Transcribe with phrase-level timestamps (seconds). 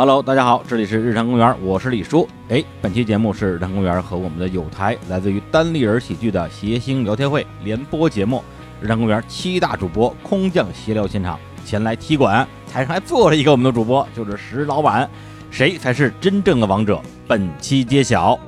[0.00, 2.26] Hello，大家好，这里是日坛公园，我是李叔。
[2.48, 8.42] 哎，本期节目是日坛公园和我们的友台来自于单立人喜剧的谐星聊天会联播节目。
[8.80, 15.06] 日坛公园七大主播空降闲聊现场前来踢馆，台上还坐着一个我们的主播，就是石老板。
[15.50, 16.98] 谁才是真正的王者？
[17.28, 18.40] 本期揭晓。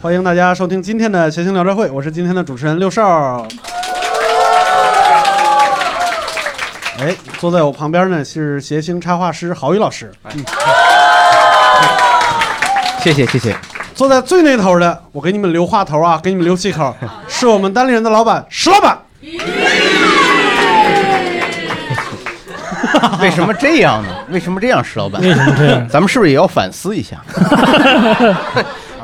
[0.00, 3.46] 欢迎大家收听今天的谐星聊天会，我是今天的主持人六少。
[7.02, 10.12] 哎，坐在我旁边呢是谐星插画师郝宇老师。
[10.36, 10.44] 嗯，
[13.00, 13.56] 谢谢谢谢。
[13.92, 16.94] 坐在最那头的，我给你们留话头啊，给你们留气口，
[17.26, 18.96] 是我们单立人的老板石老板。
[23.20, 24.08] 为什么这样呢？
[24.30, 25.20] 为什么这样，石老板？
[25.20, 25.88] 为什么这样？
[25.88, 27.16] 咱们是不是也要反思一下？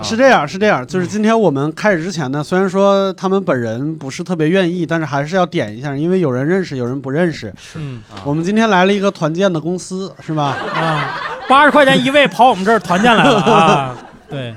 [0.02, 7.52] 是这样，是这样，就是今天我们开始之前呢，虽然说他们本人不是特别愿意，但是还是要点一下，因为有人认识，有人不认识。
[7.74, 8.02] 嗯。
[8.24, 10.56] 我们今天来了一个团建的公司，是吧？
[10.74, 11.14] 啊，
[11.48, 13.96] 八十块钱一位跑我们这儿团建来了啊！
[14.28, 14.54] 对，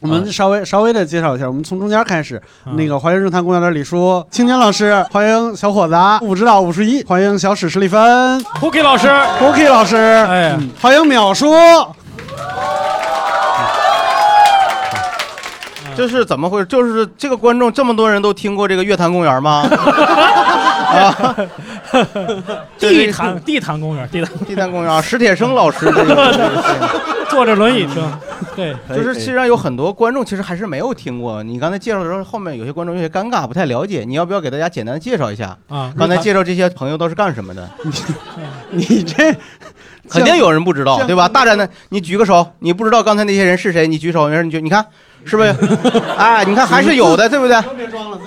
[0.00, 2.40] 我们稍微稍微的介绍一下，我们从中间开始。
[2.66, 9.08] 嗯那个欢迎日坛公园的李叔、青年老师， 欢迎小伙子不知道五十一，欢迎小史史蒂芬 Cookie 老师
[9.40, 11.50] ，，Cookie 老师，哎嗯欢迎淼叔。
[15.96, 16.66] 这是怎么回事？
[16.66, 19.68] 就是这个观众这么多人都听过这个乐坛公园吗？
[20.94, 21.36] 啊，
[22.78, 26.70] 地坛地坛公园，地坛地坛公园，史铁生老师这个，
[27.28, 28.12] 坐着轮椅听，
[28.54, 31.42] 对， 就是实际上有很多观众其实还是没有听过。
[31.42, 34.04] 你刚才介绍的时候，后面有些观众有些尴尬，不太了解。
[34.06, 35.56] 你要不要给大家简单介绍一下？
[35.68, 37.68] 啊，刚才介绍这些朋友都是干什么的？
[38.70, 39.34] 你这
[40.08, 41.28] 肯定有人不知道，对吧？
[41.28, 44.84] 大战的，你举个手，你不知道刚才那些人是谁，你举手，没事，你就你看，
[45.24, 45.54] 是不是？
[46.16, 47.56] 哎，你看还是有的，对不对？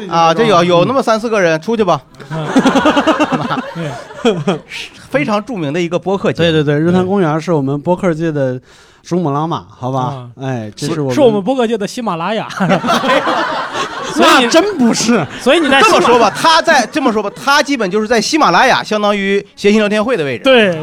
[0.10, 2.02] 啊，这有有那么三四个人，出去吧。
[5.10, 8.60] 非常著名的一个播客节目，对对对，日坛公园是我们播客界的
[9.04, 10.28] 珠穆朗玛，好吧？
[10.42, 12.48] 哎，这是我是我们播客界的喜马拉雅，
[14.18, 20.44] 所以真不是，所以你在这么说吧，他在这么说吧，他基本就是在喜马拉雅，相当于谐星聊天会的位置。
[20.44, 20.82] 对对，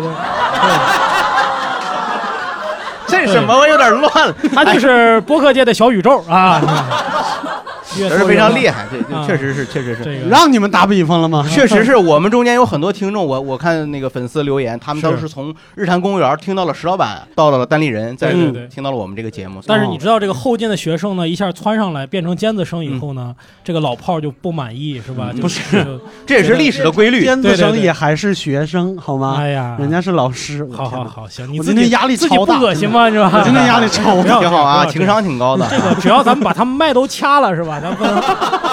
[3.06, 3.58] 这什么？
[3.58, 4.34] 我有点乱了。
[4.54, 6.60] 他就是播客界的小宇宙啊，
[7.98, 10.28] 越这是非常厉害，这确实是，确实是。
[10.28, 11.46] 让你们打比方了吗？
[11.50, 19.60] 确实是 我们中间有很多听众，我我看那个粉丝留言，他们都是从日坛公园听到了石老板，到了单立人，再对对对听到了我们这个节目。
[19.66, 25.30] 但是你知道这个后进的学生呢，一下窜上来变成尖子生以后呢，这个老炮儿就不满意是吧？
[25.40, 27.24] 不是， 这也是历史的规律。
[27.24, 29.36] 尖子生也还是学生，好吗？
[29.38, 30.64] 哎呀，人家是老师。
[30.64, 33.10] 我好好好，行，你今天压力超大恶心吗？
[33.10, 33.30] 是吧？
[33.32, 34.40] 我今天压力超大。
[34.40, 35.66] 挺好啊，情商挺高的。
[35.70, 37.80] 这个只要咱们把他们麦都掐了是吧？
[37.84, 38.22] 咱不能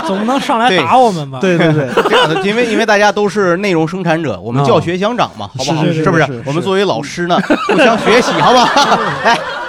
[0.08, 1.40] 总不能上来打我们吧？
[1.42, 5.84] 对对对，这样的，因为因为大家都是内容生产者，我们教学相长嘛，好不好？
[5.84, 6.44] 是是不是是是？
[6.46, 8.98] 我们作为老师呢，互相学习，好不好？
[9.26, 9.38] 来，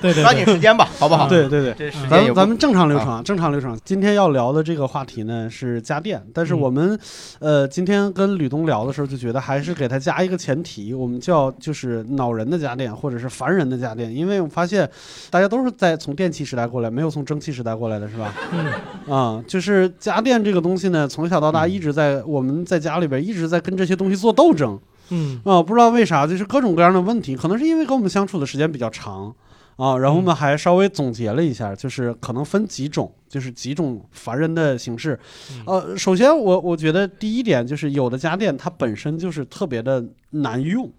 [0.00, 1.28] 对对抓紧，时间吧，好不好？
[1.28, 1.90] 对对对。
[2.08, 3.78] 咱们咱们正常流程，啊，正常流程。
[3.84, 6.98] 今天要聊的这个话题呢是家电，但是嗯我们，
[7.38, 14.88] 呃，今天跟吕东聊的时候就觉得还是给他加一个前提，我们叫就是恼人的家电或者是烦人的家电，因为我发现
[15.30, 18.34] 大家都是在从电器时代过来，没有从蒸汽时代过来的是吧？
[18.52, 18.66] 嗯，
[19.14, 24.78] 啊、就是家电这个东西呢，从小到大一直在我们在家里边一直在跟这些东西做斗争。
[25.10, 29.30] 嗯啊、不知道为啥，就是各种各样的问题，可能是因为跟我们相处的时间比较长
[29.76, 29.98] 啊。
[29.98, 35.18] 然后我们还稍微总结了一下，就是可能分几种，就是几种烦人的形式。
[35.66, 40.90] 呃，首先我我觉得第一点就是有的家电它本身就是特别的难用。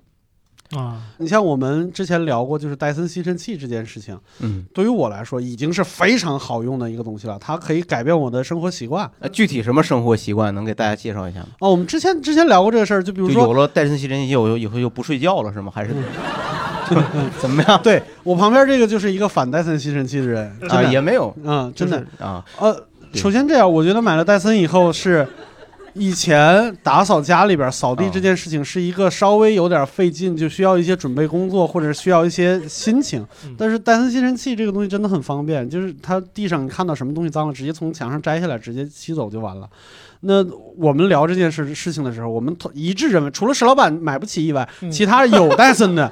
[0.75, 9.09] 啊，你像我们之前聊过，就是戴森吸尘器这件事情，嗯，对于我来说已经是非常好用的一个东西了，它可以改变我的生活习惯。
[9.19, 11.47] 呃具体什么生活习惯能给大家介绍一下吗？
[11.59, 15.72] 哦，我们之前之前聊过这个事儿，就比如说有了戴森吸尘器，我以后就不睡觉了是吗？
[15.74, 15.94] 还是
[17.40, 17.81] 怎么样？
[17.81, 25.28] 对我旁边这个就是一个反戴森吸尘器的人，真啊，也没有，嗯，真的就，是啊，呃，首先这样，我觉得买了戴森以后是，
[25.96, 33.56] 以前打扫家里边扫地哦这件事情是一个稍微有点费劲，就需要一些准备工作或者需要一些心情嗯。
[33.58, 39.70] 但是戴森吸尘器这个东西真的很方便，就是它地上你看到什么东西脏了，直接从墙上摘下来，直接吸走就完了。
[40.22, 40.46] 那
[40.78, 46.12] 我们聊这件事事情的时候，我们一致认为，除了石老板买不起以外，嗯其他有戴森的。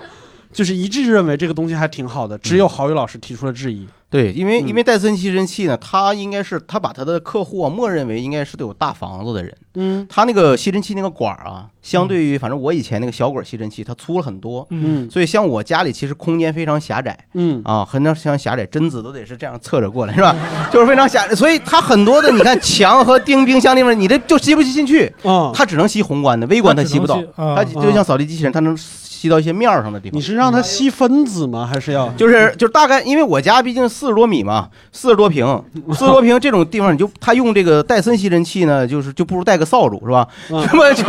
[0.54, 3.88] 就是一致认为这个东西还挺好的，只有郝宇老师提出了质疑。
[4.10, 4.68] 对，因为嗯。
[4.68, 9.52] 因为戴森吸尘器呢，它应该是他把他的客户啊，默认为应该是都有大房子的人。
[9.74, 10.06] 嗯。
[10.08, 14.66] 他那个吸尘器那个管儿啊，相对于反正我以前那个小管吸尘器，它粗了很多。
[14.70, 15.10] 嗯。
[15.10, 17.18] 所以像我家里其实空间非常狭窄。
[17.34, 17.60] 嗯。
[17.66, 20.36] 啊，很常像狭窄，贞子都得是这样侧着过来是吧？
[20.72, 27.20] 就是非常狭窄，所以它很多的你看墙和钉冰箱地方，你这就吸不吸进去，啊，它只能吸宏观的，微观它吸不到。
[27.36, 28.78] 它就像扫地机器人，它能
[29.24, 30.22] 吸到一些面儿上的地方你。
[30.22, 31.66] 是让它吸分子吗？
[31.66, 32.10] 还是要？
[32.18, 35.46] 就是就是大概，因为我家毕竟四十多米嘛，四十多平，
[35.96, 40.28] 四十多平这种地方，你就他用这个戴森吸尘器呢，就是就不如带个扫帚是吧？
[40.52, 41.04] 嗯那么就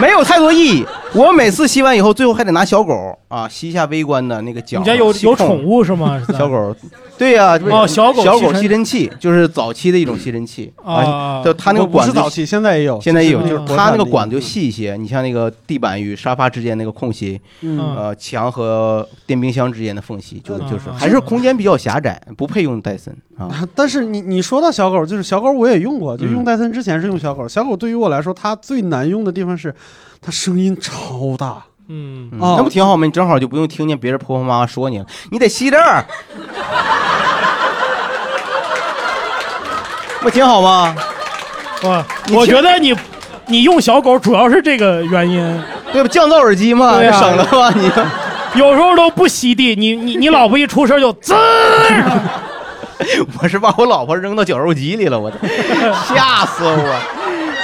[0.00, 0.86] 没有太多意义。
[1.12, 4.78] 我每次吸完以后，最后还得拿小狗啊吸一下微观的那个角。
[4.78, 6.22] 你家有有宠物是吗？
[6.38, 6.76] 小狗，
[7.18, 14.96] 对呀、哦小狗小狗吸尘器就是早期的一种吸尘器啊就它那个管子是早期，现在也有，现在也有，就就是是它那个管子就细一些。
[14.96, 23.46] 你像那个地板与沙发之间那个空隙，嗯呃，墙和电冰箱之间的缝隙，就就是还是空间比较狭窄，不配用戴森啊。
[23.46, 27.48] 啊 但是你你说到小狗，就是小狗我也用过，就嗯用戴森之前是用小狗。
[27.48, 29.74] 小狗对于我来说，它最难用的地方是
[30.20, 31.62] 它声音超大。
[31.88, 33.06] 嗯，嗯哦那不挺好吗？
[33.06, 36.04] 你正好就不用听见别人婆婆妈妈说你了，你得吸这儿，
[40.20, 40.94] 不挺好吗？
[41.84, 42.94] 哇，我觉得你
[43.48, 45.62] 你用小狗主要是这个原因，
[45.92, 46.08] 对吧？
[46.08, 47.90] 降噪耳机嘛，对呀省了吧你。
[48.58, 51.34] 有时候都不吸地，你你你老婆一出声就滋，
[53.40, 55.38] 我是把我老婆扔到绞肉机里了，我的，
[56.08, 57.00] 吓死我，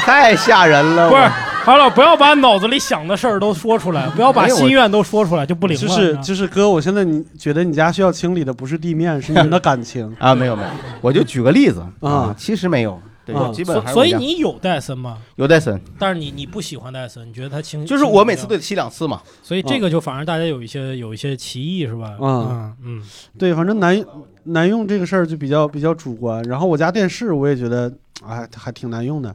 [0.01, 1.09] 太吓人了。
[1.09, 1.31] 不是我。
[1.65, 5.81] 好了，不要把脑子里想的事儿都说出来，不要把心愿都说出来，就不灵了。
[5.81, 10.69] 就是就是哥，我现在你觉得你家需要清理的不是地面，是你们的感情啊，没有没有，
[11.01, 15.19] 我就举个例子啊啊，其实没有，对啊，基本所所以你有戴森吗？
[15.37, 19.23] 有戴森，但是你你不喜欢戴森，你觉得它轻，就是我每次都得吸两次嘛。
[19.43, 22.17] 所以这个就反而大家有一些有一些歧义是吧？
[22.21, 23.03] 嗯嗯嗯，
[23.39, 24.05] 对，反正难
[24.45, 26.43] 难用这个事儿就比较比较主观。
[26.43, 27.93] 然后我家电视我也觉得，
[28.27, 29.35] 哎，还挺难用的。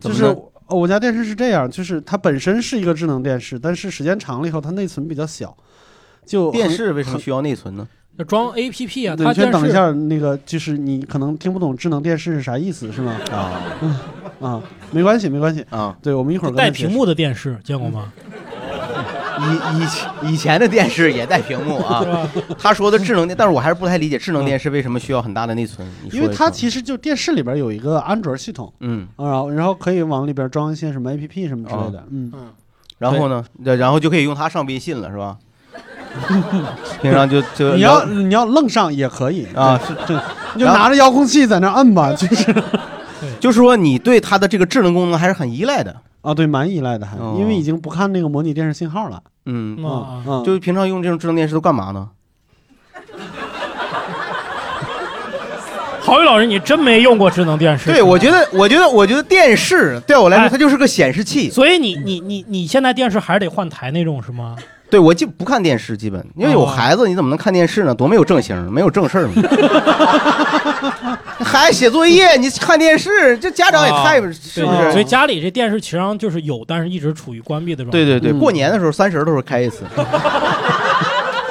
[0.00, 0.34] 就是呢
[0.68, 5.56] 哦我家电视是这样，就是它本身是一个智能电视，但是时间长了以后，它内存比较小。
[6.24, 7.86] 就电很视为什么需要内存呢？
[8.16, 13.16] 那装 A P P 啊，你先等一下，那个就是你可能听不懂智能电视是啥意思，是吗？
[13.30, 13.60] 啊
[14.40, 15.64] 啊，没关系，没关系。
[15.70, 18.12] 啊，对，我们一会儿带屏幕的电视见过吗？
[19.38, 22.02] 以以前以前的电视也带屏幕啊？
[22.58, 25.86] 他说的智能电，但是我还是不太理解智能电视为什么需要很大的内存。
[26.10, 32.04] 因为它其实就电视里边有一个安卓系统嗯，啊，然后然后可以往里边装一些什么 APP 什么之类的。
[32.10, 32.32] 嗯，
[32.98, 33.44] 然后呢，
[33.76, 35.36] 然后就可以用它上微信了，是吧？
[37.02, 40.22] 平常就就你要你要愣上也可以啊，对，对
[40.54, 42.54] 你就拿着遥控器在那摁吧，就是
[43.40, 45.94] 就是说你对它的这个智能功能还是很依赖的。
[46.22, 49.22] 啊，对，蛮依赖的还，哦因为已经不看那个模拟电视信号了。
[49.44, 52.08] 嗯，啊啊嗯，就是平常用这种智能电视都干嘛呢？
[56.02, 57.90] 郝宇老师，你真没用过智能电视？
[57.90, 61.50] 对，我觉得，我觉得，我觉得电视对我来说，哎它就是个显示器。
[61.50, 64.56] 所以你你你你现在电视还是得换台那种是吗？
[64.88, 67.94] 对我就不看电视，基本因为有哦孩子，你怎么能看电视呢？
[67.94, 69.34] 多没有正形，没有正事儿嘛。
[71.44, 74.92] 孩子写作业，你看电视，这家长也太啊是不是？
[74.92, 77.92] 所以家里这电视实际上就是有，但是一直处于关闭的状态。
[77.92, 79.84] 对对对，嗯过年的时候三十儿的时候开一次。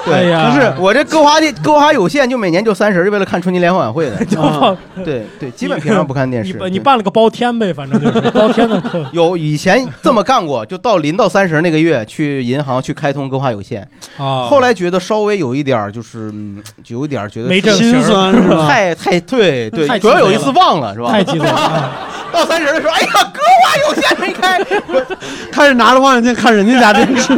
[0.05, 4.15] 对， 哎呀，不是我这歌华的歌华有线，就每年就三十，就为了看春节联欢晚会的。
[4.41, 6.53] 啊对对， 基本平常不看电视。
[6.53, 9.05] 你办对你办了个包天呗，反正就是包天的课。
[9.11, 13.87] 有以前这么干过，就到临到三十那个月去银行去开通歌华有线，
[14.17, 18.67] 啊，后来觉得稍微有一点儿就是，嗯就有一点儿觉得没正形心酸是吧？
[18.67, 21.09] 太太对对，主要有一次忘了是吧？
[21.11, 21.91] 太激动了啊！
[22.31, 23.44] 到三十的时候，哎呀，歌华
[23.87, 24.59] 有线没开，
[25.51, 27.33] 开始拿着望远镜看人家家电视，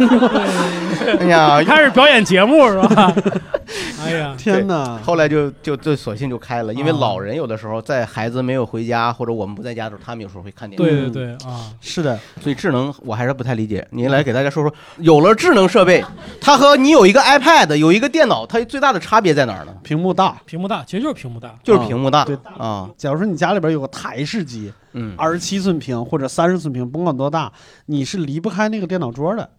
[1.19, 3.13] 哎呀， 开始表演节目是吧？
[4.05, 4.97] 哎呀，天哪！
[5.03, 10.89] 后来就就就索性就开了，因为啊老人有的时候在孩子没有回家或者我们不在家的时候，他们有时候会看电视。
[10.89, 13.85] 对对对啊，是的，所以智能我还是不太理解。
[13.91, 16.01] 您来给大家说说，有了智能设备，
[16.39, 19.73] 它和你有一个 iPad、有一个电脑，它最大的差别在哪儿呢？
[19.83, 20.37] 屏幕大。
[20.45, 21.53] 屏幕大，其实就是屏幕大。
[21.61, 27.51] 就是屏幕大对啊，假如说你家里边有个台式机，嗯二十七寸屏或者三十寸屏，甭管多大，
[27.87, 29.49] 你是离不开那个电脑桌的，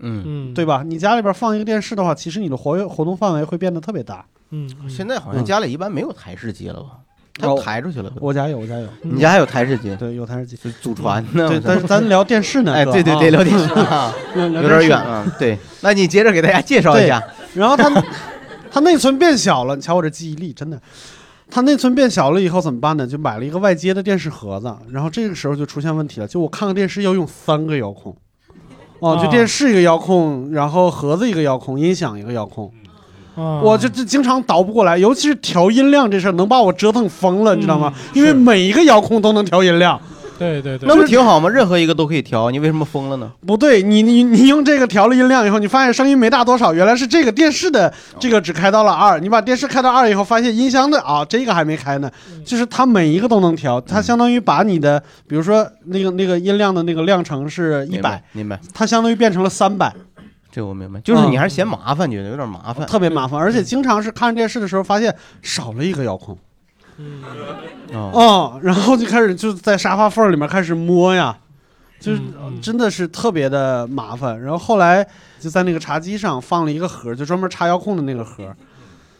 [0.00, 0.22] 嗯。
[0.26, 0.82] 嗯，对吧？
[0.84, 4.24] 你家里边放一个电视的话，其实你的活跃活动范围会变得特别大。
[4.50, 6.90] 嗯，嗯，现在好像家里一般没有台式机了吧？
[7.38, 8.10] 它哦抬出去了。
[8.18, 9.94] 我家有，我家有，你家还有台式机？
[9.96, 10.56] 对，有台式机。
[10.56, 11.46] 就祖传的？
[11.48, 14.90] 对，但是咱聊电视呢，哎，对对对，啊聊电视啊， 有有点远。
[14.90, 15.26] 了。
[15.38, 17.22] 对，那你接着给大家介绍一下。
[17.54, 17.90] 然后它
[18.70, 20.80] 它内存变小了，你瞧我这记忆力真的。
[21.50, 23.06] 它内存变小了以后怎么办呢？
[23.06, 28.14] 就买了一个外接的电视盒子，然后这个时候就出现问题了，就我看个电视要用三个遥控，
[28.98, 32.70] 哦，就啊电视一个遥控，然后盒子一个遥控，音响一个遥控，
[33.36, 37.94] 啊我就就经常倒不过来，尤其是调音量这事儿，能把我折腾疯了，你知道吗？
[38.12, 40.00] 因为每一个遥控都能调音量。
[40.38, 41.48] 对对对那不挺好吗？
[41.48, 43.32] 任何一个都可以调，你为什么疯了呢？
[43.46, 52.10] 不对，你你你用这个调了音量以后，你发现声音没大多少，原来是这个电视的这个只开到了二，你把电视开到二以后，发现音箱的啊这个还没开呢，
[52.44, 59.92] 就是它每一个都能调，它相当于把你的，比如说那个那个音量的那个量程是一百明白，，明白，它相当于变成了三百，
[60.52, 61.00] 这我明白。
[61.00, 62.86] 就是你还是嫌麻烦，觉得有点麻烦。
[62.86, 66.36] 特别麻烦，而且经常是看电视的时候发现少了一个遥控。
[67.92, 71.36] 哦，哦，然后就开始就在沙发缝里面开始摸呀，
[72.00, 74.40] 就是嗯嗯真的是特别的麻烦。
[74.40, 75.06] 然后后来
[75.38, 78.54] 就在那个茶几上放了一个盒，就专门插遥控的那个盒。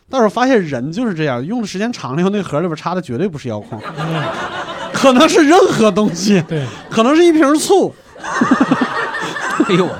[0.08, 4.24] 但是我发现人就是这样，用的时间长了以后，那个盒里边插的绝对不是遥控，嗯
[4.92, 7.94] 可能是任何东西，对，可能是一瓶醋。
[8.18, 9.94] 哎呦我，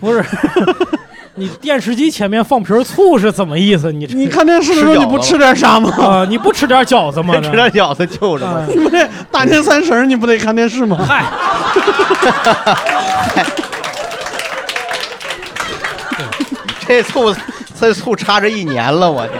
[0.00, 0.24] 不是。
[1.38, 3.92] 你电视机前面放瓶醋是怎么意思？
[3.92, 5.90] 你你看电视的时候你不吃点啥吗？
[6.02, 7.34] 啊，你不吃点饺子吗？
[7.44, 10.96] 吃点饺子就着你不得大年三十你不得看电视吗？
[11.06, 11.24] 嗨，
[16.88, 17.34] 这醋，
[17.78, 19.38] 这醋插着一年了，我天！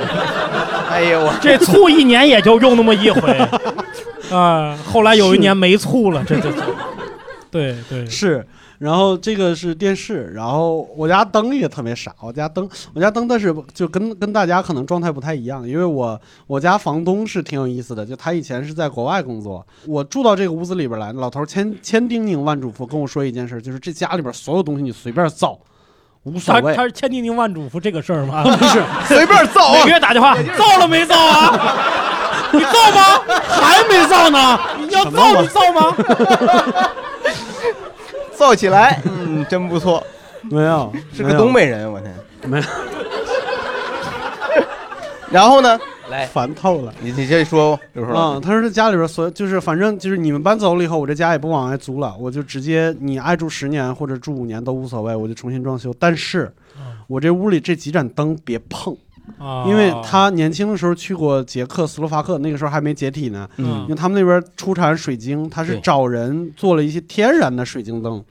[0.91, 3.39] 哎呦我，这醋一年也就用那么一回
[4.31, 4.77] 啊。
[4.85, 6.63] 后来有一年没醋了，这这这，
[7.51, 8.47] 对对，是，
[8.79, 25.59] 然后这个是电视，然后我家灯也特别傻，我家灯，我家灯但是就跟跟大家可能状态不太一样，因为我我家房东是挺有意思的，就他以前是在国外工作，我住到这个屋子里边来，老头千千叮咛万嘱咐跟我说一件事，就是这家里边所有东西你随便造，
[26.25, 28.43] 无所谓他他，是千叮咛万嘱咐这个事儿吗？
[28.45, 29.89] 不是随便造啊每个！
[29.91, 31.77] 月打电话，造了没造啊？
[32.53, 33.01] 你造吗？
[33.49, 35.97] 还没造呢，你要造你造吗？
[38.37, 40.05] 造起来，嗯，真不错，
[40.43, 42.15] 没有，是个东北人，我天。
[42.45, 42.65] 没有，
[45.31, 45.79] 然后呢？
[46.09, 46.95] 来，烦透了。
[47.01, 55.93] 你你这说，刘叔老啊、他说这家里边所就是反正就是你们搬走了以后，我这家也不往外租了，我就直接你爱住十年或者住五年都无所谓，我就重新装修。
[55.99, 58.97] 但是嗯，我这屋里这几盏灯别碰，
[59.39, 59.65] 啊。
[59.67, 63.49] 因为他年轻的时候去过捷克斯洛伐克，那个时候还没解体呢。
[63.57, 63.83] 嗯。
[63.83, 68.25] 因为他们那边出产水晶，他是找人做了一些天然的水晶灯。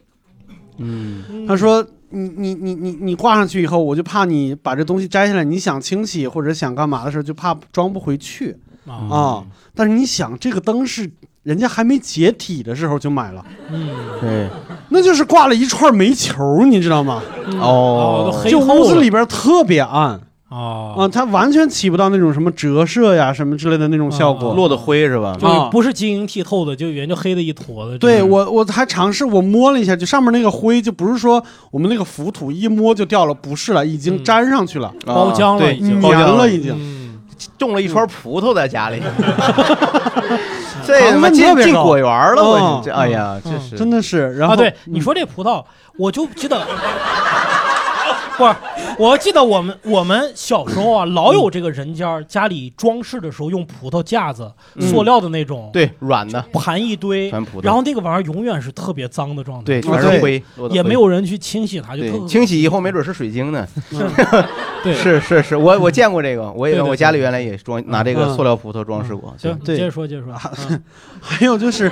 [0.77, 8.57] 嗯，他说：“你你你你你挂上去以后，我就怕你把这东西摘下来，你想清洗或者想干嘛的时候，就怕装不回去。
[8.85, 8.93] 啊。
[9.09, 9.45] 啊。
[9.73, 11.09] 但是你想，这个灯是
[11.43, 13.89] 人家还没解体的时候就买了，嗯。
[14.19, 14.49] 对，
[14.89, 17.23] 那就是挂了一串煤球，你知道吗？
[17.61, 18.43] 哦。
[18.49, 20.19] 就屋子里边特别暗
[20.55, 24.49] 啊啊，它完全起不到那种什么折射呀什么之类的那种效果。
[24.51, 25.35] 啊落的灰是吧？
[25.39, 27.97] 就啊不是晶莹剔透的，就原就黑的一坨的。
[27.97, 36.73] 对我我还尝试我摸了一下，就上面那个灰就不是说我们那个浮土一摸就掉了，不是了，已经嗯粘上去了，包浆了对已经粘了已经。
[36.77, 37.19] 嗯，
[37.57, 39.01] 种了一串葡萄在家里，
[40.85, 44.37] 这他糖妈进进果园了，我嗯这哎呀，嗯这是真的是。
[44.37, 45.63] 然后啊，对，嗯你说这葡萄，
[45.97, 46.57] 我就记得，
[48.37, 48.55] 不是，
[48.97, 63.67] 我记得我们我们小时候啊，老有这个人家家里装饰的时候用葡萄架子，嗯塑料的那种，对软的，盘一堆，全葡萄，然后那个玩意儿永远是特别脏的状态，对，啊全是灰，落的也灰没有人去清洗它，就对清洗以后没准是水晶呢。
[64.83, 64.93] 对。
[64.93, 69.33] 是是是，我我见过这个，我也我家里原来也装拿这个嗯塑料葡萄装饰过。
[69.37, 70.33] 行，对接着说，接着说。
[70.69, 70.83] 嗯
[71.19, 71.91] 还有就是，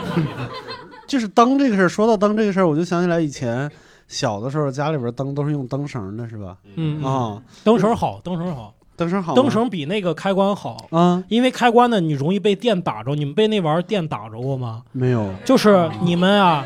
[1.07, 1.89] 就是灯这个事儿。
[1.89, 3.69] 说到灯这个事儿，我就想起来以前
[4.07, 6.57] 小的时候，家里边灯都是用灯绳的，是吧？
[6.75, 7.03] 嗯，嗯。
[7.03, 13.15] 啊，灯绳好，灯绳好，灯绳好，灯绳比那个开关好，啊因为开关呢，你容易被电打着。
[13.15, 14.81] 你们被那玩意儿电打着过吗？
[14.91, 16.65] 没有，就是你们啊，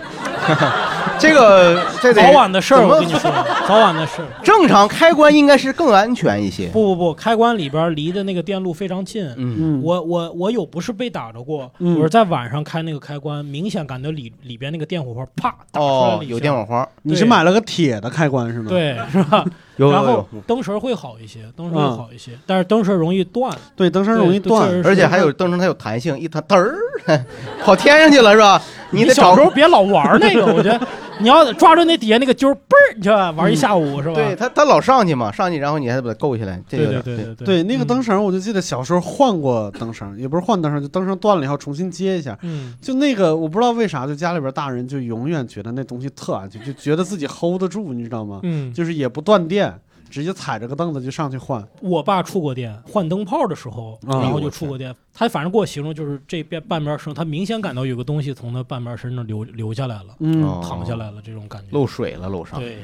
[1.20, 3.32] 这个这早晚的事儿，我跟你说，
[3.68, 4.28] 早晚的事儿。
[4.44, 6.68] 正常开关应该是更安全一些。
[6.68, 9.26] 不不不，开关里边离的那个电路非常近。
[9.38, 18.66] 嗯，嗯，我我我有不是被打着过，嗯我是在晚上开那个开关，明显感觉里里边那个电火花啪打出来有电火花，你是买了个铁的开关是吗？
[18.70, 19.46] 对，是吧？
[19.78, 21.98] 然后灯绳会好一些，灯绳会嗯。
[21.98, 26.76] 好一些，但是灯绳容易断，对，灯绳容易断而且还有灯绳它有弹性，一弹嘚儿
[27.64, 28.62] 跑天上去了是吧？
[28.90, 30.80] 你得找小时候别老玩那个，我觉得
[31.20, 34.14] 你要抓住那底下那个揪儿，嘣儿，你就玩一下午是吧？
[34.14, 42.38] 对他，他老上去嘛，上去然后你还得把它够下来，这对对对对对，那个灯绳，我就记得小时候换过灯绳，也不是换灯绳，就灯绳断了以后重新接一下。
[42.44, 48.40] 嗯，就那个，我不知道为啥，就家里边大人就永远觉得那东西特安全，就觉得自己 hold 得住，你知道吗？
[48.44, 49.74] 嗯就是也不断电。
[50.10, 51.64] 直接踩着个凳子就上去换。
[51.82, 54.96] 我爸触过电，换灯泡的时候，啊然后就触过电。
[55.14, 61.68] 他反正给我形容就是这边半边身，他明显感到有个东西从他半边身上流流下来了，嗯，哦淌下来了这种感觉。
[61.72, 62.60] 漏水了楼上。
[62.60, 62.78] 对，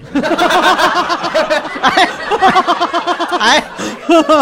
[3.39, 3.63] 哎，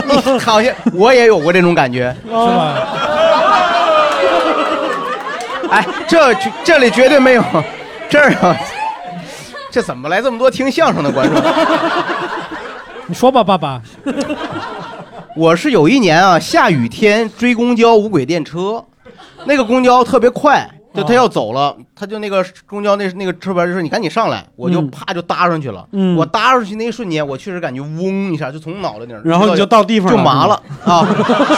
[0.07, 2.15] 你好像我也有过这种感觉。
[2.23, 2.87] 是吧？
[5.69, 6.33] 哎，这
[6.63, 7.43] 这里绝对没有，
[8.09, 8.55] 这儿啊，
[9.71, 11.41] 这怎么来这么多听相声的观众？
[13.11, 13.81] 你说吧，爸爸。
[15.35, 18.81] 我是有一年啊，下雨天追公交无轨电车，
[19.43, 20.65] 那个公交特别快，
[20.95, 25.85] 就他要走了，他就那个公交那那个车牌就说你赶紧上来，我就嗯啪就搭上去了。
[25.91, 31.05] 嗯我搭上去那一瞬间，我确实感觉嗡一下，就从脑袋顶儿，然后你就到地方就麻了啊，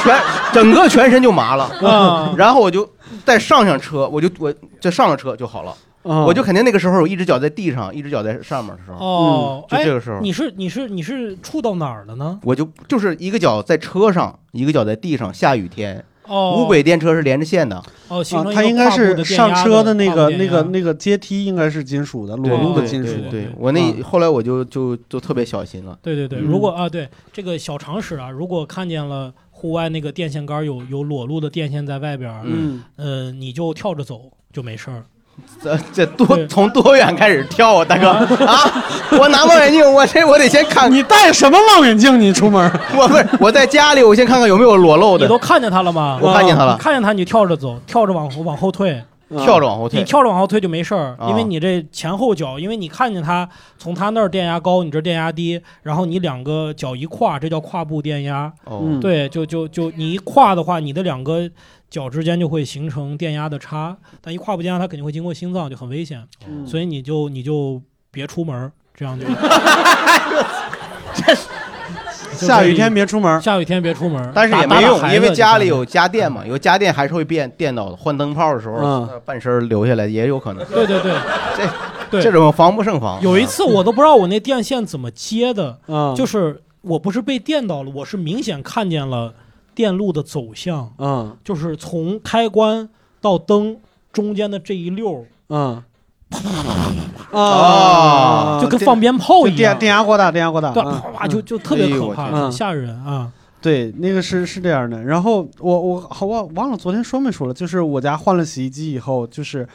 [0.03, 0.19] 全
[0.51, 1.65] 整个全身就麻了。
[1.87, 2.89] 啊， 然后我就
[3.23, 5.71] 再上上车，我就我再上了车就好了。
[6.03, 12.39] 啊我就肯定那个时候有一只脚在地上，一只脚在上面的时候，哦，哎就这个时候你是你是你是触到哪儿了呢？
[12.43, 15.33] 我就就是一个脚在车上，一个脚在地上。
[15.33, 17.81] 下雨天，哦，无轨电车是连着线的。
[18.09, 23.13] 哦，形啊成，一它应该跨步是上的电压车的那跨步电个那个压那个阶梯应该是金属的，裸露的金属。
[23.13, 25.97] 对对对我那嗯后来我就就就特别小心了。
[26.01, 35.05] 对对对，嗯如果啊，对这个小常识啊，如果看见了户外那个电线杆有有裸露的电线在外边儿，嗯，呃，你就跳着走就没事儿。
[35.63, 38.09] 这这多从多远开始跳啊，大哥
[38.45, 38.83] 啊！
[39.17, 42.19] 我拿望远镜，我这我得先看，你带什么望远镜？
[42.19, 42.71] 你出门？
[42.95, 46.19] 我不是我在家里，我先看看有没有裸露的你都，看见他了吗？
[46.21, 49.01] 我看见他了，看见他，你跳着走，跳着往往后退，
[49.39, 50.03] 跳着往后你。
[50.03, 51.29] 跳着往后退就没事儿，啊。
[51.29, 53.47] 因为你这前后脚，因为你看见他
[53.77, 58.51] 从他那儿电压高，你这电压低，然后你两个脚一跨，这叫跨步电压。
[58.65, 58.81] 哦。
[58.83, 61.49] 嗯，对，就就就你一跨的话，你的两个
[61.89, 66.65] 脚之间就会形成电压的差，但一跨步电压它肯定会经过心脏，就很危险，嗯。
[66.65, 69.25] 所以你就你就别出门儿，这样就
[72.47, 73.41] 下雨天别出门。
[73.41, 77.95] 下雨天别出门，但是也没用，因为家里有家电嘛，有家电还是会变电到的。
[77.95, 80.65] 换灯泡的时候，半身儿留下来也有可能。
[80.65, 81.11] 对对对
[81.57, 81.63] 这
[82.11, 83.21] 对，这种防不胜防。
[83.21, 89.33] 有一次我都不知道我那电线怎么接的，嗯，就是我不是被电到了，我是明显看见了
[89.73, 92.87] 电路的走向，嗯就是从开关
[93.19, 93.77] 到灯
[94.11, 95.83] 中间的这一溜儿，嗯
[97.33, 100.69] 啊就跟放鞭炮一样，电电压过大，电压过大。
[100.71, 103.27] 对，嗯啪啪就就特别可怕，很吓人啊！
[103.61, 105.01] 对，那个是是这样的。
[105.03, 109.67] 然后我我好我忘了昨天说没说了，就是我家换了洗衣机以后，就是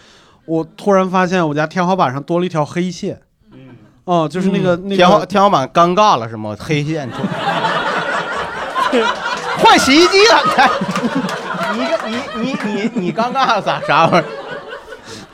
[0.44, 3.20] 我突然发现我家天花板上多了一条黑线。
[3.52, 3.58] 嗯
[4.04, 6.54] 哦，就是那个、那天花个天花板尴尬了是吗？
[6.58, 7.16] 黑线出，
[9.58, 10.70] 换洗衣机了，看，
[11.76, 14.28] 你你你你你尴尬了咋啥玩意儿？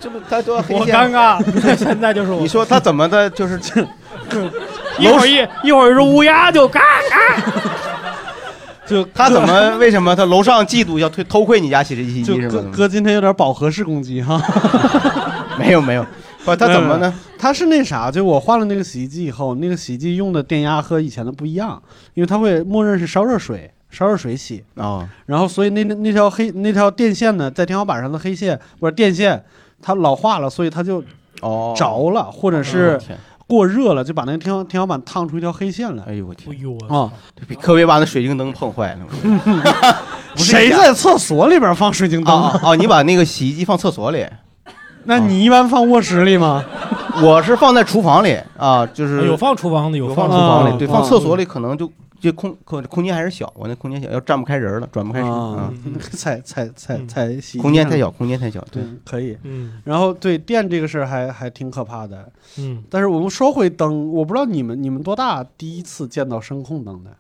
[0.04, 0.94] 这不他多黑我线？
[0.94, 1.42] 尴尬，
[1.78, 3.30] 现在就是我你说他怎么的？
[3.30, 3.58] 就是
[5.00, 5.36] 一会儿一
[5.66, 7.42] 一会儿是乌鸦就嘎嘎，
[8.84, 12.52] 就他怎么为什么他楼上嫉妒要推偷窥你家洗衣就机是吗？
[12.70, 14.38] 哥哥今天有点饱和式攻击哈。
[15.58, 16.04] 没有没有，
[16.44, 17.12] 不他怎么呢？
[17.38, 29.42] 他是那啥，就我换了那个洗衣机以后，那个洗衣机用的电压和以前的不一样，因为它会默认是烧热水，烧热水洗，啊，然后所以那那那条黑那条电线呢，在天花板上的黑线不是电线，
[29.84, 31.04] 它老化了，所以它就
[31.42, 32.98] 哦，着了，或者是
[33.46, 36.02] 过热了，就把那个天花天花板烫出一条黑线来。
[36.08, 37.54] 哎呦我天哎，呦我啊操！
[37.60, 39.00] 可别把那水晶灯碰坏了。
[40.36, 42.34] 谁在厕所里边放水晶灯？
[42.34, 44.26] 啊哦哦，你把那个洗衣机放厕所里，
[45.04, 46.64] 那你一般放卧室里吗？
[47.22, 51.88] 我是放在厨房里啊，就是有放厨房的，有放放厨房里，啊对，啊放厕所里可能就
[52.20, 55.72] 就空空空间还是小，我那空间小，要站不开人了，转不开身啊
[56.12, 59.36] 踩踩踩嗯踩洗衣空间太小，空间太小，对对，，可以。
[59.42, 62.32] 嗯然后对电这个事儿还还挺可怕的。
[62.58, 67.10] 嗯，但是我们说回灯，我不知道你们你们多大第一次见到声控灯的？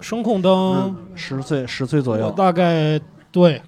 [0.00, 2.98] 声控灯嗯，十岁十岁左右，大概
[3.30, 3.60] 对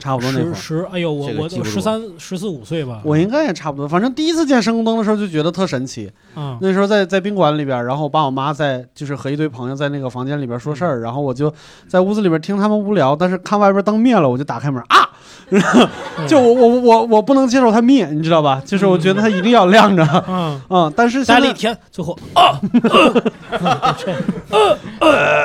[0.00, 0.54] 差不多那会儿。
[0.54, 1.70] 十十，哎呦，我我这个记不住。
[1.70, 6.10] 十三十四五岁吧，我应该也差不多，反正第一次见声控灯的时候就觉得特神奇。
[6.34, 10.88] 啊那时候在在宾馆里边，然后我爸我妈在就是和一堆朋友在那个房间里边说事嗯。
[10.88, 11.52] 儿，然后我就
[11.86, 15.08] 在屋子里边听他们无聊，但是看外边灯灭了，我就打开门啊，
[16.26, 18.60] 就我我我我不能接受它灭，你知道吧？
[18.64, 22.58] 就是我觉得它一定要亮着，嗯， 嗯，但是现在待了一天，最后啊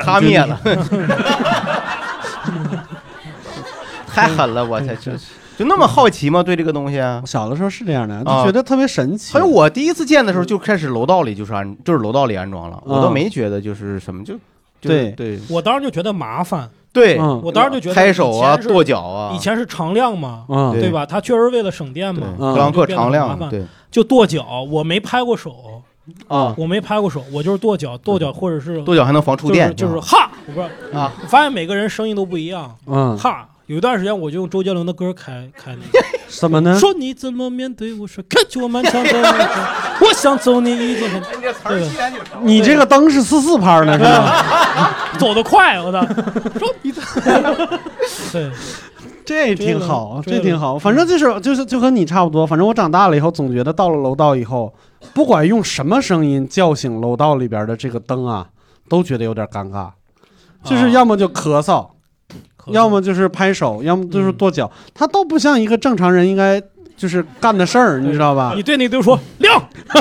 [0.04, 0.58] 他灭了，
[4.16, 5.12] 太狠了，我才就
[5.58, 6.42] 就那么好奇吗？
[6.42, 7.22] 对这个东西啊？
[7.24, 9.32] 小的时候是这样的，就啊觉得特别神奇。
[9.32, 14.34] 还有我第一次见的时候就开始楼道里就是安就是楼道里安装了，我都啊没觉得就是什么就
[14.80, 15.10] 就对。
[15.12, 15.40] 对。
[15.48, 17.40] 我当时就觉得麻烦，对，嗯。
[17.42, 20.82] 我当时就觉得拍手啊跺脚啊，以前是常亮嘛，嗯，对。
[20.82, 21.06] 对吧？
[21.06, 22.52] 它确实为了省电嘛，嗯。
[22.52, 23.64] 克朗克常亮对。
[23.90, 25.82] 就跺脚，我没拍过手，
[26.28, 33.48] 啊，我没拍过手，我就是跺脚，跺脚或者是跺脚还能防触电，就是就是哈，我不知道啊，我发现每个人声音都不一样，嗯，哈。
[33.66, 36.78] 有一段时间我就用周杰伦的歌开开那个， 什么呢？
[36.78, 39.28] 说你怎么面对我说看起我漫长的路，
[40.06, 41.22] 我想走你一座山。
[41.68, 41.86] 这个
[42.42, 44.94] 你这个灯是四四拍呢是吧？
[45.18, 46.00] 走得快，我操！
[46.58, 46.92] 说你
[49.24, 50.78] 对，这挺好，这个这挺好。
[50.78, 52.46] 反正就是就是就和你差不多。
[52.46, 54.72] 反正我长大了以后，总觉得到了楼道以后，
[55.12, 58.46] 不管用什么声音叫醒楼道里边的这个灯啊，
[58.88, 59.90] 都觉得有点尴尬。
[60.62, 61.88] 就是要么就咳嗽，
[62.68, 66.60] 要么就是拍手，要么就是跺脚，他都不像一个正常人应该
[66.96, 68.52] 就是干的事儿，你知道吧？
[68.56, 69.62] 你对那个说亮，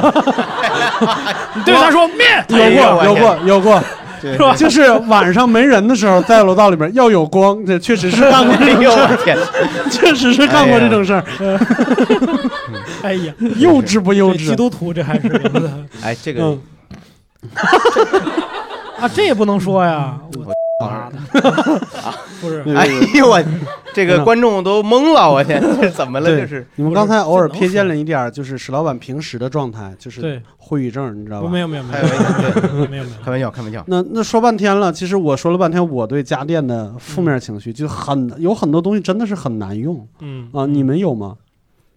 [1.55, 3.83] 你对他说灭，有过，有过，有过。
[4.21, 4.55] 是吧？
[4.55, 11.23] 就是晚上没人的时候，在楼道里边要有光，这确实是干过这种事儿，确实是干过这种事儿。
[13.03, 14.37] 哎呀， 幼稚不幼稚？
[14.39, 15.29] 这基督徒这还是
[16.01, 16.61] 哎，这个嗯，
[18.99, 21.17] 啊，这也不能说呀，我我妈的，
[22.41, 22.61] 不是。
[22.75, 22.85] 哎
[23.15, 23.41] 呦我，
[23.93, 26.27] 这个观众都懵了，我天，这怎么了？
[26.29, 26.67] 对这是？
[26.75, 31.49] 你们刚才偶尔瞥见了一点，就是史老板平时的状态，就是对，会语症，你知道吧？
[31.49, 31.59] 没？
[31.59, 33.83] 有没有没开有玩笑，对， 没有没有，开玩笑，开玩笑。
[33.87, 40.49] 那那说半天了，其实我说了半天，我对家电的负面情绪就很有很多东西真的是很难用嗯。
[40.51, 41.37] 啊，你们有吗？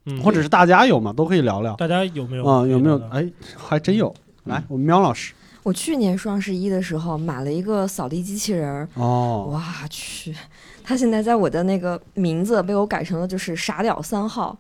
[0.07, 1.13] 嗯，或者是大家有吗？
[1.13, 1.75] 都可以聊聊。
[1.75, 4.15] 大家有没有啊，有没有哎，还真有。
[4.45, 10.35] 来，我们喵老师我去年双十一的时候买了一个扫地机器人儿，哦，哇去，
[10.83, 14.57] 它现在在我的那个名字被我改成了就是傻屌三号，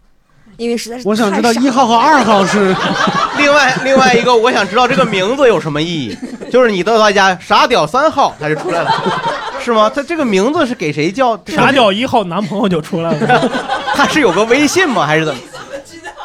[0.56, 2.74] 因为实在是我想知道一号和二号是
[3.38, 6.18] 另外另外一个，我想知道这个名字有什么意义？
[6.50, 8.90] 就是你到他家傻屌三号，他就出来了，
[9.64, 9.88] 是吗？
[9.88, 11.38] 他这个名字是给谁叫？
[11.46, 13.50] 傻屌一号男朋友就出来了
[13.94, 15.06] 他是有个微信吗？
[15.06, 15.40] 还是怎么？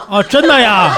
[0.10, 0.94] 啊，真的呀？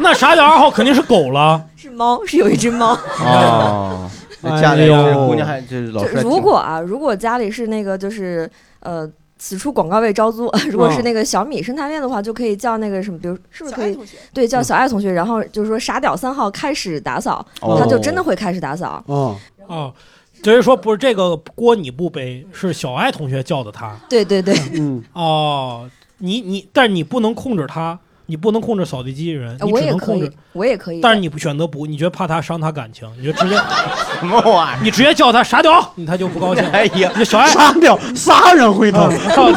[0.00, 2.92] 那傻屌二号肯定是狗了，是猫，是有一只猫。
[3.20, 4.10] 哦，
[4.42, 9.10] 那家里有姑娘还这老就师还挺如果啊，如果家里是那个就是呃。
[9.36, 10.48] 此处广告位招租。
[10.70, 13.98] 如果是那个小米生态链的话，就可以叫那个什么，比如是不是可以
[14.32, 19.02] 对叫小爱同学，然后就是说傻屌三号开始打扫，哦他就真的会开始打扫。
[19.06, 19.92] 哦，哦，
[20.40, 23.94] 就是说不是这个锅你不背，是小爱同学叫的他。
[24.08, 31.00] 对对对，嗯，哦，你你，但是你不能控制他，你不能控制扫地机器人，你我也可以只能控制。，我也可以。
[31.00, 33.56] 但是你不选择不，你觉得怕他伤他感情，你就直接
[34.20, 34.82] 什么玩意儿？
[34.82, 36.64] 你直接叫他傻屌，他就不高兴。
[36.72, 39.00] 哎呀，你就小爱，傻屌杀人回头，
[39.36, 39.52] 哦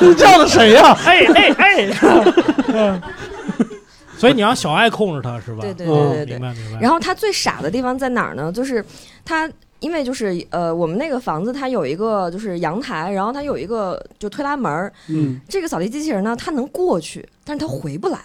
[0.00, 0.96] 对，你叫的谁呀？
[1.04, 3.00] 哎哎哎，
[4.16, 5.58] 所以你让小爱控制他是吧？
[5.62, 6.40] 对对嗯对对对明。
[6.40, 6.80] 白明白。
[6.80, 8.52] 然后他最傻的地方在哪儿呢？
[8.52, 8.84] 就是
[9.24, 14.92] 他，因为就是呃，我们那个房子它有一个就是阳台，然后它有一个就推拉门儿。
[15.08, 18.18] 嗯，这个扫地机器人呢，它能过去，但是他回不来。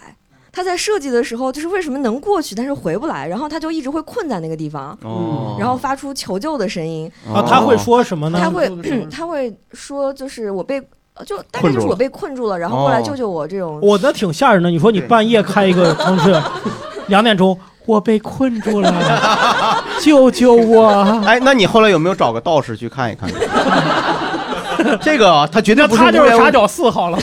[0.50, 7.08] 他在设计的时候，就是为什么能过去，但是回不来，然后他就一直会困在那个地方，哦，然后发出求救的声音。
[7.32, 8.40] 啊，他会说什么呢？
[8.42, 8.68] 他会
[9.10, 10.80] 他会说，就是我被
[11.14, 13.78] 呃就大概就是我被困住了，然后过来哦救救我这种。
[13.82, 14.70] 我的挺吓人的。
[14.70, 16.42] 你说你半夜开一个城市，
[17.06, 20.88] 两点钟，我被困住了，救救我！
[21.24, 23.30] 哎，那你后来有没有找个道士去看一看？
[25.02, 27.18] 这个啊他绝对不是他就是无缘无傻屌四号了。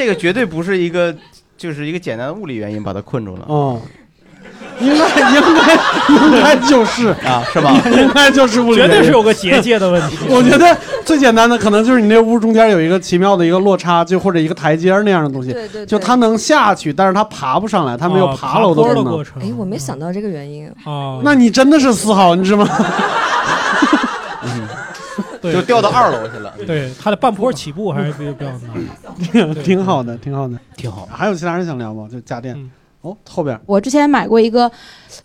[0.00, 1.14] 这个绝对不是一个，
[1.58, 3.78] 就是一个简单的物理原因把他困住了哦，
[4.80, 5.74] 应该应该
[6.08, 7.78] 应该就是啊，是吧？
[7.84, 10.16] 应该就是物理绝，对是有个结界的问题。
[10.30, 19.34] 我觉得最简单的可能就是你那屋中间有一个奇妙的一个落差，就或者一个台阶那样的东西，对对对，就他能下去，但是他爬不上来，他没有啊爬楼的过程。
[19.42, 20.66] 哎，我没想到这个原因。
[20.86, 22.68] 哦，那你真的是四号，你知道吗？
[25.40, 26.52] 对就掉到二楼去了。
[26.66, 30.58] 对他的半坡起步还是比比较难， 对挺好的，挺好的。
[30.76, 31.08] 挺好。
[31.10, 32.08] 还有其他人想聊吗？
[32.10, 32.70] 就家电嗯。
[33.02, 34.70] 哦，后边我之前买过一个，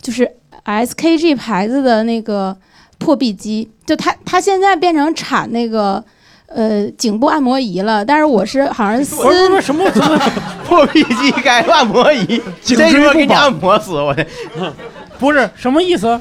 [0.00, 0.26] 就是
[0.64, 2.56] SKG 牌子的那个
[2.98, 6.02] 破壁机，就它它现在变成产那个
[6.46, 10.18] 呃颈部按摩仪了，但是我是好像是不是不私是什么什么，
[10.66, 14.26] 破壁机改按摩仪，颈这椎不保他妈给你按摩死我的。
[15.18, 16.18] 不是什么意思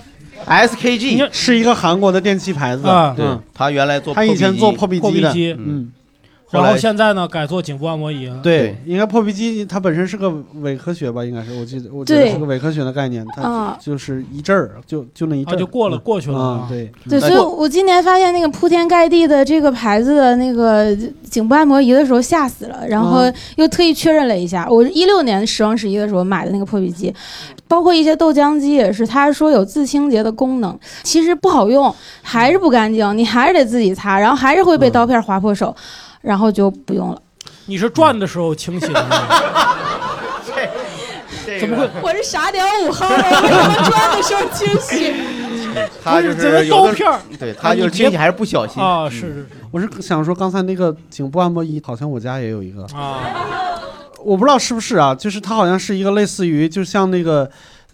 [0.48, 3.14] SKG 是一个韩国的电器牌子，啊？
[3.16, 5.92] 对嗯，他原来做他以前做破壁壁机的，机，嗯，
[6.52, 8.28] 然后现在呢改做颈部按摩仪。
[8.44, 10.32] 对对，应该破壁机它本身是个
[10.62, 11.26] 伪科学吧？
[11.26, 13.78] 应该是，我记得我记得是个伪科学的概念，它啊。
[13.82, 16.68] 就是一阵儿，就就那一阵啊，儿就过了过去了啊，。
[16.70, 20.96] 对，对，所以我今年发现那个铺天盖地的这个牌子的那个
[21.30, 27.14] 颈部按摩仪的时候吓死了，然后嗯又特意确认了一下，我一六年双十一的时候买的那个破壁机，
[27.68, 35.76] 包括一些豆浆机也是，他说有自清洁的功能，其实不好用，还是不干净，你还是得自己擦，然后还是会被嗯刀片划破手，
[36.22, 37.22] 然后就不用了。
[37.66, 39.18] 你是转的时候清洗的吗？
[41.60, 41.90] 怎么会？
[42.02, 45.14] 我是傻屌五号，我为什么转的时候清洗？
[46.04, 49.10] 他就是刀片儿对他就是清洗还是不小心啊？
[49.10, 53.20] 是是我是想说，刚才那个颈部按摩仪，好像我家也有一个，啊，
[54.26, 57.48] 我不知道是不是啊，就是它好像是一个类似于，就像那个，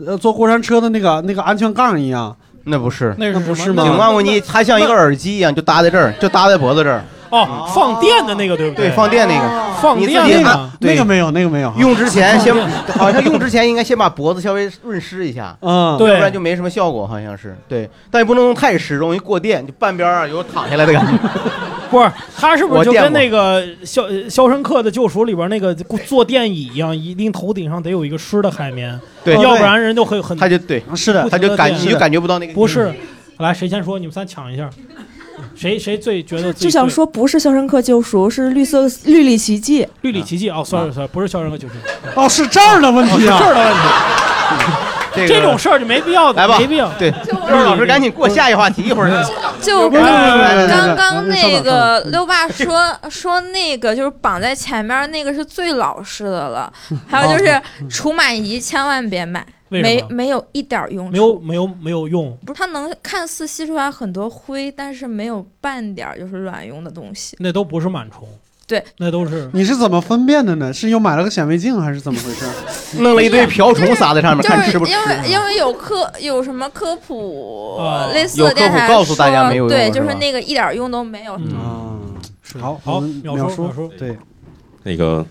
[0.06, 2.34] 呃，坐过山车的那个那个安全杠一样。
[2.64, 7.04] 那不是，那不是吗颈按摩仪它像一个耳机一样，就搭在这儿，就搭在脖子这儿。
[7.32, 11.74] 哦，放电的那个对不对，对放电那个，放电的对那个没有，那个没有。
[11.78, 12.54] 用之前先，
[12.98, 17.58] 好像用之前应该先把脖子稍微润湿一下，嗯，对要不然就没什么效果，好像是。
[17.68, 21.14] 对，但也不能用太湿，容易过电，就半边儿啊有躺下来的感觉。
[21.92, 25.76] 不是，他是不是就跟那个《肖肖申克的救赎》里边那个
[26.08, 32.54] 坐电椅一样，一定头顶上得有一个湿的海绵，对，要不然人就会很他就对，是的，他就感你就感觉不到那个。
[32.54, 32.92] 不是。
[33.38, 33.98] 来，谁先说？
[33.98, 34.70] 你们仨抢一下，
[35.56, 39.88] 谁谁最觉得自己最就想说不是《肖申克救赎》，是绿色绿里奇迹。
[40.02, 41.74] 绿里奇迹哦，sorry sorry，不是肖申克救赎，
[42.16, 43.40] 哦，是这儿的问题啊。
[43.40, 43.88] 这儿的问题，
[45.14, 46.92] 这个这种事儿就没必要，来吧没必要。
[46.98, 47.10] 对，
[47.50, 49.10] 肉老师赶紧过下一话题，一会儿
[49.62, 56.72] 就不是不是不是不是刚刚那个六爸说 说那个就是绑在前面那个是最老式的了，
[57.08, 60.04] 还有就是除螨仪千万别买，没？
[60.10, 67.36] 没有一点用处，没有没有没有用，不是它能看似吸出来很多灰，但是没有半点就是卵用的东西。
[67.40, 68.28] 那都不是螨虫。
[68.72, 70.72] 对，那都是你是怎么分辨的呢？
[70.72, 72.46] 是又买了个显微镜还是怎么回事？
[73.04, 74.98] 弄了一堆瓢虫撒在上面，就是看吃不吃因。
[74.98, 81.36] 为因为有科有什么科普啊类似有科普的电台告诉大家没有用对，就是那个一点用都没有。
[81.36, 82.00] 嗯，
[82.62, 84.18] 好，好秒叔秒叔对
[84.84, 85.26] 那个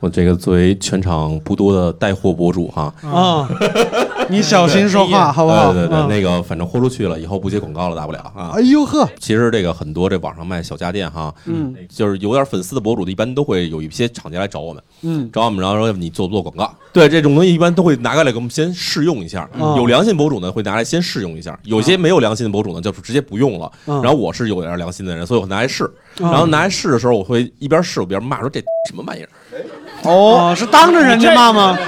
[0.00, 3.48] 我这个作为全场不多的带货博主哈，啊，
[4.28, 5.72] 你小心说话好不好？
[5.72, 8.60] 对对对，嗯那个反正豁出去了，以后不接广告了，大不了啊哎。
[8.62, 16.74] 呦呵，其实这个很多这网上卖小家电哈，嗯就是有点粉丝的博主的，一般都会有一些厂家来找我们，嗯找我们，然后说你做不做广告？
[16.92, 19.48] 对，这种东西一般都会拿过来给我们先试用一下。
[19.58, 23.70] 哦有良心博主呢，会拿来先试用一下；有些没有良心的博主呢，就是直接不用了。
[23.86, 25.84] 嗯然后我是有点良心的人，所以我拿来试。
[26.20, 29.28] 嗯然后拿来试的时候，我会一边试我一边骂说这什么玩意儿。
[30.04, 31.78] 哦，哦，是当着人家骂吗？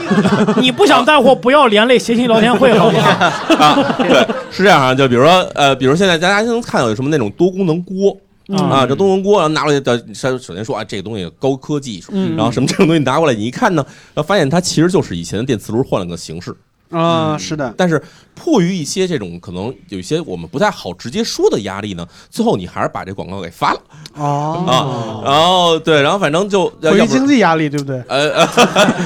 [0.60, 3.10] 你不想带货，不要连累谐星聊天会，好不好？
[3.58, 8.16] 啊，对，是这样啊，就比如说，呃，比如现在大家能看到有什么那种多功能锅。
[8.46, 16.54] 嗯啊，这多功能锅，然后拿过来的，首首先说啊，这个东西高科技，嗯然后什么这种东西拿过来，你一看呢，然后发现它其实就是以前的电磁炉换了个形式，
[16.94, 18.02] 啊，是的，但是
[18.34, 23.80] 迫于一些这种可能有一些我们不太好直接说的压力呢，最后你还是把这广告给发了。
[24.14, 24.64] 哦。
[24.66, 26.72] 啊，然后对，然后反正就
[27.08, 28.02] 经济压力，对不对？
[28.08, 28.48] 呃，呃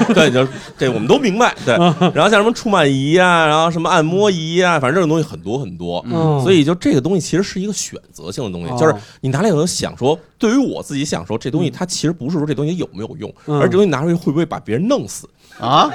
[0.13, 0.47] 对，就
[0.77, 1.75] 这我们都明白，对。
[2.13, 6.03] 然后像什么触满仪啊，然后什么按摩仪啊，反正这种东西很多很多。
[6.09, 8.77] 嗯，所以就这个东西其实是一个选择性的东西，哦。
[8.79, 13.59] 就是你拿来以后想说，对于我自己想说，这东西它其实不是说这东西有没有用，嗯。
[13.59, 15.27] 而这东西拿出去会不会把别人弄死，
[15.59, 15.89] 啊，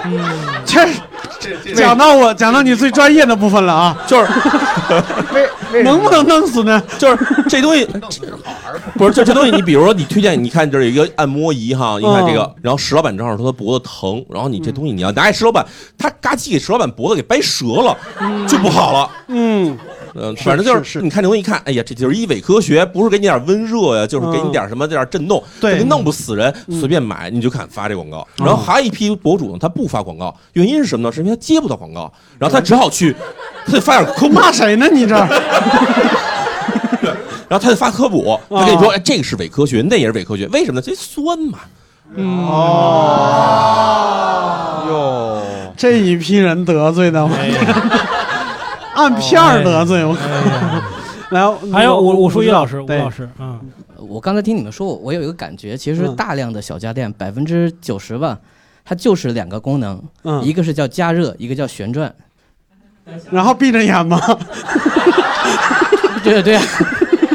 [0.64, 0.87] 这
[1.74, 4.31] 讲到我讲到你最专业的部分了啊，就是
[5.83, 6.83] 能不能弄死呢？
[6.98, 7.87] 就是这东西
[8.94, 15.64] 不是这这东西，你比如说你推荐，你看这儿有一个按摩仪哈，你看这个嗯，然后石老板正好说他脖子疼，然后你这东西你要拿给石老板，
[15.96, 17.96] 他嘎叽给石老板脖子给掰折了，
[18.46, 19.11] 就不好了。
[19.29, 19.77] 嗯，
[20.14, 28.27] 嗯，反正就是你看这东西一看，哎呀，这就是一伪科学，不是给你点温热呀，就是给你点什么点震动，对弄不死人，嗯随便买你就看发这广告。
[28.37, 31.12] 然后还有一批博主呢，他不发广告，原因是什么呢？
[31.12, 33.14] 是因为他接不到广告，然后他只好去，
[33.66, 34.87] 他得发点科普，骂谁呢？
[34.92, 35.14] 你这
[37.46, 40.87] 然后他就发科普，他跟你说，哎，这个是伪科学，那也是伪科学，为什么呢？
[40.87, 41.59] 这酸嘛。
[42.16, 42.31] 哦
[44.88, 45.42] 哟，
[45.77, 47.61] 这一批人得罪的，哎呀
[48.94, 50.16] 按片儿得罪我。
[51.30, 51.40] 来，
[51.72, 53.59] 还有我武武术一老师，吴老师，嗯，
[53.96, 58.38] 我刚才听你们说，我我有一个感觉，其实嗯大量的小家电百分之九十吧，
[58.85, 62.14] 它就是两个功能，嗯一个是叫加热，一个叫旋转。
[63.30, 64.20] 然后闭着眼吗？
[66.22, 66.62] 对对啊，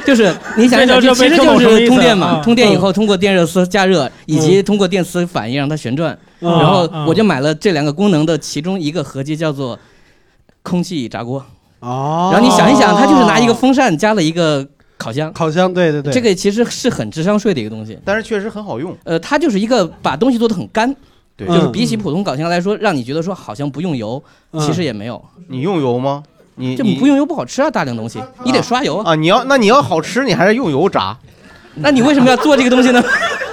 [0.05, 6.17] 就是你想一想，其实就是通电嘛啊，通电以后通过电热丝加热，以及通过电磁反应让它旋转。
[6.41, 9.77] 嗯然后嗯我就买了这两个功能的其中一个合集，叫做
[10.63, 11.43] 空气炸锅。
[11.79, 14.67] 哦，然后你想一想，它就是拿一个风扇加了一个
[14.97, 17.97] 烤箱，烤箱，对对对，这个其实是很智商税的一个东西。
[18.03, 18.95] 但是确实很好用。
[19.05, 20.93] 呃，它就是一个把东西做的很干，
[21.37, 25.23] 对就是嗯比起普通烤箱来说，让你觉得说好像不用油，嗯其实也没有。
[25.47, 26.21] 你用油吗？
[26.55, 29.13] 你这你不用油不好吃啊，大量东西你得刷油啊。
[29.13, 29.15] 啊？
[29.15, 31.17] 你要那你要好吃，你还是用油炸。
[31.75, 33.01] 那你为什么要做这个东西呢？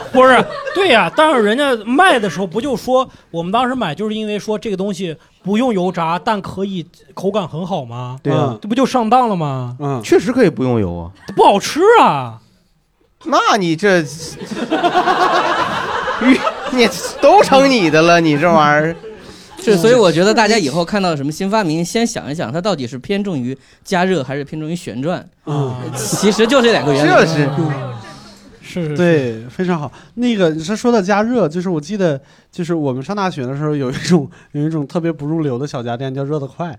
[0.13, 8.19] 不是，对呀、但是人家卖的时候不就说，我们当时买就是因为说这个东西不用油炸，但可以口感很好吗？
[8.23, 9.77] 对啊，这不就上当了吗？
[9.81, 11.11] 嗯，确实可以不用油啊。
[11.35, 12.41] 不好吃啊！
[13.25, 14.03] 那你这，
[16.73, 16.89] 你
[17.21, 18.97] 都成你的了，你这玩意儿，
[19.59, 25.19] 是，所以我觉得大家以后看到什么新发明，先想一想，它到底是偏重于加热还是偏重于旋转？
[25.45, 27.09] 啊，其实就这两个原理。
[27.09, 27.49] 这是
[28.67, 29.91] 是是对，非常好。
[30.15, 36.77] 那个他说到加热，就是我记得，就是我们上大学的时候有一种有一种特别不入流的小家电叫热得快，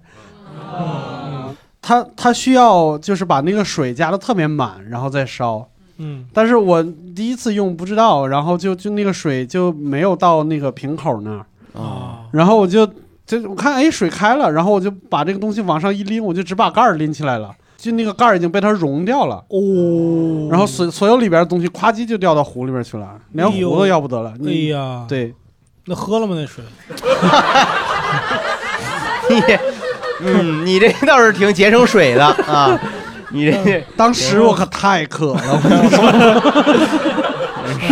[1.81, 5.67] 它它需要就是把那个水加的特别满，然后再烧。
[5.97, 6.25] 嗯。
[6.33, 6.83] 但是我
[7.15, 11.45] 第一次用不知道，然后就就那个水就没有到那个瓶口那儿，
[11.81, 12.85] 啊，然后我就
[13.25, 19.35] 就我看哎水开了，然后我就把这个东西往上一拎，我就只把盖儿拎起来了，就那个盖儿已经被它融掉了。
[19.49, 24.31] 哦，然后所所有里边的东西咵叽就掉到湖里边去了，连湖都要不得了。
[24.31, 25.33] 哎你呀，对，
[25.85, 26.35] 那喝了吗？
[26.37, 26.63] 那水？
[29.29, 29.41] 你，
[30.21, 32.79] 嗯，你这倒是挺节省水的啊，
[33.31, 35.61] 你这当时我可太渴了，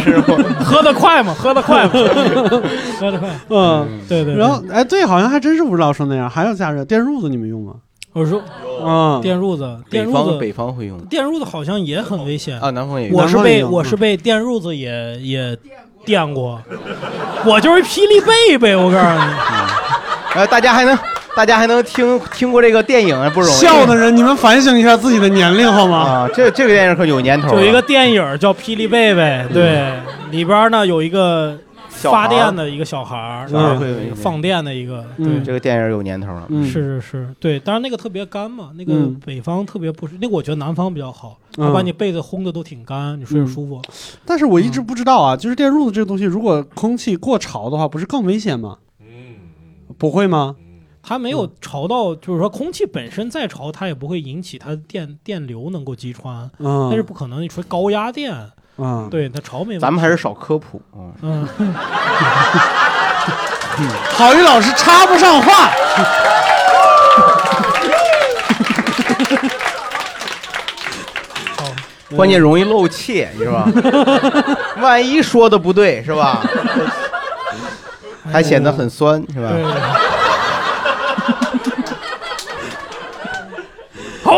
[0.04, 1.36] 师傅喝得快吗？
[1.38, 1.92] 喝得快吗？
[3.00, 3.30] 喝得快。
[3.50, 4.34] 嗯，对对。
[4.34, 6.30] 对然后哎，对，好像还真是不知道说那样。
[6.30, 7.74] 还有加热电褥子，你们用吗？
[8.16, 8.42] 我说
[8.82, 10.98] 啊，电褥子，电褥北方子，北方会用。
[11.10, 12.58] 电褥子好像也很危险。
[12.62, 15.58] 啊，南方也用我是被我是被电褥子也也
[16.06, 16.62] 电过，
[17.46, 19.34] 我就是霹雳贝贝，我告诉你。
[20.34, 20.98] 呃，大家还能
[21.36, 23.54] 大家还能听听过这个电影不容易。
[23.58, 25.98] 笑的人，你们反省一下自己的年龄好吗？
[25.98, 27.62] 啊，这这个电影可有年头了。
[27.62, 29.92] 有一个电影叫《霹雳贝贝》，对，
[30.32, 31.65] 里边呢有一个发
[32.12, 32.30] 小孩儿。
[32.30, 35.26] 电的一个小孩儿，小孩儿对会有放电的一个，对。
[35.28, 36.46] 嗯，这个电影有年头了。
[36.50, 36.64] 嗯。
[36.66, 39.20] 是是是，对，当然那个特别干嘛，那个嗯。
[39.26, 41.68] 北方特别不是，那个我觉得南方比较好，嗯。
[41.68, 43.82] 它把你被子烘的都挺干，你睡着舒服。
[44.26, 48.78] 但是我一直不知道啊，就是电褥子这个东西，如果空气过潮的话，不是更危险吗？
[49.98, 50.56] 不会吗？
[51.08, 58.34] 它没有潮到，就是说空气本身再潮，它也不会引起它的电电流能够击穿，嗯，但是不可能你吹高压电，
[58.78, 59.80] 嗯，对他潮没。
[59.80, 61.12] 咱们还是少科普啊。
[61.22, 61.48] 嗯，
[64.18, 65.72] 郝宇老师插不上话。
[72.16, 73.68] 关键容易漏气，是吧？
[74.80, 76.42] 万一说的不对，是吧？
[78.32, 79.52] 还显得很酸，是吧？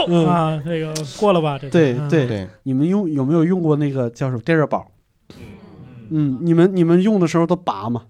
[0.07, 0.25] 对。
[0.25, 1.57] 好啊，这个过了吧？
[1.59, 4.89] 这对对对，你们用有没有用过那个叫什么电热宝？
[6.09, 8.03] 嗯，你们你们用的时候都拔吗？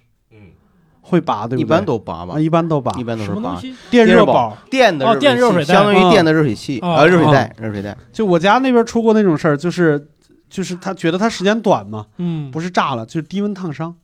[1.01, 1.61] 会拔对不对？
[1.61, 2.91] 一般都拔吧啊，，一般都拔。
[2.99, 3.35] 一般都是拔。
[3.35, 3.73] 什么东西？
[3.89, 7.95] 电热宝电的热电热水袋相当于电的热水器哦啊，热水哦袋，热水袋。
[8.11, 10.09] 就我家那边出过那种事儿，就是
[10.49, 13.95] 就是他觉得他时间短嘛，嗯，不是炸了，就是低温烫伤。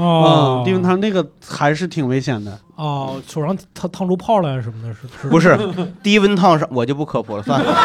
[0.00, 2.58] 哦嗯，，低温烫那个还是挺危险的。
[2.76, 5.58] 哦，手上烫烫出泡来什么的，是是不是
[6.02, 7.74] 低温烫伤，我就不科普了，算了。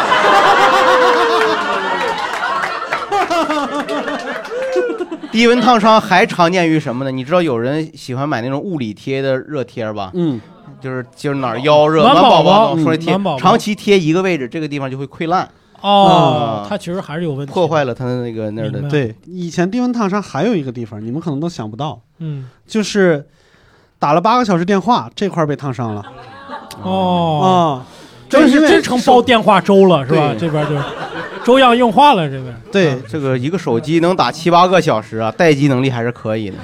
[5.32, 7.12] 低温烫伤还常见于什么呢？
[7.12, 10.10] 你知道有人喜欢买那种物理贴的热贴吧？
[10.14, 10.40] 嗯，
[10.80, 15.50] 就是就是哪儿腰热，暖宝宝宝说贴嗯暖宝宝，长期贴一个位置，这个地方就会溃烂，啊，
[15.90, 23.28] 哦它其实还是有问题，破坏了它的那个那儿的对，以前低温烫伤还有一个地方，你们可能都想不到，嗯，就是
[24.00, 26.04] 打了八个小时电话，这块儿被烫伤了。
[26.82, 28.02] 哦，啊。
[28.28, 30.34] 这是真成煲电话粥了是吧？
[30.38, 30.76] 这边就
[31.46, 32.62] 粥样硬化了，这边。
[32.72, 36.58] 对，这个一个手机能打七八个小时啊，待机能力还是可以的。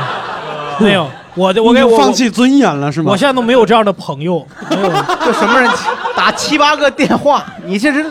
[0.80, 3.12] 没有，我的我给我放弃尊严了是吗？
[3.12, 4.88] 我现在都没有这样的朋友，没有，
[5.24, 5.70] 就什么人
[6.16, 8.04] 打七八个电话，你这是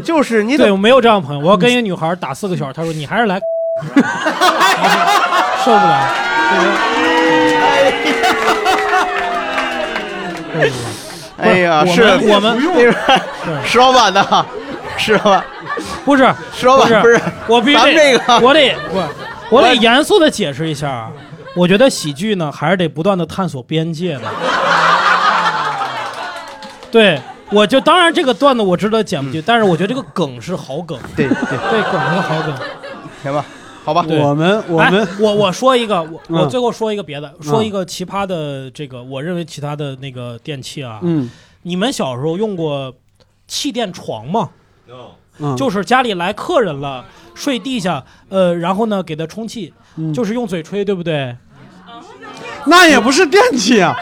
[0.04, 1.40] 就是你得对我没有这样的朋友。
[1.44, 3.40] 我要跟一个女孩打四个小时，她说你还是来，
[5.64, 6.08] 受不了，
[11.38, 12.94] 哎呀，不是是我们我们那边
[13.64, 14.46] 石老板的，
[14.96, 15.44] 石老板，
[16.04, 19.02] 不是石老板不是我必须咱们这个我得不，
[19.56, 21.10] 我得严肃的解释一下啊。
[21.54, 24.22] 我觉得喜剧呢，还是得不断的探索边界的。
[26.90, 27.20] 对，
[27.52, 32.54] 我就当然这个段子我知道剪不进，但是我觉得这个梗是好梗，对对，对，梗是好梗。
[33.22, 33.44] 行吧，
[33.84, 41.30] 好吧，对我们我们哎、我我说一个，我我嗯最后说一个别的，说一个奇葩的这个，我认为其他的那个电器啊，嗯。
[41.64, 42.92] 你们小时候用过
[43.46, 44.50] 气垫床吗？
[45.38, 50.12] 嗯，就是家里来客人了，睡地下，呃，然后呢给他充气，嗯。
[50.12, 51.36] 就是用嘴吹，对不对？
[52.66, 53.96] 那也不是电器啊！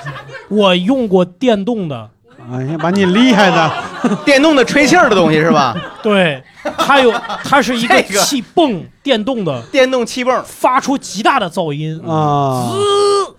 [0.48, 2.10] 我用过电动的，
[2.50, 3.72] 哎呀，把你厉害的，
[4.24, 5.76] 电动的吹气儿的东西是吧？
[6.02, 6.42] 对，
[6.76, 7.12] 它有，
[7.44, 8.20] 它是一个 这个。
[8.20, 10.42] 气泵，电动的，电动气泵。
[10.44, 12.70] 发出极大的噪音，啊。
[12.72, 13.34] 滋，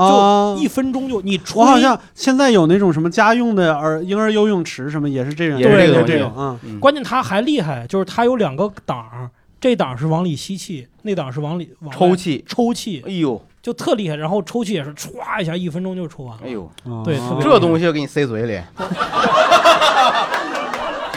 [0.00, 0.54] 啊。
[0.56, 0.62] 就！
[0.62, 6.12] 一分钟就你吹，我好像现在有那种什么家用的儿婴儿游泳池，什么也是这样，也是这个东西。
[6.12, 6.58] 这种啊。
[6.62, 6.78] 嗯。
[6.78, 9.28] 关键它还厉害，就是它有两个档儿，
[9.60, 14.16] 这档是往里吸气，那档是往里往外抽气，抽气，哎呦，就特厉害。
[14.16, 16.42] 然后抽气也是歘一下，一分钟就抽完了。
[16.44, 16.70] 哎呦，
[17.04, 18.60] 对，特别这东西给你塞嘴里。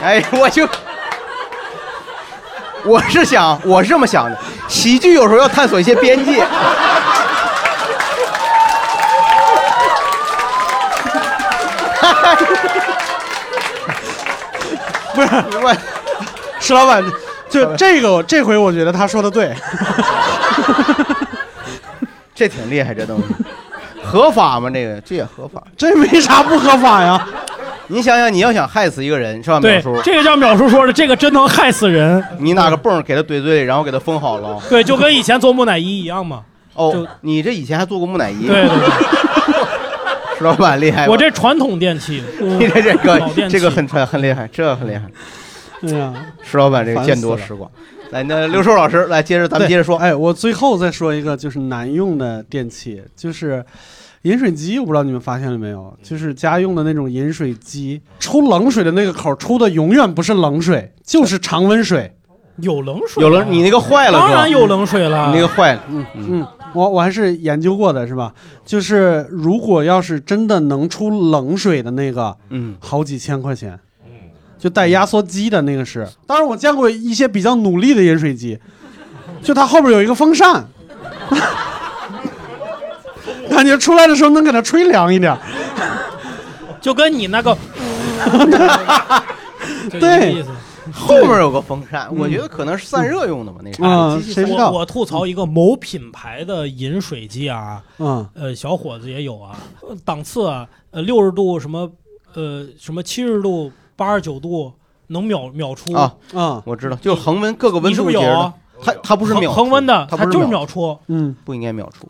[0.01, 0.67] 哎，我就，
[2.83, 4.37] 我是想，我是这么想的，
[4.67, 6.45] 喜剧有时候要探索一些边界。
[15.15, 15.27] 不是，
[15.63, 15.75] 我
[16.59, 17.01] 石老板，
[17.49, 19.55] 就这个这回我觉得他说的对，
[22.35, 23.23] 这挺厉害，这东西
[24.03, 24.69] 合法吗？
[24.69, 27.27] 这个这也合法，这没啥不合法呀。
[27.87, 32.23] 你想想，你要想害死一个人是吧，对淼叔？，这个叫淼叔说的，这个真能害死人。
[32.39, 34.59] 你拿个泵给他怼嘴里，然后给他封好了。
[34.69, 36.41] 对，就跟以前做木乃伊一样嘛。
[36.73, 38.47] 哦，你这以前还做过木乃伊？
[38.47, 41.07] 对对对，石老板厉害。
[41.07, 45.03] 我这传统电器， 你这这个老电器这个很传很厉害，这很厉害。
[45.81, 46.13] 对呀，
[46.43, 47.69] 石老板这个见多识广。
[48.11, 49.97] 来，那刘硕老师来接着，咱们接着说。
[49.97, 53.63] 哎，我最后再说一个就是难用的电器，就是
[54.23, 62.15] 饮水机，我不知道你们发现了没有，就是家用的那种饮水机，出冷水的那个口出的永远不是冷水，就是常温水。
[62.57, 64.27] 有冷水，有冷，你那个坏了是吧？
[64.29, 65.27] 当然有冷水了。
[65.27, 68.33] 你那个坏了，嗯嗯，我我还是研究过的，是吧？
[68.63, 73.77] 就是如果要是真的能出冷水的那个，嗯，好几千块钱，
[74.57, 76.07] 就带压缩机的那个是。
[76.25, 78.57] 当然，我见过一些比较努力的饮水机，
[79.41, 80.65] 就它后边有一个风扇，
[83.49, 85.37] 感觉出来的时候能给它吹凉一点。
[86.81, 87.57] 就跟你那个，
[89.89, 90.45] 对，
[90.93, 94.69] 后面有个风扇，我觉得可能是散热用的吧，那个啊谁知道？
[94.69, 98.27] 我我吐槽一个某品牌的饮水机啊，嗯。
[98.35, 101.89] 呃，小伙子也有啊，呃档次啊，呃，六十度什么，
[102.35, 104.73] 呃，什么七十度、八十九度
[105.07, 105.93] 能秒秒出。
[105.93, 106.13] 啊。
[106.33, 112.07] 啊，我知道，就是恒温各个温你是度节的不是有啊，它它不是秒恒温的，它它就是秒秒出，嗯，不应该秒出。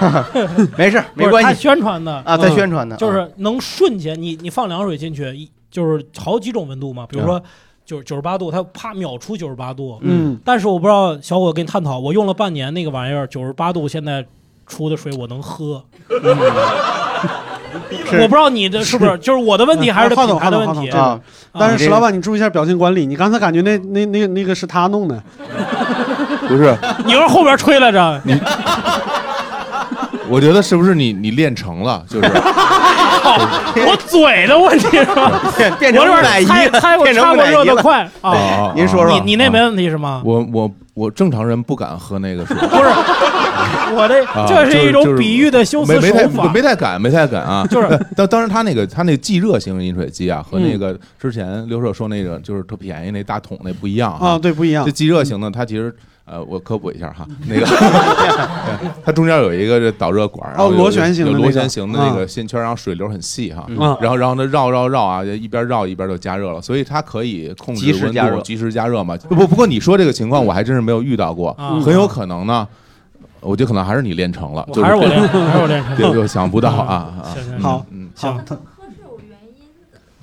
[0.78, 1.60] 没事，没不是他关系。
[1.60, 2.22] 宣传的。
[2.24, 7.42] 啊，在宣传的，啊就是能瞬间你你放凉水进去，一就是好几种温度嘛，比如说
[7.84, 9.98] 九九十八度，它啪秒出九十八度。
[10.00, 14.26] 嗯，但是我不知道小伙子跟你探讨，我用了半年那个玩意儿，九十八度现在
[14.66, 15.84] 出的水我能喝。
[18.20, 21.20] 我不知道你的是不是就是我的问题，还是这话品筒话筒牌的问题话筒
[21.58, 25.22] 但是石老板，你注意一下表情管理，你刚才感觉那那那那个是他弄的，
[26.48, 28.20] 不是，你是后边吹来着？
[28.24, 28.38] 你，
[30.28, 32.02] 我觉得是不是你你练成了？
[32.08, 32.28] 就是
[33.86, 35.40] 我嘴的问题是吧？
[35.56, 38.72] 变变成我这边奶猜猜我变成插过热的快啊哦！
[38.74, 40.22] 您说说你你那没问题是吗？
[40.24, 42.82] 我我我正常人不敢喝那个水， 不是，
[43.94, 46.52] 我的啊这是一种比喻的修辞没没太手法。
[46.52, 47.66] 没太敢，没太敢啊！
[47.70, 55.94] 就是 当当然他那个他那即热型饮水机啊，和嗯那个之前刘硕说那个就是特便宜那大桶那不一样啊对不一样这即热型的它其实。
[56.30, 57.66] 呃，我科普一下哈，那个
[59.04, 69.16] 它中间有一个这导热管，然后螺旋形的那个螺旋形的那个啊线圈，然后水流很细哈，嗯然后然后呢绕绕绕啊，一边绕一边就加热了，所以它可以控制温及时加热度，及时加热嘛。
[69.28, 72.66] 不不过你说这个情况我还真是没有遇到过，啊很有可能呢。
[73.42, 77.10] 我觉得可能还是你练成了，就还是我练还是我练成 对，就想不到啊
[77.58, 78.54] 好嗯，好，他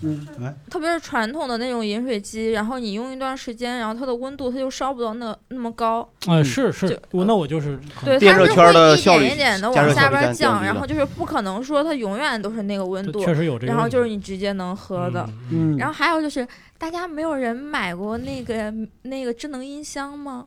[0.02, 6.08] 嗯，来，特别是传统的那种饮水机，然后你用一段时间，然后它的温度它就烧不到那那么高。
[6.28, 15.28] 哎，是是，我那我就是对，电热它是圈的会一效率点一点的往下边降，然后就是不可能说它永远都是那个温度，确实有这个然后就是你直接能喝的。
[15.52, 18.72] 嗯然后还有就是，大家没有人买过那个
[19.02, 20.45] 那个智能音箱吗？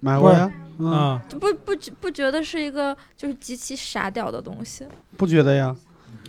[0.00, 4.84] 买过呀，嗯，啊，就不不不觉得是一个就是极其傻屌的东西？
[5.16, 5.74] 不觉得呀？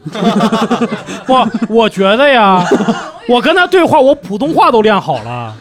[1.26, 1.34] 不，
[1.74, 2.64] 我觉得呀，
[3.30, 5.54] 我跟他对话，我普通话都练好了。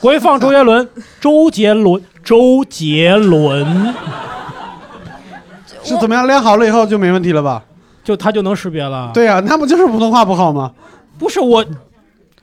[0.00, 0.88] 回放周杰伦，
[1.20, 3.94] 周杰伦，周杰伦，
[5.82, 7.62] 是怎么样练好了以后就没问题了吧？
[8.02, 9.10] 就他就能识别了。
[9.12, 10.70] 对呀、那不就是普通话不好吗？
[11.18, 11.64] 不是我，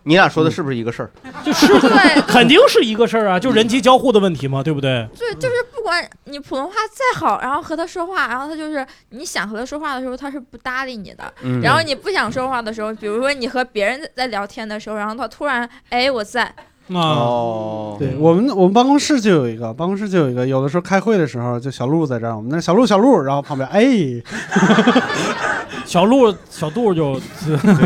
[0.08, 1.12] 你俩说的是不是一个事儿？
[1.44, 1.68] 就是
[2.28, 5.08] 肯定是一个事儿啊，就人机交互的问题嘛，对不对？
[5.18, 11.32] 对，就是不管你普通话再好，然后和他说话，然后他就是你想和他说话的时候，他是不搭理你的。
[11.44, 16.54] 嗯然后你不想说话的时候，比如说你和别人在在聊天的时候，然后他突然哎我在，
[16.88, 23.84] 哦，对我们我们办公室就有一个，办公室就有一个，有的时候开会的时候，就小鹿在这儿，我们那小鹿小鹿，然后旁边哎，
[25.88, 27.20] 小鹿小杜就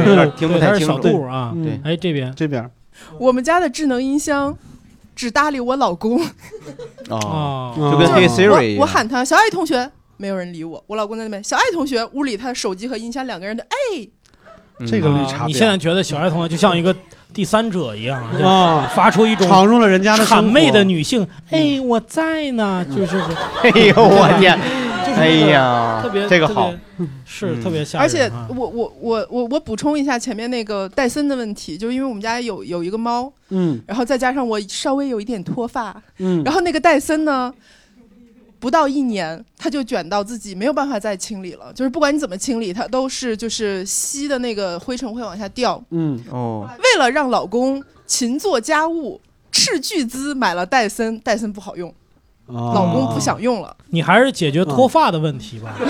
[0.05, 1.19] 有点听不太对他是小清楚。
[1.19, 1.53] 杜啊。
[1.55, 1.79] 嗯。
[1.85, 2.33] 哎，这边。
[2.35, 2.69] 这边。
[3.17, 4.55] 我们家的智能音箱
[5.15, 6.19] 只搭理我老公，
[7.09, 8.81] 哦，啊，就跟黑我 Siri 一样。
[8.81, 10.83] 我喊他小爱同学，没有人理我。
[10.87, 14.07] 我老公在那边，小爱同学，屋里他手机和音箱两个人的，哎，
[14.79, 14.87] 嗯。
[14.87, 16.95] 这个绿茶你现在觉得小爱同学就像一个
[17.33, 20.47] 第三者一样，就啊发出一种闯入了人家的生活。
[20.47, 21.27] 谄媚的女性。
[21.49, 23.17] 哎，我在呢，就是，
[23.63, 24.59] 哎呦我天
[25.11, 26.73] 就是哎呀特别这个好
[27.25, 28.31] 是特别吓而且。
[28.49, 37.53] 我我我我我补充一下前面那个戴森的问题，就是因为我们家有有一个猫，嗯然后再加上我稍微有一点脱发，嗯然后那个戴森呢，
[38.59, 45.81] 不到一年它就卷到自己没有办法再清理了，就是不管你怎么清理，它都是就是吸的那个灰尘会往下掉。
[45.91, 49.19] 嗯哦，为了让老公勤做家务，
[49.51, 51.93] 斥巨资买了戴森，戴森不好用，
[52.53, 53.75] 哦老公不想用了。
[53.89, 55.69] 你还是解决脱发的问题吧。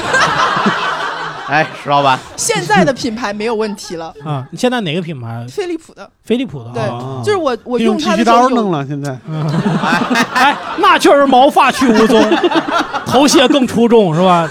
[1.47, 5.45] 哎，石老板，现在的品牌没有问题了， 啊，你现在哪个品牌？
[5.49, 6.09] 飞利浦的。
[6.23, 6.69] 飞利浦的。
[6.73, 9.11] 对啊，就是我我用用剃须的时候有刀弄了，现在
[10.33, 12.23] 哎，那确实毛发去无踪，
[13.05, 14.47] 头屑更出众是吧？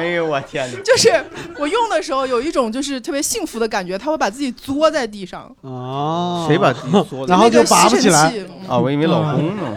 [0.00, 0.80] 哎呦我天哪！
[0.80, 1.12] 就是
[1.58, 8.78] 我用的时候有一种就是特别幸福的感觉，他会把自己作在地上，哦谁把自己缩的然后就拔不起来那个吸尘器啊？
[8.78, 9.74] 我以为老公呢，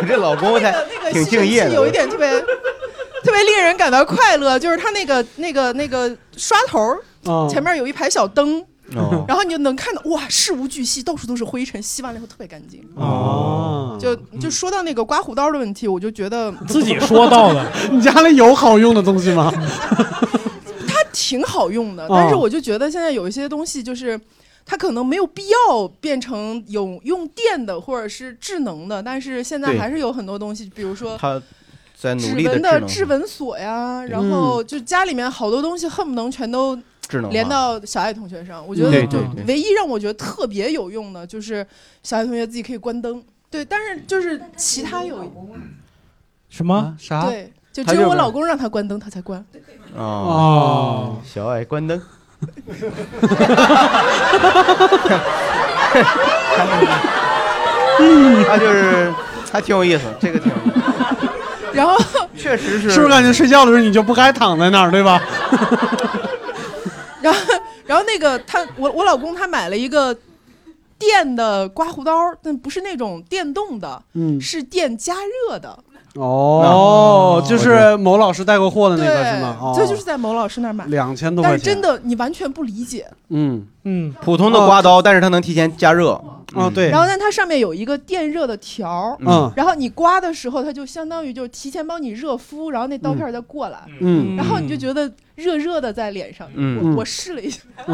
[0.00, 1.70] 你这老公才那个挺吸尘器敬业的。
[1.74, 2.28] 有一点特别
[3.22, 6.96] 特别令人感到快乐，就是他那个那个那个刷头
[7.48, 8.64] 前面有一排小灯。
[8.94, 12.86] 哦 然后你就能看到哇，事无巨细，到处都是灰尘，吸完了以后特别干净。
[12.94, 17.66] 哦，就就说到那个刮胡刀的问题，我就觉得 自己说到的。
[17.90, 19.52] 你家里有好用的东西吗？
[20.86, 24.20] 它挺好用的，哦但是我就觉得现在有一些东西就是。
[24.66, 31.38] 它可能没有必要变成有用电的或者是智能的，但是现在还是有很多东西，比如说它
[31.94, 36.74] 在努指纹的指纹锁呀，然后就家里面好多东西恨不能全都
[37.08, 38.66] 智能连到小爱同学上。
[38.66, 41.66] 我觉得就对对对唯一让我觉得特别有用的就是
[42.02, 45.32] 小爱同学自己可以关灯，对，但是就是其他有
[46.48, 49.44] 什么啥对，就只有我老公让他关灯，他才关。
[49.96, 52.00] 哦，小爱关灯。
[58.46, 59.14] 他就是
[59.50, 60.80] 还挺有意思，这个挺有意思。
[61.72, 61.96] 然后
[62.36, 65.20] 确实是，是不是感觉睡觉的时候你就不该躺在那儿，对吧？
[67.24, 67.40] 然后，
[67.86, 70.16] 然后那个他，我我老公他买了一个
[70.98, 72.12] 电的刮胡刀，
[72.42, 75.14] 但不是那种电动的，嗯是电加
[75.48, 75.82] 热的。
[76.14, 79.56] 哦，就是某老师带过货的那个是吗？
[79.60, 83.06] 哦，这就是在某老师那儿买，两千多块钱，但是真的你完全不理解。
[83.30, 83.66] 嗯。
[83.86, 86.12] 嗯，普通的刮刀，但是它能提前加热。
[86.54, 86.88] 哦，对。
[86.88, 89.52] 然后，但它上面有一个电热的条儿，嗯。
[89.56, 94.36] 然后你刮的时候，它就相当于就是提前帮你热敷，然后那刀片儿再过来，嗯。
[94.36, 96.48] 然后你就觉得热热的在脸上。
[96.54, 96.92] 嗯。
[96.92, 97.60] 我我试了一下，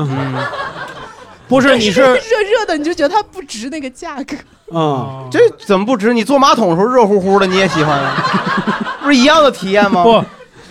[1.51, 4.37] 不是，你是 热热的，你就觉得它不值那个价格。
[4.73, 6.15] 啊，这怎么不值？
[6.15, 8.15] 你坐马桶的时候热乎乎的，你也喜欢啊？
[9.03, 10.05] 不是一样的体验吗？
[10.05, 10.25] 不，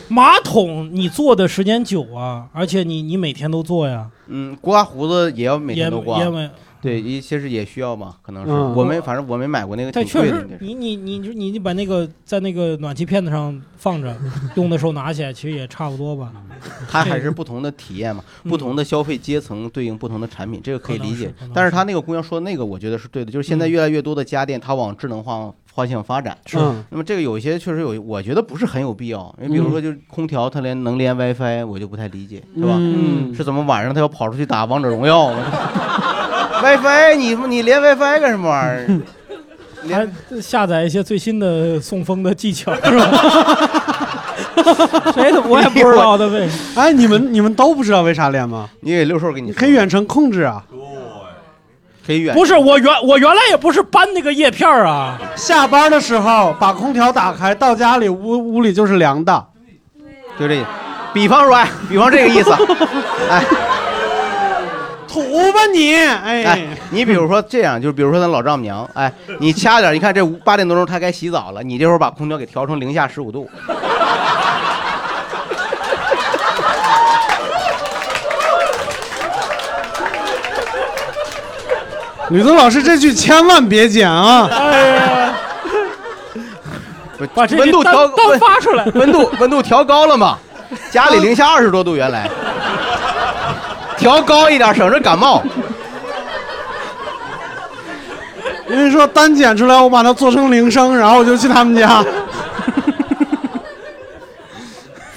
[0.08, 6.30] 马桶你坐的时间久啊，而且你你每天都坐呀，嗯，刮胡子也要每天都刮也。
[6.30, 6.50] 没。
[6.82, 10.48] 对，一些是也需要嘛，可能是嗯我没，反正我没买过那个但确实。
[10.62, 14.16] 你你你你你把那个在那个暖气片子上放着，
[14.56, 16.32] 用的时候拿起来，其实也差不多吧。
[16.90, 21.34] 它还是不同的体验嘛，嗯不同的消费阶层对应不同的产品，这个可以理解。
[21.54, 26.38] 但是他那个姑娘说的那个，我觉得是对的，就是现在越来越多的家电它往智能化方向发展。
[26.46, 29.34] 是嗯那么这个有一些确实有，我觉得不是很有必要。
[29.40, 32.76] 你比如说就是空调它连能连 WiFi，我就不太理解，是吧？
[32.80, 35.32] 嗯是怎么晚上它要跑出去打王者荣耀
[36.64, 39.02] WiFi 你你连 WiFi 干什么玩意儿？
[39.84, 43.06] 连下载一些最新的送风的技巧， 是吧？
[45.14, 46.82] 谁的我也不知道的为什么。
[46.82, 48.70] 哎，你们你们都不知道为啥连吗？
[48.82, 50.62] 你给六兽给你可以远程控制啊，
[52.06, 59.46] 可以远不是我原我原来也不是搬那个叶片儿啊，下班的时候把空调打开，到家里屋屋里就是凉的。
[60.38, 60.62] 就这，
[61.14, 62.52] 比方说，哎，比方这个意思，
[63.30, 63.42] 哎。
[65.10, 73.50] 土吧你，哎，哎，你比如说这样，就是比如说咱老丈母娘，哎，你掐点，你看这八点多钟她该洗澡了，你这会儿把空调给调成零下十五度，
[82.30, 84.48] 吕东老师这句千万别剪啊！
[84.52, 85.34] 哎呀，
[87.34, 90.38] 把这温度调单单发出来，温度温度调高了嘛，
[90.92, 92.30] 家里零下二十多度原来，
[94.00, 95.44] 调高一点省着感冒。
[98.70, 102.04] 因为说单剪出来，我把它做成铃声，然后我就去他们家。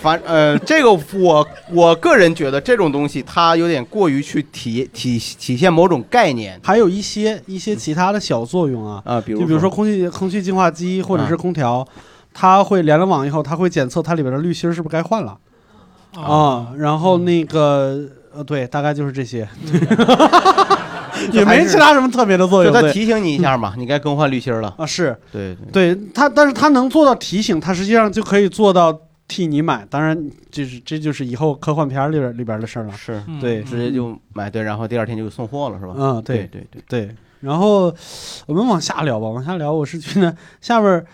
[0.00, 9.70] 反呃，这个我我个人觉得这种东西它有点过于去体体体现某种概念，还有一些一些其他的小作用啊，啊，比如就比如说。
[9.70, 11.86] 空气空气净化机或者是啊空调，
[12.34, 15.38] 它会连了网以后，它会检测它里边的滤芯儿是不是该换了。
[16.16, 18.00] 啊，然后那个
[18.34, 19.48] 呃，对，大概就是这些。
[21.30, 22.72] 也没其他什么特别的作用。
[22.72, 24.74] 对就他提醒你一下嘛，你该更换滤芯了。
[24.76, 29.86] 啊，是对对，对他，但是他能做到提醒，他实际上就可以做到替你买。
[29.88, 32.92] 当然，就是这就是以后科幻片里边里边的事儿了。
[32.94, 35.94] 是对，直接就买对，然后第二天就送货了，是吧？
[35.96, 37.94] 嗯，对对对对，然后
[38.46, 41.06] 我们往下聊吧，往下聊，我是觉得下边儿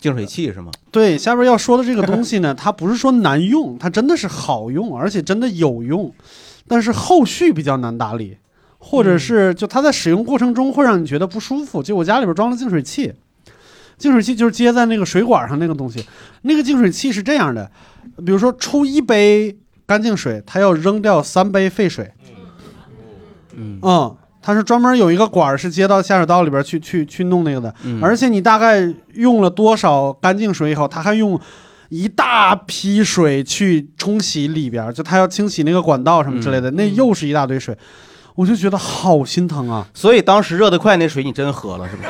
[0.00, 0.72] 净水器是吗？
[0.90, 6.12] 对下边要说的这个东西呢，它不是说难用，它真的是好用，而且真的有用，
[6.68, 8.36] 但是后续比较难打理，
[8.78, 11.82] 或者是就它在使用过程中会让你觉得不舒服。
[11.82, 13.12] 就我家里边装了净水器，
[13.96, 16.04] 净水器就是接在那个水管上那个东西，
[16.42, 17.70] 那个净水器是这样的，
[18.24, 19.56] 比如说出一杯
[19.86, 22.12] 干净水，它要扔掉三杯废水。
[23.54, 23.78] 嗯。
[23.82, 28.02] 嗯，它是专门有一个管儿是接到下水道里边去去去弄那个的，嗯。
[28.02, 31.40] 而且你大概用了多少干净水以后，它还用
[31.88, 37.76] 一大批水去冲洗里边，就他要清洗那个管道什么之类的，那又是一大堆水，
[38.34, 39.86] 我就觉得好心疼啊。
[39.94, 42.08] 所以当时热得快那水你真喝了是吧？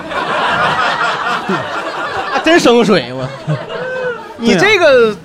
[2.35, 3.29] 啊，真生水我。
[4.39, 5.17] 你这个，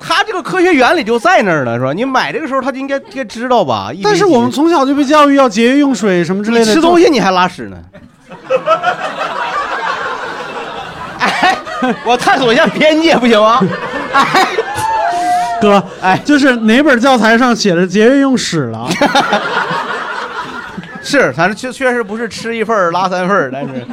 [0.00, 1.92] 他这个科学原理就在那儿了，是吧？
[1.92, 3.90] 你买这个时候他就应该应该知道吧？
[4.02, 7.76] 但是我们从小就被教育要节约用水什么之类的，你吃东西你还拉屎呢。
[11.82, 13.60] 哎， 我探索一下边界不行吗？
[15.60, 18.88] 哥，哎，就是哪本教材上写着节约用屎了？
[21.02, 23.86] 是，反正确确实不是吃一份儿拉三份儿，但是，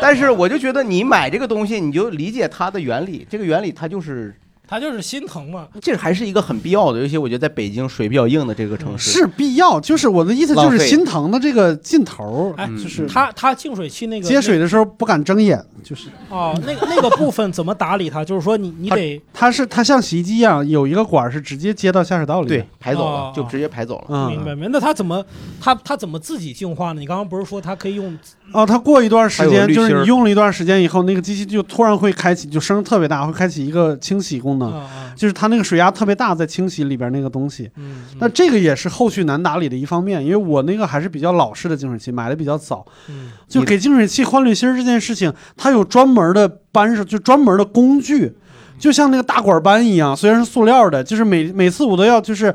[0.00, 4.34] 但是我就觉得你买这个东西，你就理解它的原理，这个原理它就是，
[4.68, 5.68] 他就是心疼嘛。
[5.80, 18.24] 这还是一个很必要的，尤其我觉得在北京水比较硬的这个城市，是必要，就是我的意思，就是心疼的这个劲头儿，哎，就是他他净水器那个接水的时候不敢睁眼，就是哦，那个那个部分怎么打理它？
[18.24, 24.04] 就是说你你得它是它像洗衣机一样，有一个管儿是直接接到下水道里，对，排走了，哦就直接排走了。
[24.08, 24.68] 嗯明白明白。
[24.72, 25.24] 那它怎么
[25.60, 27.00] 它它怎么自己净化呢？
[27.00, 28.16] 你刚刚不是说它可以用
[28.52, 37.70] 哦，它过一段时间，就是你用了一段时间以后，那个机器就突然会开启，就声儿特别大，会开启一个清洗功能，啊就是它那个水压特别大，在清洗里边那个东西。
[37.76, 48.32] 嗯那这个也是后续难打理的一方面，因为我那个还是比较老式的净水器，买的比较早，嗯就给净水器换滤芯这件事情，它有专门的扳手，就专门的工具，
[48.78, 52.54] 就像那个大管扳一样，虽然是塑料的，就是每每次我都要就是。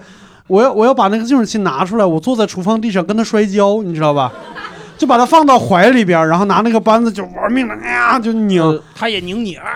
[0.50, 4.32] 我要我要把那个净水器拿出来，我坐在厨房地上跟它摔跤，你知道吧？
[4.98, 8.82] 就把它放到怀里边，然后拿那个扳子就玩命的，哎呀就拧。
[8.96, 9.70] 他也拧你啊，就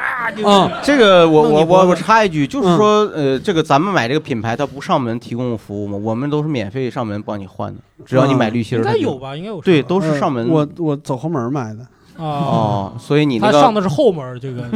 [0.43, 5.97] 嗯这个我我我我插一句，就是嗯说，呃，这个咱们买这个品牌，它不上门提供服务吗？
[6.01, 9.35] 我们都是免费上门帮你换的，只要你买滤芯儿，应该有吧？
[9.35, 10.45] 应该有对，都是上门。
[10.47, 11.81] 呃我我走后门买的。
[12.17, 12.23] 啊。
[12.23, 14.61] 哦，所以你那个他上的是后门，这个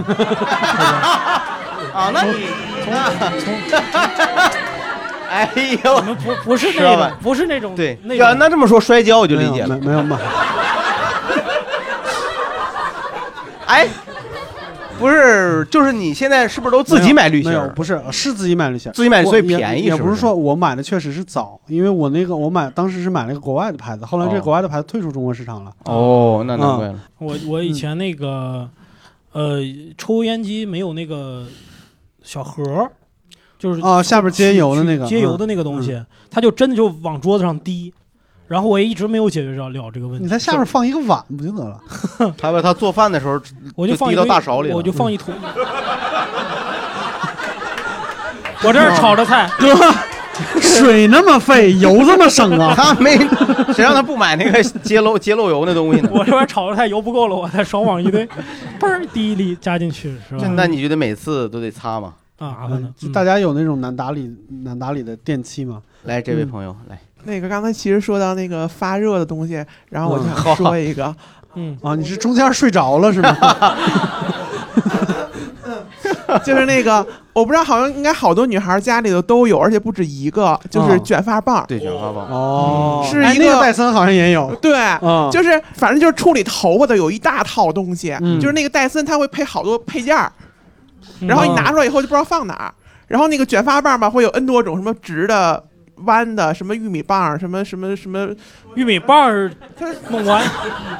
[1.93, 2.33] 啊，那你
[3.39, 3.53] 从
[5.29, 5.49] 哎
[5.83, 9.77] 呦，我们不不是那种，不是那种对，那要那这么说摔跤我就理解了。
[9.79, 10.17] 没有没有买。
[13.65, 13.87] 哎，
[14.97, 17.69] 不是，就是你现在是不是都自己买滤芯没有，儿？
[17.73, 18.93] 不是，是自己买滤芯儿。
[18.93, 25.71] 自己买所以便宜是是也不是说我买的确实是早，因为我那个我买当时是买了个国外的牌子，后来这国外的牌子退出中国市场了。
[25.83, 26.99] 哦，那难怪了。
[27.17, 28.69] 我我以前那个
[29.33, 29.59] 呃
[29.97, 31.45] 抽烟机没有那个
[32.23, 32.91] 小盒儿，
[33.59, 37.93] 就是啊下边接油的那个接油的那个东西，它就真的就往桌子上滴。
[38.47, 40.23] 然后我也一直没有解决着了这个问题。
[40.23, 41.79] 你在下面放一个碗不就得了？
[42.37, 43.41] 他把他做饭的时候，
[43.75, 45.33] 我就滴到放一堆大勺里了我就放一桶。
[48.63, 49.75] 我这儿炒着菜，哥，
[50.59, 52.73] 水那么费，油这么省啊？
[52.77, 53.15] 他没，
[53.73, 56.09] 谁让他不买那个接漏接漏油那东西呢？
[56.11, 58.27] 我这边炒着菜油不够了，我再少往一堆，
[58.79, 60.47] 嘣儿滴一粒加进去，是吧？
[60.55, 62.13] 那你就得每次都得擦嘛？
[62.39, 62.91] 啊，麻烦的。
[63.13, 65.81] 大家有那种难打理难打理的电器吗？
[66.03, 66.99] 来，这位朋友来。
[67.25, 71.15] 那个刚才其实说到那个发热的东西，然后我就嗯想说一个，
[71.55, 73.35] 嗯啊，你是中间睡着了是吗？
[76.43, 81.63] 就是那个我不知道，好像应该好多女孩家里头都有，而且不止一个，就是卷发棒。
[81.67, 82.27] 对，卷发棒。
[82.29, 84.53] 哦，是一哎那个戴森好像也有。
[84.61, 90.31] 对，嗯就是反正就是处理头发的有一大套东西，嗯就是那个戴森它会配好多配件儿，
[91.21, 92.73] 嗯然后你拿出来以后就不知道放哪儿。
[93.07, 95.63] 然后那个卷发棒吧，会有 N 多种，什么直的、
[96.03, 98.27] 弯的，什么玉米棒，什么什么什么
[98.75, 99.51] 玉米棒儿
[100.09, 100.43] 弄完，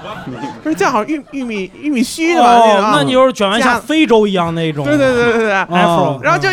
[0.63, 2.55] 不是正好玉玉米玉米须的吧？
[2.55, 4.85] 哦个啊那你就是卷完像非洲一样那种。
[4.85, 6.49] 对对对对对，afro，然后就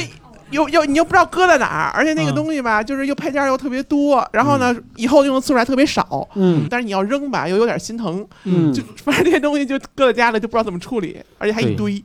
[0.51, 12.03] 又又你又不知道搁在哪儿，而且嗯那个东西吧，就是又配件又特别多，然后呢，以后用的次数还特别少，嗯但是你要扔吧，又有点心疼，嗯就反正这些东西就搁在家里就不知道怎么处理，而且还一堆。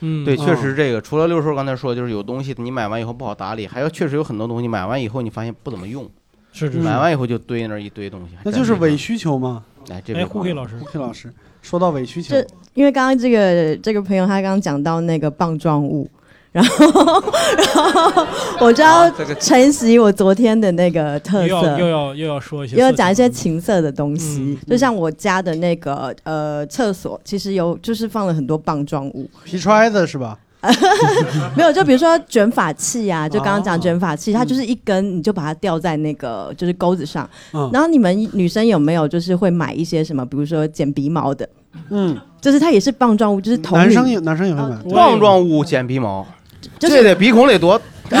[0.00, 6.08] 嗯对，确实这个除了六叔刚才说，就是有东西你买完以后不好打理，还有确实有很多东西买完以后你发现不怎么用。
[6.52, 9.62] 是是买完以后就堆那儿一堆东西，那就是伪需求嘛。
[9.90, 11.30] 哎，这边，胡黑老师，胡黑老师
[11.60, 16.08] 说到伪需求，这因为刚刚这个这个朋友他刚刚讲到那个棒状物，
[16.56, 17.22] 然后
[17.58, 18.26] 然后
[18.60, 30.38] 我就要这个承袭我昨天的那个特又色，要又要又要说一些又要讲一些情色的东西，就像我家的那个呃厕所，其实有就是放了很多棒状物，皮揣子是吧？
[31.54, 37.28] 没有，就比如说卷发器啊，就刚刚哦讲卷发器，它就是一根，你就把它吊在那个就是钩子上。
[37.52, 37.70] 嗯。
[37.72, 41.48] 然后你们女生有没有就是会买一些什么，比如说剪鼻毛的？
[41.90, 46.26] 嗯，就是它也是棒状物，就是头男生有男生也会买，棒状物剪鼻毛，
[46.78, 47.80] 就是这得鼻孔得多。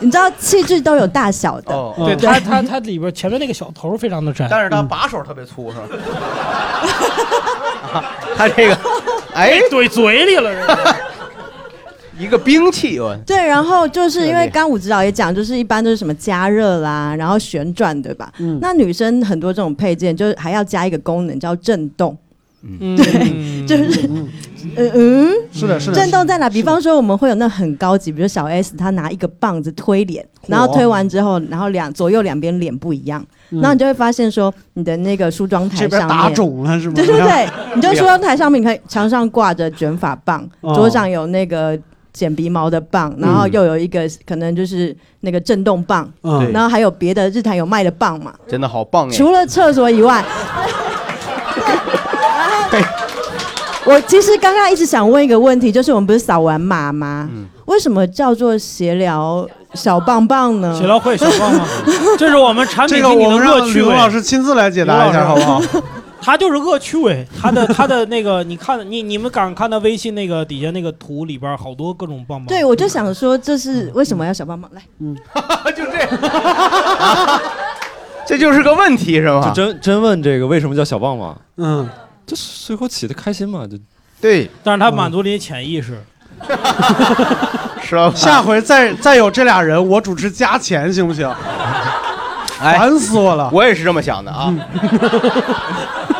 [0.00, 5.86] 你知道器具都有大小的，哦对它它它里边前面那个小头非常的窄，但是它把手特别粗，是吧？
[8.36, 8.76] 它这个，
[9.32, 10.50] 哎，怼嘴里了，
[12.18, 18.30] 一个兵器，我对，然后就是因为刚武指导也讲，就是一般都是什么加热啦，然后旋转，对吧？
[18.38, 18.58] 嗯。
[18.60, 22.14] 那女生很多这种配件，就是还要加一个功能叫震动。
[22.62, 22.94] 嗯。
[22.96, 24.08] 对，就是，
[24.76, 26.48] 嗯嗯，是的是的震动在哪？
[26.50, 33.60] 比方说我们会有那很高级，比如小 S，她拿一个棒子推脸，然后推完之后，然后两左右两边脸不一样，嗯。
[33.60, 36.94] 然后你就会发现说，你的那个梳妆台这边上面打肿了是吗？
[36.94, 41.78] 对对对， 你就梳妆台上面，你看墙上挂着卷发棒，哦桌上有那个
[42.12, 46.50] 剪鼻毛的棒，然后又有一个可能就是那个震动棒，嗯。
[46.52, 48.32] 然后还有别的日坛有卖的棒嘛。
[48.46, 49.10] 真的好棒哎！
[49.12, 50.24] 除了厕所以外，
[53.92, 57.28] 我其实刚刚一直想问一个问题，就是我们不是扫完码吗？
[57.32, 60.76] 嗯为什么叫做协聊小棒棒呢？
[60.78, 61.66] 协聊会小棒棒，
[62.18, 63.88] 这是我们产品这个经理的我们让恶趣味。
[63.96, 65.62] 老师亲自来解答一下，好不好？
[66.20, 72.46] 他就是恶趣味，他的他的那个，你看你你们敢看他微信那个底下那个图里边好多各种棒棒。
[72.46, 74.70] 对，我就想说，这是为什么要小棒棒？
[74.74, 75.16] 来，嗯，
[75.74, 76.08] 就这，
[78.26, 79.50] 这就是个问题是吧？
[79.54, 81.34] 就真真问这个为什么叫小棒棒？
[81.56, 81.88] 嗯，
[82.26, 83.78] 就随口起的开心嘛，就
[84.20, 84.50] 对。
[84.62, 86.02] 但是他满足了你潜意识。
[87.82, 88.12] 是吧？
[88.16, 91.28] 下回再再有这俩人，我主持加钱行不行？
[92.60, 93.50] 哎烦死我了！
[93.52, 94.54] 我也是这么想的啊。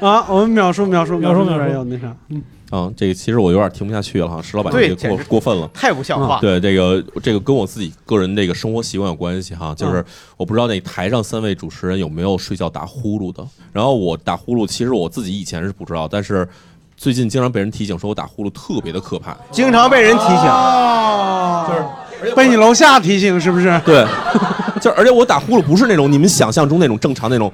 [0.00, 10.04] 啊，我们描述描述述里描述描述边有那啥，嗯，啊，这个其实我有点听不下去了哈，石老板对这个过过分了，太不像话对这个这个跟我自己个人这个生活习惯有关系哈，就是嗯。
[10.36, 16.46] 我不知道那台上三位主持人有没有睡觉打呼噜的，然后我打呼噜，其实我自己以前是不知道，但是
[16.96, 20.50] 最近经常被人提醒说我打呼噜特别的可怕，经常被人提醒，
[21.68, 21.74] 就
[22.28, 23.80] 是被你楼下提醒是不是？
[23.86, 24.04] 对，
[24.86, 27.52] 就而且我打呼噜不是那种你们想象中那种正常那种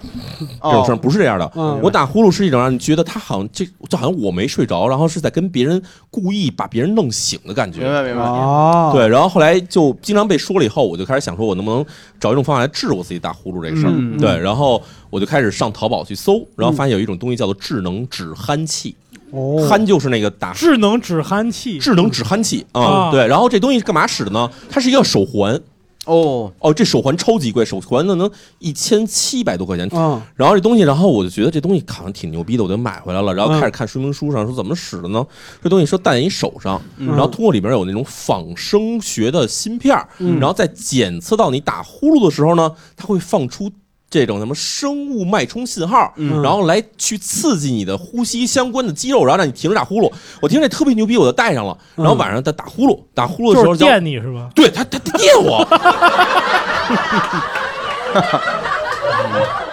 [0.63, 1.51] 这种声，不是这样的。
[1.57, 7.81] 嗯我打呼噜是一种让你觉得他好像这就好像我没睡着，然后是在跟别人故意把别人弄醒的感觉。
[7.81, 11.85] 明白明白哦，对，然后后来就经常被说了以后，我就开始想说，我能不能
[12.21, 14.19] 找一种方法来治我自己打呼噜这个事儿？
[14.21, 18.95] 对，然后我就开始上淘宝去搜，然后发现有一种东西叫做智能止鼾器。
[19.31, 24.51] 哦鼾就是那个打智能止鼾器，智能止鼾器啊、啊对，然后这东西是干嘛使的呢？
[24.69, 25.59] 它是一个手环。
[26.07, 29.89] 哦哦，这手环超级贵，手环呢能一千七百多块钱。
[29.93, 33.33] 嗯然后这东西，然后我就觉得这东西好像挺牛逼的，我就买回来了。
[33.33, 35.25] 然后嗯开始看说明书上说怎么使的呢？
[35.63, 43.71] 这东西说戴在你手上，嗯然后通过里边有那种仿生学的芯片然后在检测到你打呼噜的时候呢，它会放出。
[44.13, 50.13] 这种什么生物脉冲信号，嗯然后来去刺激你的呼吸相关的肌肉，然后让你停止打呼噜。
[50.43, 51.75] 我听着这特别牛逼，我就戴上了。
[51.97, 54.51] 然后晚上在打呼噜，打呼噜的时候就电你是吧？
[54.55, 55.67] 对他，他他电我，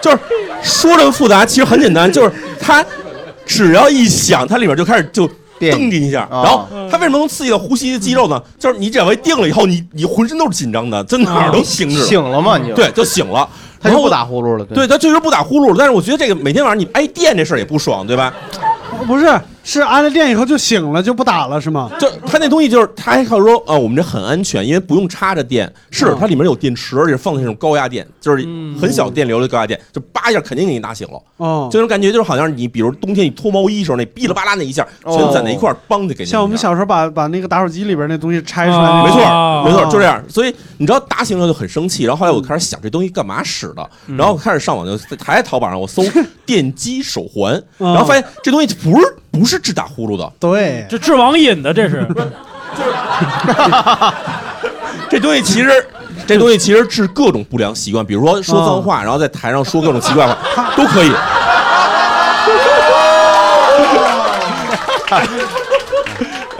[0.00, 0.18] 就是
[0.62, 2.82] 说这个复杂，其实很简单，就是他
[3.44, 5.28] 只要一响，它里边就开始就
[5.60, 8.42] 噔进一下，啊然后它为什么能刺激到呼吸的肌肉呢？
[8.58, 13.46] 就是你只要一定了以后，你你浑身都是紧张的，在哪儿都醒着了，醒了嘛你对，就醒了。
[13.80, 18.32] 他就不打呼噜了，对，他确实不打呼噜了，但是我觉得这个每天晚上你挨电这事儿也不爽，对吧？
[19.06, 19.26] 不是，
[19.62, 21.90] 是安了电以后就醒了，就不打了是吗？
[21.98, 28.42] 就它那东西就是，他还靠说啊，我们这很安全，因为不用插着电，是嗯它里面有电池，而且放的那种高压电，就是
[28.80, 31.20] 很小电流的高压电，就叭一下肯定给你打醒了。
[31.36, 36.30] 哦这种感觉就是好像你比如冬天你脱毛衣时候那哔啦吧啦那一下，全在那一块儿，梆就给你。
[36.30, 40.22] 像我们小时候把把那个打火机里边那东西拆出来，没错，没错，就这样。
[40.28, 46.02] 所以你知道打醒了就很生气，然后后来我开始想这东西干嘛使的，然后我开始上网就还在淘宝上我搜
[46.44, 52.06] 电击手环，然后发现这东西不是不是治打呼噜的，对，这治网瘾的这是。
[55.08, 55.86] 这东西其实。
[56.26, 60.36] 这东西其实治各种不良习惯，比如说说脏话，然后在台上说各种奇怪话，
[60.76, 61.10] 都可以。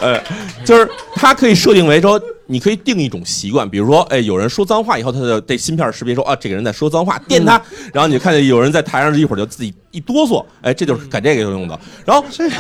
[0.00, 0.20] 呃，
[0.64, 2.20] 就是它可以设定为说，
[2.50, 7.62] 你可以定一种习惯，比如说，哎，有人说脏话以后，他的这芯片识别说啊，这个人在说脏话，电他，
[7.94, 11.78] 然后你就看见有人在台上一会儿就自己一哆嗦，哎，这就是干这个用的。
[12.04, 12.50] 然后 这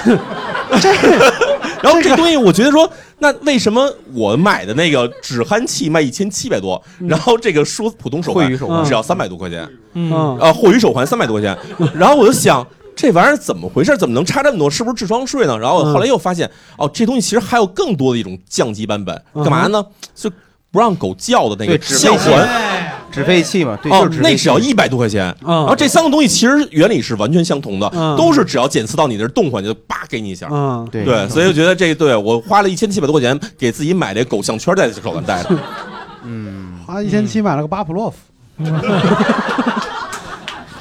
[0.80, 0.92] 这，
[1.82, 2.88] 然后这东西我觉得说，
[3.18, 8.48] 那为什么我买的那个止鼾器卖一千七百多，然后这个说普通手环
[8.84, 9.68] 只要三百多块钱？
[9.94, 11.58] 嗯啊，霍宇手环三百多块钱，
[11.94, 12.64] 然后我就想。
[13.00, 13.96] 这玩意儿怎么回事？
[13.96, 14.68] 怎么能差这么多？
[14.68, 15.58] 是不是智商税呢？
[15.58, 19.82] 然后后来又发现，哦，这东西其实还有更多的一种降级版本，干嘛呢？
[20.14, 20.30] 就
[20.70, 22.48] 不让狗叫的那个对止叫沸器环。
[23.10, 30.46] 止沸器嘛，对，哦就是那只要一百多块钱，然后这三个东西其实原理是完全相同的，嗯都是只要检测到你的动环就叭给你一下。
[30.48, 35.58] 嗯，对对，所以我觉得这个对我花了一千七百多块钱给自己买这狗项圈在手上戴的。
[36.22, 38.16] 嗯，花一千七买了个巴甫洛夫，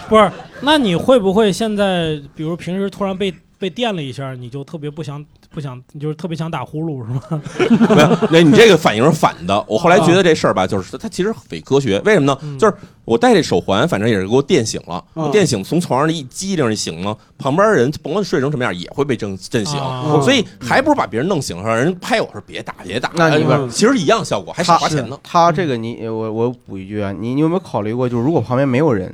[0.08, 0.32] 不是，
[0.64, 7.42] 那你会不会现在，比如平时突然被被电了一下，你就特别不想不想，你就是特别想打呼噜是吗？
[7.96, 9.62] 没有，那你这个反应是反的。
[9.68, 12.00] 我后来觉得这事儿吧，就是它其实伪科学。
[12.06, 12.58] 为什么呢？
[12.58, 15.04] 就是我戴这手环，反正也是给我电醒了。
[15.16, 19.78] 嗯我电醒从床上一激灵一醒了，旁边人甭管睡成什么样，也会被震震醒。
[19.80, 23.12] 啊所以还不如把别人弄醒，让人拍我说别打别打。
[23.16, 25.18] 那你哎其实一样效果，还少花钱呢。
[25.24, 29.14] 他这个你我我补一句啊，你你有没有考虑过，就是如果旁边没有人，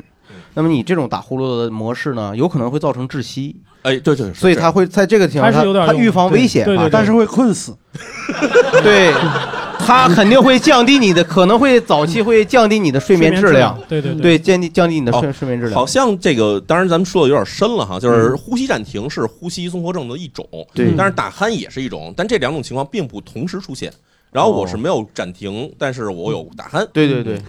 [0.56, 3.56] 那么你这种打呼噜的模式呢，有可能会造成窒息。
[3.84, 7.76] 哎，对对，所以他会在这个情况下，他预防危险发生，但是会困死。
[8.82, 9.14] 对，
[9.78, 15.76] 他肯定会降低你的，可能会早期会降低你的睡眠质量，对对对，降低降低你的睡哦睡眠质量。
[15.80, 23.92] 好像这个，当然咱们说的有点深了哈，就是呼吸暂停是呼吸综合症的一种，对但是打鼾也是一种，但这两种情况并不同时出现。
[24.32, 26.86] 然后我是没有暂停，但是我有打鼾。
[26.92, 27.40] 对对对，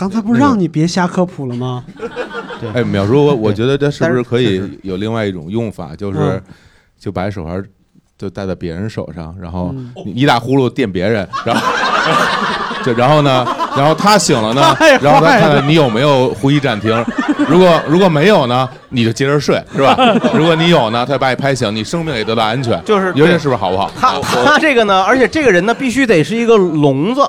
[0.00, 1.84] 刚才不是让你别瞎科普了吗？
[2.58, 2.70] 对。
[2.70, 6.42] 哎，淼叔，我我觉得这是不是是可以有另外一种用法，就是嗯。
[6.98, 7.62] 就把手环
[8.16, 9.92] 就戴在别人手上，然后嗯。
[10.06, 11.62] 你一打呼噜电别人， 然后
[12.82, 13.46] 就然后呢，
[13.76, 17.04] 然后他醒了呢， 然后他看看你有没有呼吸暂停，
[17.46, 19.94] 如果如果没有呢，你就接着睡，是吧？
[20.32, 23.90] 如果你有呢，他把你拍醒，你生命也得到安全，就是这是不是好不好？
[24.00, 27.20] 他他这个呢，而且这个人呢，必须得是一个聋子。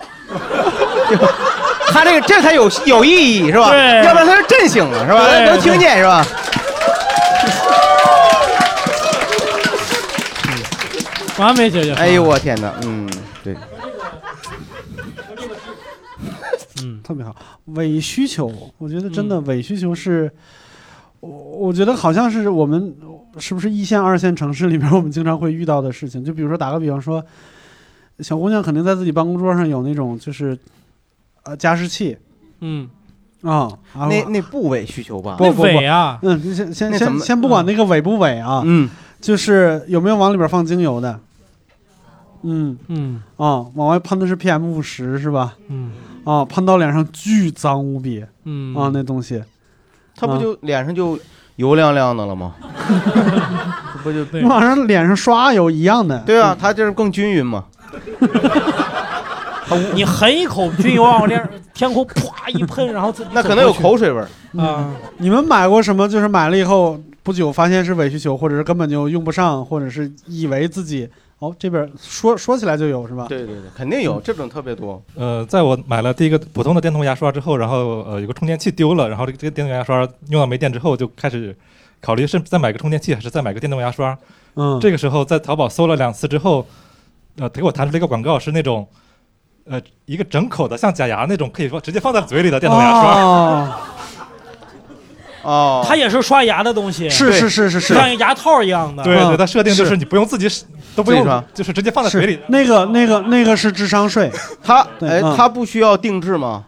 [1.91, 3.69] 他这个 这才有有意义是吧？
[3.69, 5.27] 对要不然他是震醒了是吧？
[5.29, 6.25] 对能听见是吧？
[11.37, 11.93] 完美解决。
[11.93, 13.09] 哎呦我天哪，嗯，
[13.43, 13.55] 对，
[16.83, 17.35] 嗯，特别好。
[17.65, 20.31] 伪需求，我觉得真的伪需求是，
[21.19, 22.95] 我我觉得好像是我们
[23.39, 26.23] 是不是一线、二线城市里面我们经常会遇到的事情。
[26.23, 27.23] 就比如说打个比方说，
[28.19, 30.55] 小姑娘肯定在自己办公桌上有那种就是
[31.43, 32.17] 呃加湿器。
[32.59, 32.89] 嗯，
[33.41, 35.35] 啊，那那不伪需求吧？
[35.37, 35.61] 不不不。
[35.63, 36.19] 伪啊。
[36.21, 38.89] 嗯，先先先先不管那个伪不伪啊，嗯，
[39.19, 41.19] 就是有没有往里边放精油的，
[42.43, 42.77] 嗯。
[42.87, 43.21] 嗯。
[43.37, 45.55] 啊，往外喷的是 PM 五十是吧？
[45.69, 45.91] 嗯。
[46.23, 48.23] 啊，喷到脸上巨脏无比。
[48.45, 48.75] 嗯。
[48.75, 49.43] 啊，那东西，
[50.15, 50.39] 他不啊。
[50.39, 51.17] 就脸上就
[51.55, 52.53] 油亮亮的了吗？
[54.03, 57.65] 不就你往上脸上刷油一样的，对啊，它就是更均匀嘛。
[59.93, 64.28] 你含一口菌油往我脸天空啪一喷，然后自 那可能有口水味儿。
[64.61, 64.93] 啊。
[65.17, 66.07] 你们买过什么？
[66.07, 71.07] 就是买了以后不久发现是伪需求，或者是根本就用不上，或者是以为自己
[71.39, 73.26] 哦这边说说起来就有是吧？
[73.30, 75.01] 对对对，肯定有这种特别多。
[75.15, 81.55] 呃，在我买了第一个普通的电动牙刷之后，然后呃有个充电器丢了，然后这个这个电动牙刷用到没电之后，就开始
[81.99, 84.17] 考虑是再买个充电器还是再买个电动牙刷。
[84.55, 86.65] 嗯，这个时候在淘宝搜了两次之后，
[87.38, 88.86] 呃，给我弹出了一个广告，是那种
[89.70, 93.22] 呃一个整口的像假牙那种，可以说直接放在嘴里的电动牙刷。
[93.22, 93.74] 哦，
[95.43, 99.03] 哦，它也是刷牙的东西，是是是是是，像一个牙套一样的。
[99.03, 102.41] 对对，嗯它设定就是你不用自己使都不用刷，就是直接放在嘴里是。
[102.47, 104.32] 那个那个那个是智商税，
[104.64, 105.36] 它哎，对嗯。
[105.38, 106.64] 他不需要定制吗？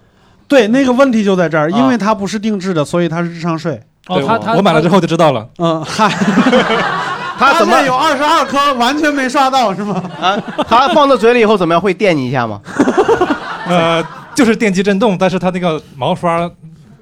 [0.48, 3.82] 对，那个问题就在这儿，因为啊它不是定制的，所以它是智商税。
[4.08, 5.48] 哦，它它我买了之后就知道了。
[5.58, 6.08] 嗯，嗨，
[7.52, 10.02] 他怎么有二十二颗完全没刷到是吗？
[10.22, 10.38] 啊？
[10.68, 11.82] 他放到嘴里以后怎么样？
[11.82, 12.62] 会电你一下吗？
[13.68, 14.04] 呃，
[14.36, 16.50] 就是电击震动，但是它那个毛刷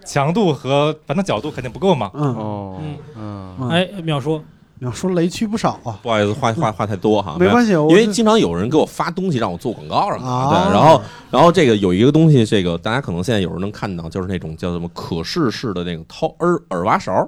[0.06, 2.10] 强度和反正角度肯定不够嘛。
[2.14, 2.78] 嗯哦，
[3.18, 4.42] 嗯，嗯，哎，淼叔，
[4.80, 5.98] 要说雷区不少啊。
[6.02, 17.28] 不好意思，话话话太多哈，没关系我因为经常有人给我发东西让我做广告什么的，啊对，然后然后这个有一个东西，这个大家可能现在有人能看到，就是那种叫什么可视式的那个掏耳耳挖勺，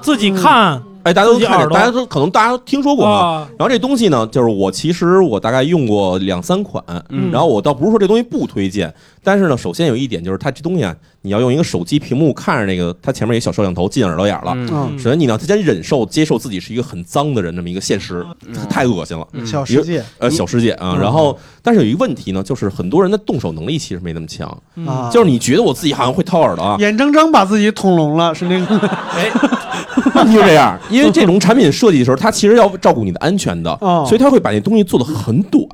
[0.00, 3.48] 自己看，哎，大家都看见，自己耳朵大家都可能大家都听说过啊。
[3.58, 8.92] 然后这东西呢，就是我其实我大概用过两三款，嗯然后我倒不是说这东西不推荐，
[9.22, 14.52] 但是呢，首先有一点就是它这东西啊，你要用一个手机屏幕看着那个，它前面有一小摄像头进耳朵眼了。
[14.54, 18.24] 嗯首先你要先忍受接受自己是一个很脏的人这么一个现实，
[18.68, 19.26] 太恶心了。
[19.32, 20.92] 嗯小世界呃，小世界啊。
[20.94, 24.46] 嗯然后，但是有一个问题呢，就是很多人的动手能力其实没那么强，
[24.86, 28.88] 啊就是你觉得我自己好像会掏耳朵啊，眼睁睁把自己捅聋了，是那个。
[30.18, 35.64] 问 题就这样，因为这种产品设计的时候，它其实要照顾你的安全的，哦所以它会把那东西做的很短。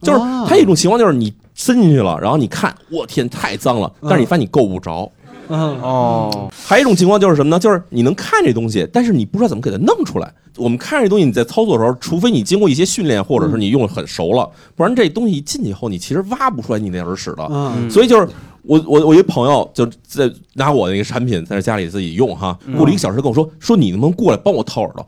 [0.00, 5.10] 就是哦它有一种情况，就是你伸进去了，然后你看，我天，太脏了，但是你发现你够不着。
[5.50, 7.58] 嗯哦，还有一种情况就是什么呢？
[7.58, 10.30] 就是你能看这东西，但是你不知道怎么给它弄出来。
[10.56, 17.48] 我们看这东西，你在操作的时候，除非你经过一些训练，或者是你用的很熟了，不然这东西一进去以后，你其实挖不出来你那耳屎的。
[17.50, 18.28] 嗯所以就是
[18.68, 25.06] 我我我一朋友就在拿我那个产品在家里自己用哈，过了一个小时跟我说说你能不能过来帮我掏耳朵？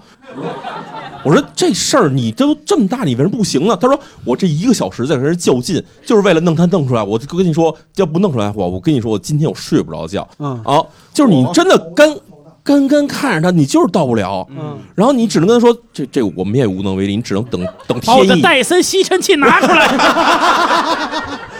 [1.22, 3.76] 我说这事儿你都这么大，你为什么不行呢？
[3.78, 7.02] 他说我这一个小时在跟人较劲，就是为了弄他弄出来。
[7.02, 10.26] 我就跟你说，要不弄出来，我我跟你说，我今天我睡不着觉。
[10.38, 10.82] 嗯啊，
[11.12, 12.16] 就是你真的干
[12.64, 14.48] 干干看着他，你就是到不了。
[14.48, 18.40] 嗯，然后你只能跟他说，这这我们也无能为力，你只能等等把我的天意。
[18.40, 21.38] 戴森吸尘器拿出来。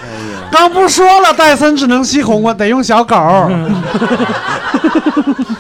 [0.51, 3.17] 刚不说了，戴森只能吸红啊，得用小狗。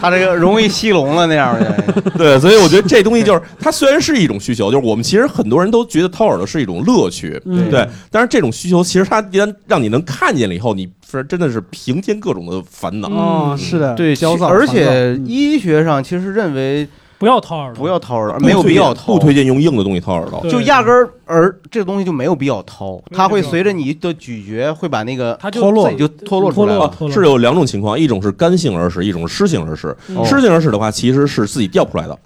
[0.00, 1.84] 他这个容易吸聋了那样的。
[2.16, 7.86] 对，所以我觉得这东西就是它虽然是一种需求，就是我们其实很多人都觉得掏耳朵是一种乐趣，嗯对。
[8.10, 13.08] 但是这种需求其实它一旦让你能看见了以后，你是真的是平添各种的烦恼。
[13.08, 16.88] 哦，是的，对，焦躁，而烦躁且医学上其实认为
[17.20, 20.40] 不要掏耳朵，不要掏耳朵，没有必要掏，不推荐用硬的东西掏耳朵。
[20.48, 26.90] 就压根儿耳这个东西就没有必要掏，它会随着你的咀嚼会把那个它就脱落，自己就脱落出来了。
[26.98, 29.94] 哦是有两种情况，一种是干性耳屎，一种是湿性耳屎。
[30.16, 32.18] 哦湿性耳屎的话，其实是自己掉不出来的，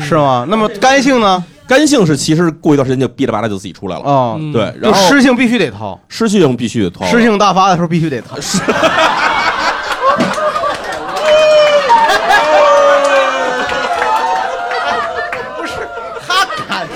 [0.00, 0.46] 是吗？
[0.48, 1.42] 那么干性呢？
[1.66, 4.04] 干性是其实过一段时间就哔哩吧啦就自己出来了。
[4.04, 8.36] 啊，对，就然后湿性必须得掏，湿性必须得掏，湿性大发的时候必须得掏。
[15.58, 15.72] 不是
[16.24, 16.86] 他赶，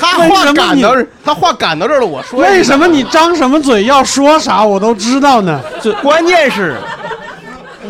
[0.00, 5.60] 他话赶到这儿，他话赶到这儿了，我说为什么你张什么嘴要说啥我都知道呢？
[5.82, 6.76] 这关键是，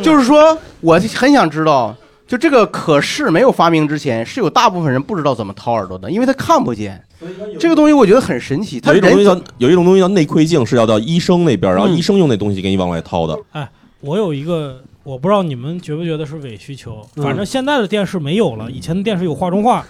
[0.03, 1.95] 就是说，我很想知道，
[2.26, 7.03] 就这个可视没有发明之前，是有大部分人不知道怎么掏耳朵的，因为他看不见。
[7.59, 13.39] 这个东西我觉得很神奇，他有一种东西叫有一种东西叫内窥镜，是要到医生那边，然后嗯医生用那东西给你往外掏的。
[13.53, 13.68] 哎，
[14.01, 17.05] 我有一个，我不知道你们觉不觉得是伪需求。
[17.16, 19.84] 嗯反正现在的电视没有了，以前的电视有画中画，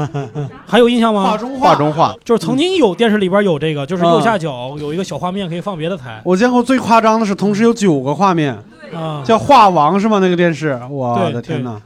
[0.66, 1.24] 还有印象吗？
[1.24, 6.20] 画中画画中画就是曾经有电视里边有这个，就是嗯右下角有一个小画面可以放别的台。
[6.24, 8.56] 我见过最夸张的是，同时有九个画面，
[8.94, 10.18] 啊，叫画王是吗？
[10.20, 11.80] 那个电视，我的天哪！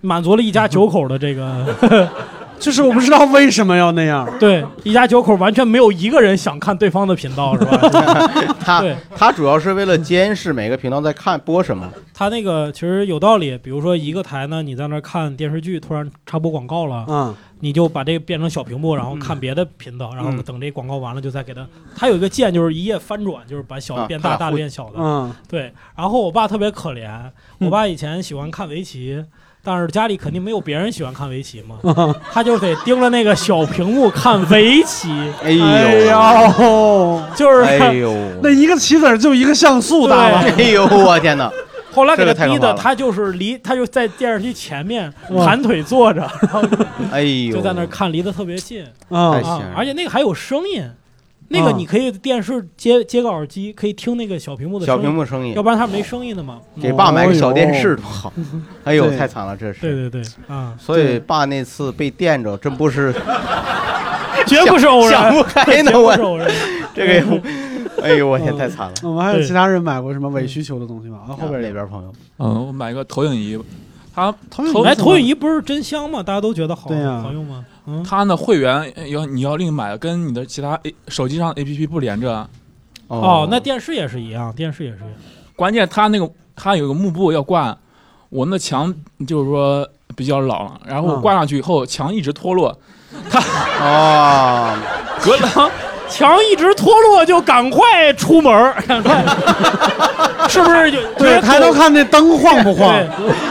[0.00, 1.66] 满足了一家九口的这个，
[2.58, 4.28] 就是我不知道为什么要那样。
[4.38, 7.78] 对，一家九口完全没有一个人想看对方的频道，是吧？
[8.60, 11.90] 他对他主要是为了监视每个频道在看播什么。
[12.12, 21.64] 他那个其实有道理，比如说一个台呢，你在那看电视剧，突然插播广告了，嗯，你就把这个变成小屏幕，然后看别的频道，然后嗯等这广告完了就再给他。
[21.96, 24.94] 他有一个键就是一页翻转，就是把小的变大，啊大的变小的。
[24.98, 25.72] 嗯，对。
[25.96, 27.08] 然后我爸特别可怜，
[27.58, 29.24] 我爸以前喜欢看围棋。
[29.62, 31.76] 但是家里肯定没有别人喜欢看围棋嘛，
[32.32, 35.10] 他就得盯着那个小屏幕看围棋。
[35.42, 35.64] 哎呦。
[35.64, 36.04] 哎
[36.58, 40.38] 呦，就是哎呦， 那一个棋子就一个像素大了？
[40.56, 41.50] 哎呦，我天哪！
[41.90, 45.12] 后来给他逼的，他就是离，他就在电视机前面
[45.44, 46.62] 盘腿坐着，然后
[47.10, 48.84] 哎呦，就在那看，离得特别近。
[49.08, 49.40] 啊
[49.74, 50.84] 而且那个还有声音，
[51.50, 56.60] 那个啊你可以电视接接个耳机，可以听那个小屏幕的小声音屏幕声音要不然它没声音的嘛。
[56.80, 58.32] 给爸买个小电视多哦好！
[58.84, 59.80] 哎呦，太惨了，这是。
[59.80, 63.12] 对对对啊，所以爸那次被电着，真不是，
[64.46, 66.50] 绝不是偶然，想不开呢，绝不我是偶然。
[66.94, 67.40] 这个
[68.02, 68.94] 哎呦，我天，太惨了。
[69.02, 71.20] 我们还有其他人买过什么伪需求的东西吗？
[71.28, 72.12] 啊，后边那边朋友？
[72.38, 73.58] 嗯，我买个投影仪，
[74.14, 76.22] 它投影仪哎，投影仪不是真香吗？
[76.22, 77.64] 大家都觉得好对好用吗？
[77.90, 82.46] 嗯，它的会员要你要另买，跟你的其他 A 手机上 APP 不连着。
[83.06, 85.10] 哦，那电视也是一样，电视也是一样。
[85.56, 87.74] 关键它那个它有个幕布要挂，
[88.28, 88.94] 我那墙
[89.26, 92.78] 就是说比较老了，然后挂上去以后墙一直脱落，
[93.30, 93.40] 它
[93.80, 94.76] 哦，
[95.24, 95.70] 隔了
[96.08, 99.24] 墙一直脱落，就赶快出门儿，赶快，
[100.48, 102.94] 是不是就对，抬头看那灯晃不晃？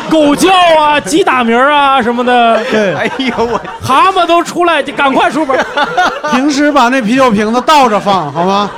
[0.10, 5.58] 狗叫啊，鸡打鸣啊什么的，对，哎呦我，蛤蟆都出来，就赶快出门。
[6.32, 8.72] 平时把那啤酒瓶子倒着放，好吗？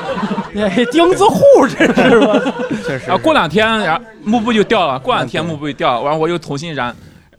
[0.56, 2.40] 哎钉子户这是吧？
[2.86, 6.94] 确实啊，过两天然后幕布就掉了，过两天幕布就掉了，完了我又重新燃，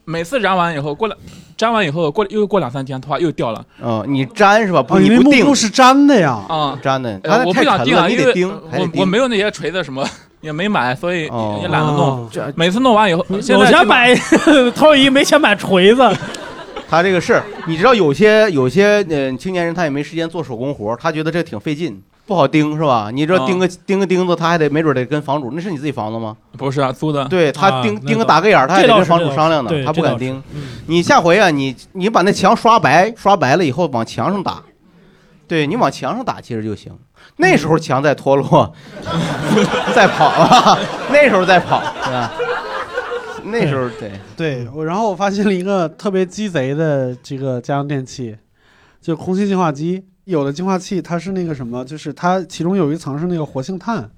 [0.04, 1.18] 每次燃完以后，过两
[1.60, 3.62] 粘完以后，过又过两三天，头发又掉了。
[3.80, 4.82] 哦，你粘是吧？
[4.82, 6.40] 不，哦，你不定是粘的呀？
[6.48, 10.02] 啊，粘的，呃我不想钉啊，因为你得我我没有那些锤子什么，
[10.40, 12.50] 也没买，所以哦也懒得弄这。
[12.56, 14.14] 每次弄完以后，现有钱在基本买
[14.74, 16.02] 投影仪，没钱买锤子。
[16.88, 23.10] 他这个是，你知道有些有些嗯青年人他也没时间做手工活，他觉得这挺费劲，不好钉是吧？
[23.12, 26.36] 你这啊钉个钉个钉子，他还得没准得跟房主，那是你自己房子吗？
[26.56, 27.24] 不是啊，租的。
[27.24, 30.40] 对他啊钉钉个打个眼儿，他还得跟房主商量呢，他不敢钉。
[30.86, 34.62] 你下回啊，你你把那墙刷白，刷白了以后往墙上打，
[35.48, 36.96] 对你往墙上打其实就行。
[37.38, 38.72] 那时候墙再脱落，
[39.92, 40.78] 再跑啊，
[41.10, 42.30] 那时候再跑，是吧？
[43.42, 48.36] 那时候对对，我然后我发现了一个特别鸡贼的这个家用电器，
[49.02, 50.04] 就空气净化机。
[50.30, 54.08] 有的净化器它是那个什么，就是它其中有一层是那个活性炭，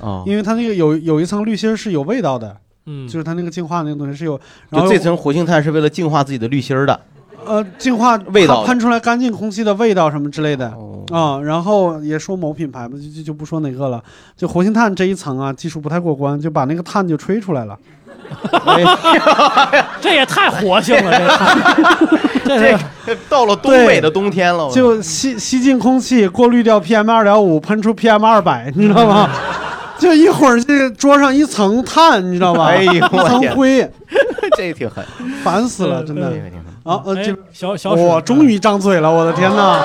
[0.00, 2.56] 哦因为它那个有有一层滤芯是有味道的，
[2.86, 3.08] 嗯。
[3.08, 4.38] 就是它那个净化那个东西是有，
[4.70, 7.00] 然后就这层活性炭是为了净化自己的滤芯儿的。
[7.44, 10.72] 呃净化味道喷出来干净空气的味道什么之类的
[11.10, 14.00] 啊、然后也说某品牌吧，就就就不说哪个了，
[14.36, 17.76] 就活性炭这一层啊技术不太过关，就把那个碳就吹出来了。
[20.00, 21.10] 这也太活性了，
[22.31, 29.28] 这这这 到了东北的冬天了，就吸吸进空气，过滤掉 PM 二点五，喷出 PM 二百， 你知道吗？
[29.98, 32.66] 就一会儿这个桌上一层碳，你知道吧？
[32.66, 33.90] 哎呦一我天层灰，
[34.56, 35.04] 这挺狠，
[35.44, 36.32] 烦死了，真的。
[36.82, 39.80] 啊呃，这哎小小我终于张嘴了，我的天哪！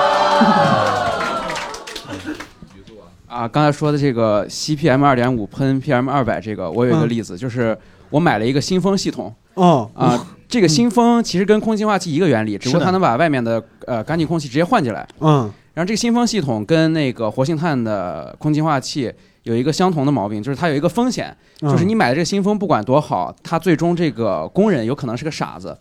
[3.28, 7.76] 啊，刚才说的这个吸 PM 二点五喷 PM 二百，这个我有一个嗯例子，就是
[8.10, 9.32] 我买了一个新风系统。
[9.54, 10.18] 哦啊，
[10.48, 15.06] 这个新风其实跟空气净化器一个原理，只不过是它能把外面的呃干净空气直接换进来。
[15.20, 15.50] 嗯。
[15.74, 19.12] 然后这个新风系统跟那个活性炭的空气净化器
[19.44, 21.70] 有一个相同的毛病，就是它有一个风险，嗯。
[21.70, 25.76] 就是你买的这个新风不管多好，它最终这个工人有可能是个傻子。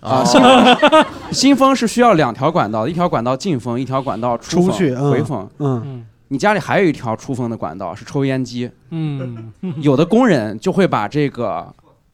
[0.00, 5.48] 啊，哦新风 新风是需要两条管道，一条管道进风，一条管道风出去嗯回风。
[5.58, 6.06] 嗯。
[6.28, 9.52] 你家里还有一条出风的管道是抽烟机，嗯，
[9.82, 11.72] 有的工人就会把这个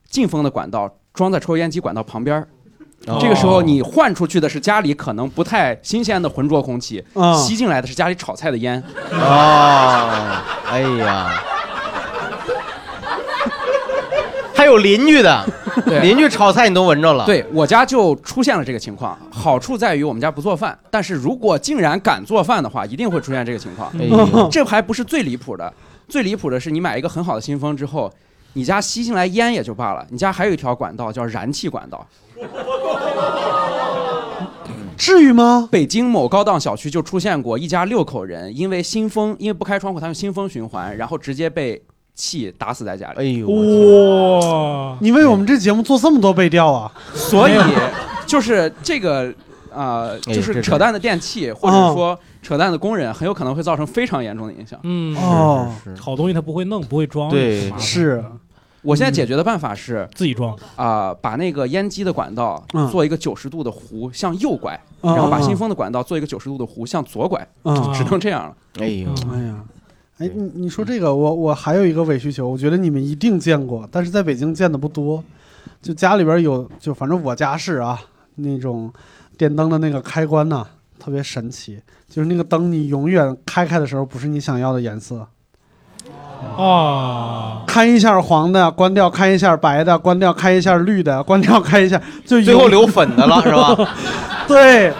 [0.08, 2.48] 进风的管道装在抽烟机管道旁边儿。
[3.06, 8.82] 哦这个时候，你换出去的是家里可能不太新鲜的浑浊空气，哦吸进来的是家里炒菜的烟。
[9.10, 11.42] 哦，哎呀，
[14.54, 15.46] 还有邻居的，
[15.86, 17.24] 对邻居炒菜你都闻着了。
[17.24, 23.90] 对我家就出现了这个情况，好处在于我们家不做饭，但是如果竟然敢做饭的话，一定会出现这个情况。
[23.98, 25.72] 哎呦这还不是最离谱的，
[26.06, 28.12] 最离谱的是你买一个很好的新风之后，
[28.52, 32.06] 你家吸进来烟也就罢了，你家还有一条管道叫燃气管道。
[34.96, 35.68] 至于吗？
[35.72, 41.82] 北京某高档小区就出现过一家六口人，因为新风，因为不开窗户，他用新风循环，然后直接被
[42.14, 43.18] 气打死在家里。
[43.18, 44.98] 哎呦哇！
[45.00, 46.92] 你为我们这节目做这么多背调啊？
[47.14, 47.54] 所以
[48.26, 49.32] 就是这个
[49.72, 54.78] 啊、就是扯淡的电器，或者说扯淡的工人，很有可能会造成非常严重的影响。
[54.82, 58.22] 嗯哦好东西他不会弄，不会装，对是。
[58.82, 60.56] 我现在解决的办法是自己装。
[60.76, 62.88] 啊、把那个烟机的管道嗯。
[62.90, 67.74] 做一个九十度的弧向右拐，嗯然后把新风的管道做一个九十度的弧向左拐，嗯。
[67.76, 68.56] 就只能这样了。
[68.78, 69.64] 哎呦，哎呀，
[70.18, 75.22] 哎，你你说这个，我我还有一个伪需求，我觉得你们一定见过，但是在北京见的不多。
[75.82, 77.98] 就家里边有，就反正我家是啊，
[78.36, 78.92] 那种
[79.38, 80.66] 电灯的那个开关呐、
[80.98, 85.26] 特别神奇，就是那个灯你永远开开的时候不是你想要的颜色，
[86.56, 93.94] 啊，开一下黄的，关掉；开一下白的，关掉；开一下绿的，关掉；开一下， 就最后留粉的了 是吧？
[94.46, 94.92] 对，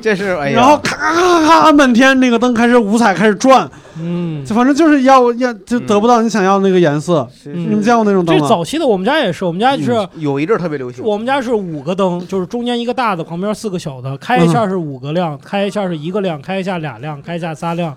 [0.00, 7.28] 这是哎呀，然后咔咔咔按半天，那个灯开始五彩开始转，嗯，就反正就是要要就得不到你想要的那个颜色。
[7.44, 8.48] 你们见过那种灯这吗？
[8.48, 11.04] 早期的我们家也是，我们家是嗯有一阵特别流行。
[11.04, 17.94] 我们家是五个灯，就是中间一个大的，旁边四个小的，开一下是五个亮，开一下是一个亮，开一下俩亮，开一下仨亮。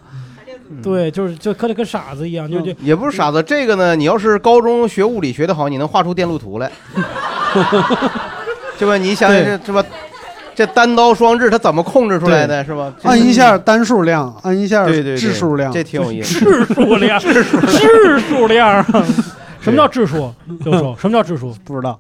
[0.81, 6.71] 对，就是就跟跟傻子一样，就就也不是傻子，这个呢，你要是高中学物理学得好，你能画出电路图来，
[8.79, 8.97] 对吧？
[8.97, 9.83] 你想想这是吧？
[10.55, 12.93] 这单刀双掷它怎么控制出来的，是吧？
[13.03, 18.85] 按一下单数量，按一下对对对质数量，这挺有意思质数量，质数量质数量。
[19.63, 20.33] 什么叫质数？
[20.63, 21.55] 教授， 什么叫质数？
[21.63, 21.97] 不知道。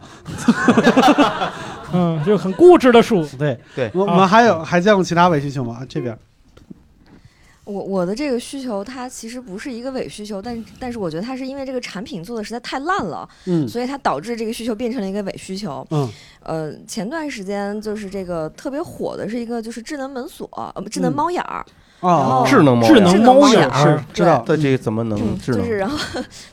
[1.93, 3.25] 嗯，就很固执的数。
[3.39, 5.77] 对对我我们还有还见过其他伪需求吗？
[5.87, 6.17] 这边
[7.65, 15.85] 我我的这个需求，它其实不是一个伪需求，但但是我觉得它是因为这个产品做的实在太烂了，嗯所以它导致这个需求变成了一个伪需求。
[15.91, 16.09] 嗯，
[16.41, 21.65] 呃，前段时间就是这个特别火的是一个就是智能门锁，呃，智能嗯猫眼儿。
[22.03, 24.03] 哦然后智能猫眼智能猫眼儿是
[24.45, 24.57] 对。
[24.57, 25.61] 这个怎么能智能？
[25.61, 25.97] 就是，然后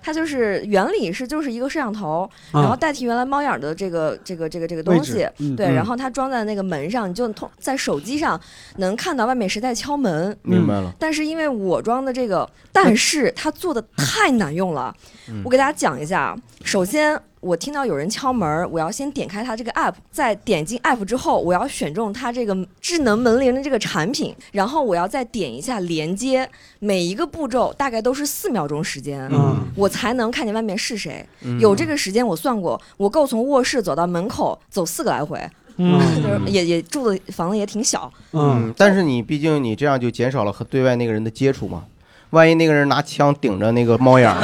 [0.02, 2.60] 它就是原理是就是一个摄像头，啊。
[2.60, 5.74] 然后代替原来猫眼儿的这个这个这个这个东西，对，嗯。
[5.74, 8.40] 然后它装在那个门上，你就通在手机上
[8.77, 10.36] 能看到外面谁在敲门。
[10.43, 10.93] 明白了。
[10.98, 14.94] 但是因为我装的这个，但是它做的太难用了，
[15.28, 15.43] 嗯。
[15.44, 16.36] 我给大家讲一下啊。
[16.64, 26.48] 首先，我听到有人敲门，我要先点开它这个 app，在点进 app 之后，我要选中它这个智能门铃的这个产品，然后我要再点一下连接，
[26.78, 29.56] 每一个步骤大概都是四秒钟时间，嗯。
[29.74, 31.26] 我才能看见外面是谁。
[31.42, 31.58] 嗯。
[31.58, 35.38] 有这个时间我算过，我够从卧室走到门口走四个来回。
[35.76, 35.98] 嗯。
[36.22, 41.84] 就是也也住的房子也挺小，嗯，但是你毕竟你这样就减少了和对外那个人的接触嘛，
[42.30, 44.36] 万一那个人拿枪顶着那个猫眼儿，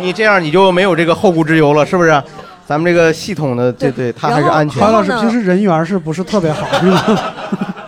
[0.00, 2.22] 你这样你就没有这个后顾之忧了，是不是？
[2.66, 4.82] 咱们这个系统的对对，它还是安全。
[4.82, 6.66] 韩老师平时人缘是不是特别好？
[6.78, 7.34] 是吧？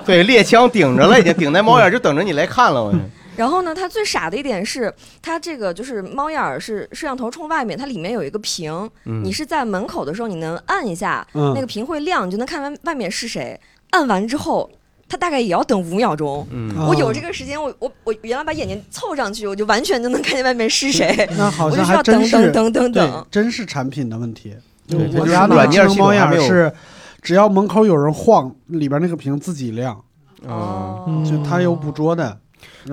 [0.06, 2.82] 对猎枪顶着了，已经顶在猫眼儿，就等着你来看了。
[2.82, 2.94] 我
[3.36, 4.92] 然后呢，它最傻的一点是，
[5.22, 8.72] 它这个就是猫眼儿是摄像头冲外面，它里面有一个屏，
[9.04, 13.58] 嗯你是在门口的时候，你能按一下，嗯那个屏会亮，你就能看外外面是谁。
[13.90, 14.70] 按完之后，
[15.10, 16.46] 它大概也要等五秒钟。
[16.52, 21.28] 嗯我有这个时间，我我我原来把眼睛凑上去，我就完全就能看见外面是谁。
[21.36, 23.26] 那好我就需像还真是要等等等等等。
[23.28, 24.54] 真是产品的问题。
[24.88, 26.72] 我家那软件个智能猫眼系统没有是，
[27.20, 30.00] 只要门口有人晃，里边那个屏自己亮，
[30.46, 32.38] 嗯就它有捕捉的。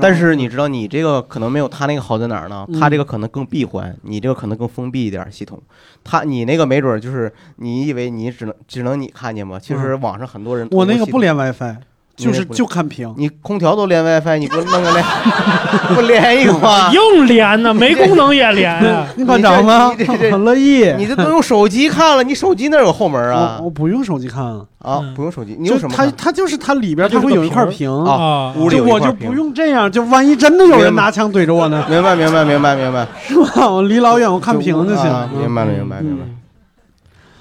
[0.01, 2.65] 但是你知道，你这个可能没有他那个好在哪儿呢？
[2.69, 5.61] 嗯他这个可能更闭环，你这个可能更封闭一点儿系统。
[6.03, 9.59] 他你那个没准儿就是你以为你只能只能你看见吗？
[9.59, 11.75] 其实嗯网上很多人我那个不连 WiFi，
[12.17, 13.13] 就是就看屏。
[13.15, 15.05] 你空调都连 WiFi，你不弄个连
[15.95, 16.91] 不连一个吗？
[16.91, 19.07] 硬连呢，没功能也连 啊。
[19.15, 19.93] 你管着吗？
[20.31, 20.91] 很乐意。
[20.97, 23.69] 你这都用手机看了，你手机那有后门啊我？
[23.69, 24.65] 不用手机看啊。
[24.79, 26.07] 啊，不用手机，你用什么它？
[26.17, 33.69] 它就是它里边它会有一块屏屏啊屋里我就不用这样，就万一真的有人拿枪怼着我呢，明白明白明白明白， 是吧？
[33.69, 35.29] 我离老远我看屏就行啊。
[35.37, 36.23] 明白了明白明白。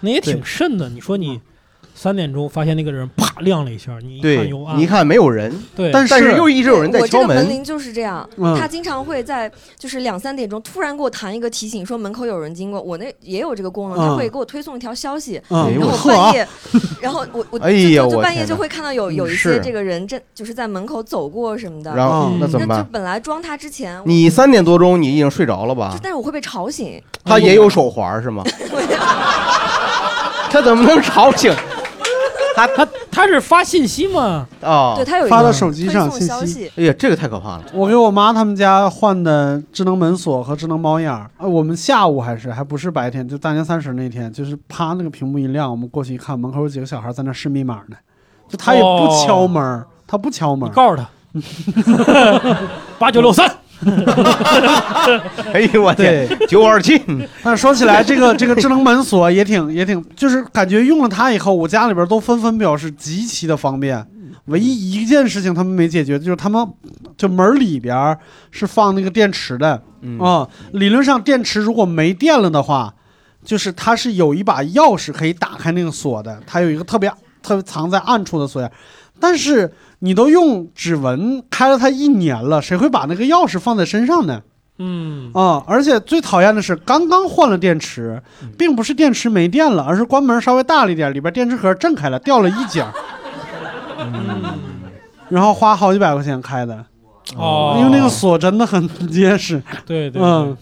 [0.01, 0.91] 那也挺慎的。
[0.91, 1.41] 你说你
[1.99, 7.41] 三点钟发现那个人啪亮了一下，你一看对又，暗，你一看没有人，对但是又一直有人在敲门我这。
[7.41, 12.81] 个门铃就是这样，嗯他经常会在就是两三点钟突然给我弹一个提醒，说门口有人经过。
[12.83, 16.47] 我那也有这个功能，嗯他会给我推送一条消息，嗯然后半夜，
[17.01, 21.95] 然后我 我哎呀就半夜就会看到有有一些这个人正就是在门口走过什么的。
[21.97, 25.99] 然后那怎么办就本来装他之前，你三点多钟你已经睡着了吧？
[26.03, 27.03] 但是我会被吵醒。
[27.25, 28.45] 他也有手环是吗？
[30.51, 31.53] 他怎么能吵醒？
[32.57, 34.47] 他他他是发信息吗？
[34.63, 36.73] 哦，对他有一发到手机上推信息消息。
[36.77, 37.65] 哎呀，这个太可怕了。
[37.75, 47.97] 我给我妈他们家换的智能门锁和智能猫眼儿，啊，我们下午还是还不是白天，就大年三十那天，就是啪那个屏幕一亮，我们过去一看，门口有几个小孩在那试密码呢，
[48.49, 51.07] 就他也不敲门儿，他不敲门儿，告诉他
[52.99, 53.47] 八九六三。
[55.53, 57.01] 哎呦我天，九二七。
[57.43, 64.07] 那说起来，这个这个智能门锁也挺也挺，就是感觉用了它以后，我家里边都纷纷表示极其的方便。
[64.47, 66.65] 唯一一件事情他们没解决，就是他们
[67.17, 68.17] 就门里边
[68.53, 72.95] 是放那个电池的啊、嗯理论上电池如果没电了的话，
[73.45, 77.13] 就是它是有一把钥匙可以打开那个锁的，它有一个特别
[77.43, 78.71] 特别藏在暗处的锁眼。
[79.19, 84.43] 但是你都用指纹开了它一年了，谁会把那个钥匙放在身上呢？
[84.79, 85.31] 嗯。
[85.35, 88.23] 啊、而且最讨厌的是，刚刚换了电池，
[88.59, 92.87] 并不是电池没电了，而是关门稍微大了一点，里边电池盒震开了，掉了一角，
[95.29, 96.85] 然后花好几百块钱开的，
[97.37, 97.77] 哦。
[97.79, 100.57] 因为那个锁真的很结实，对对，嗯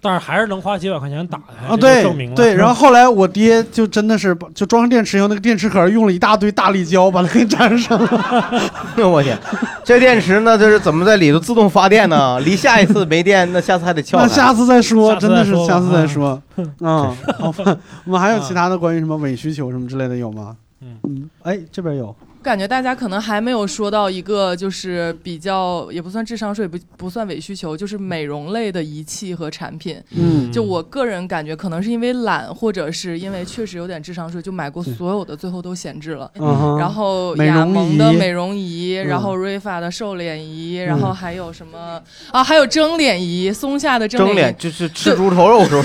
[0.00, 8.60] 但是还是能花几百块钱打开啊，对证明了对，然后后来我爹就真的是就装上电池以后，那个电池壳用了一大堆大力胶把它给粘上了，
[9.08, 9.38] 我天，
[9.84, 12.38] 这电池呢，这是怎么在里头自动发电呢？
[12.46, 14.24] 离下一次没电，那下次还得撬开。
[14.24, 16.42] 那下次再说，真的是下次再啊说。
[16.56, 20.56] 嗯， 好吧，我们还有其他的关于什么伪需求什么之类的有吗？
[20.80, 22.14] 嗯，哎，这边有。
[22.48, 30.02] 感觉大家可能还没有说到一个，就是比较也不算智商税，不不算伪需求，就是美容类的仪器和产品。
[30.12, 30.50] 嗯。
[30.50, 36.30] 就我个人感觉，可能是因为懒，或者是因为确实有点智商税，就买过所有的，最后都闲置了。
[36.40, 36.78] 嗯。
[36.78, 39.06] 然后雅萌的美容仪，嗯。
[39.06, 40.86] 然后瑞法的瘦脸仪，嗯。
[40.86, 42.00] 然后还有什么
[42.32, 42.42] 啊？
[42.42, 45.82] 还有蒸脸仪，松下的蒸蒸脸就是吃猪头肉时候，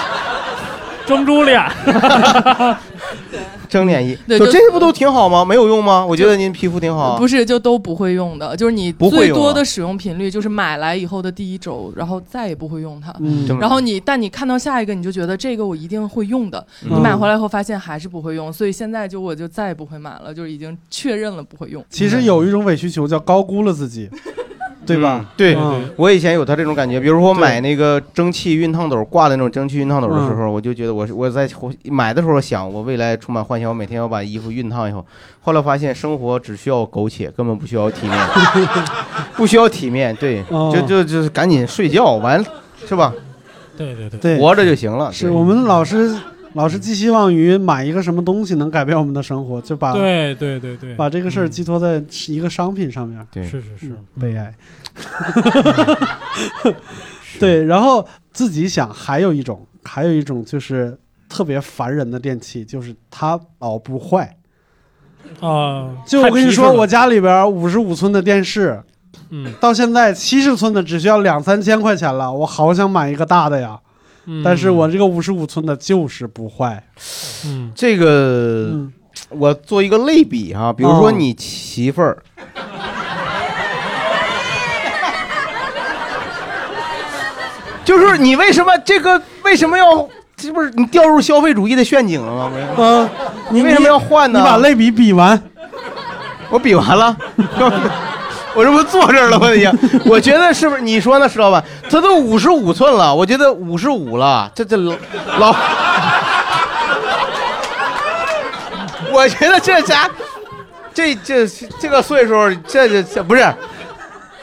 [1.08, 1.58] 蒸猪脸，
[3.72, 5.42] 蒸脸仪，对就就这些不都挺好吗？
[5.42, 6.04] 没有用吗？
[6.04, 7.18] 我觉得您皮肤挺好啊。
[7.18, 13.10] 不是，就都不会用的，就是你不会用啊最多的使用频率就是买来以后的第一周，然后再也不会用它。
[13.20, 21.82] 嗯这么然后你，但你看到下一个，你就觉得这个我一定会用的，嗯你买回来以后发现还是不会用，所以现在就我就再也不会买了，就是已经确认了不会用。
[21.88, 24.10] 其实有一种伪需求叫高估了自己，
[24.84, 25.18] 对吧？
[25.20, 25.26] 嗯？
[25.36, 30.36] 对嗯，我以前有他这种感觉，比如说我买那个蒸汽熨烫斗挂的那种蒸汽熨烫斗的时嗯。
[30.38, 31.48] 候，我就觉得我我在
[31.84, 35.04] 买的时候想，我未来充满幻想，我每天要把衣服熨烫以后，
[35.40, 38.18] 后来发现生活只需要苟且，根本不需要体面，
[39.36, 40.72] 不需要体面，对，哦。
[40.74, 42.44] 就就就是赶紧睡觉，完
[42.86, 43.12] 是吧？
[43.76, 44.18] 对对对。
[44.20, 45.12] 对，活着就行了。
[45.12, 46.14] 是我们老是
[46.54, 53.26] 老是寄希望于买一个什么东西能改变我们的生活，就把对对对对把这个事儿寄托在一个商品上面。
[53.30, 54.54] 对是是是嗯悲哀。
[57.40, 60.98] 对，然后自己想，还有一种，还有一种就是
[61.28, 64.36] 特别烦人的电器，就是它老不坏。
[65.40, 68.82] 啊，就我跟你说，我家里边五十五寸的电视，
[69.30, 73.80] 嗯，到现在七十寸的只需要两三千块钱了，我好想买一个大的呀。
[74.26, 76.82] 嗯但是我这个五十五寸的就是不坏。
[77.46, 78.78] 嗯，这个
[79.30, 82.22] 我做一个类比哈，比如说你媳妇儿。
[87.84, 92.52] 就是你为什么这个为什么要这不是你掉入消费主义的陷阱了吗？
[92.78, 93.10] 嗯，
[93.50, 94.38] 你为什么要换呢？
[94.38, 95.42] 你把类比比完，
[96.48, 97.16] 我比完了，
[98.54, 99.50] 我这不坐这儿了吗？
[99.54, 99.72] 已经，
[100.04, 100.82] 我觉得是不是？
[100.82, 101.62] 你说呢，石老板？
[101.90, 104.94] 他都五十五寸了，我觉得五十五了，这这老
[105.38, 105.54] 老，
[109.10, 110.08] 我觉得这家
[110.92, 111.46] 这这
[111.80, 112.34] 这个岁数，
[112.66, 113.42] 这这这不是。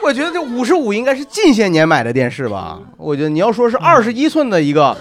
[0.02, 2.78] 我觉得这五十五应该是近些年买的电视吧？
[2.96, 4.96] 我觉得你要说是二十一寸的一个，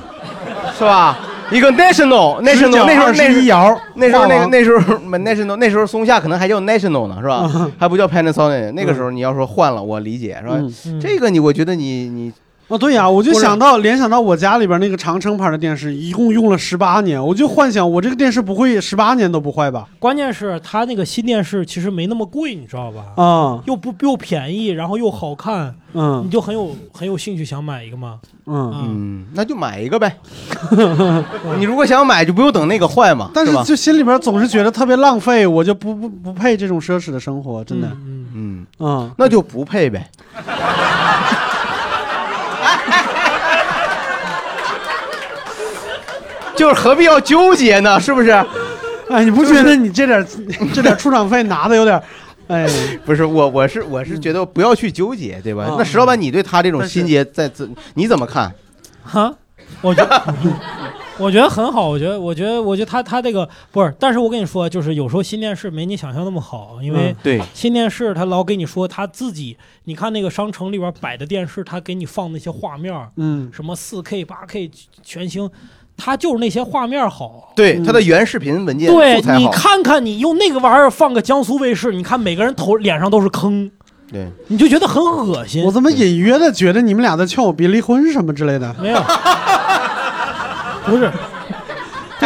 [0.78, 1.18] 是吧？
[1.52, 7.72] 一个 national national 那时候那时候21摇那时候那个那时候 national 那时候松下可能还叫 national 呢，是吧？
[7.80, 8.72] 还不叫 Panasonic。
[8.74, 10.56] 那个时候你要说换了，我理解是吧？
[10.86, 12.32] 嗯这个你我觉得你你
[12.70, 19.88] 哦，对呀，我就想到联想到我家里边那个长城牌的电视，一共用了十八年，我就幻想我这个电视不会十八年都不坏吧？
[19.98, 23.22] 关键是它那个新电视其实没那么贵，你知道吧？
[23.22, 28.20] 啊，又不又便宜，然后又好看，嗯你就很有很有兴趣想买一个吗？
[28.46, 30.16] 嗯嗯，那就买一个呗。
[31.58, 33.52] 你如果想买，就不用等那个坏嘛，但是？
[33.64, 37.88] 就心里边总是觉得特别浪费，我就不不不配这种奢侈的生活，真的。
[37.88, 40.08] 嗯嗯嗯，那就不配呗。
[46.60, 47.98] 就是何必要纠结呢？
[47.98, 48.32] 是不是？
[49.10, 50.28] 哎，你不觉得你这点
[50.76, 52.00] 这点出场费拿的有点，
[52.48, 52.68] 哎，
[53.06, 55.64] 不是我，我是我是觉得不要去纠结，对吧？
[55.64, 58.54] 啊那石老板，你对他这种心结在自你怎么看？
[59.02, 59.34] 哈，
[59.82, 60.36] 我觉得，
[61.18, 61.88] 我觉得很好。
[61.88, 74.70] 我觉得，我觉得，我觉得他他这个不是，但是我跟你说，就是有时候新电视没你想象那么好，因为嗯对新电视他老给你说他自己，你看那个商城里边摆的电视，他给你放那些画面，嗯，什么四 K、八 K
[75.02, 75.50] 全星，
[76.00, 77.52] 他就是那些画面好。
[77.56, 83.70] 对他的原视频文件对你素材好，看看，你用那个玩意儿放个江苏卫视，你看每个人头脸上都是坑，
[84.12, 85.64] 对，你就觉得很恶心。
[85.66, 88.74] 我怎么隐约的觉得你们俩在劝我别离婚什么之类的？
[88.82, 89.00] 没有，
[90.86, 91.12] 不是，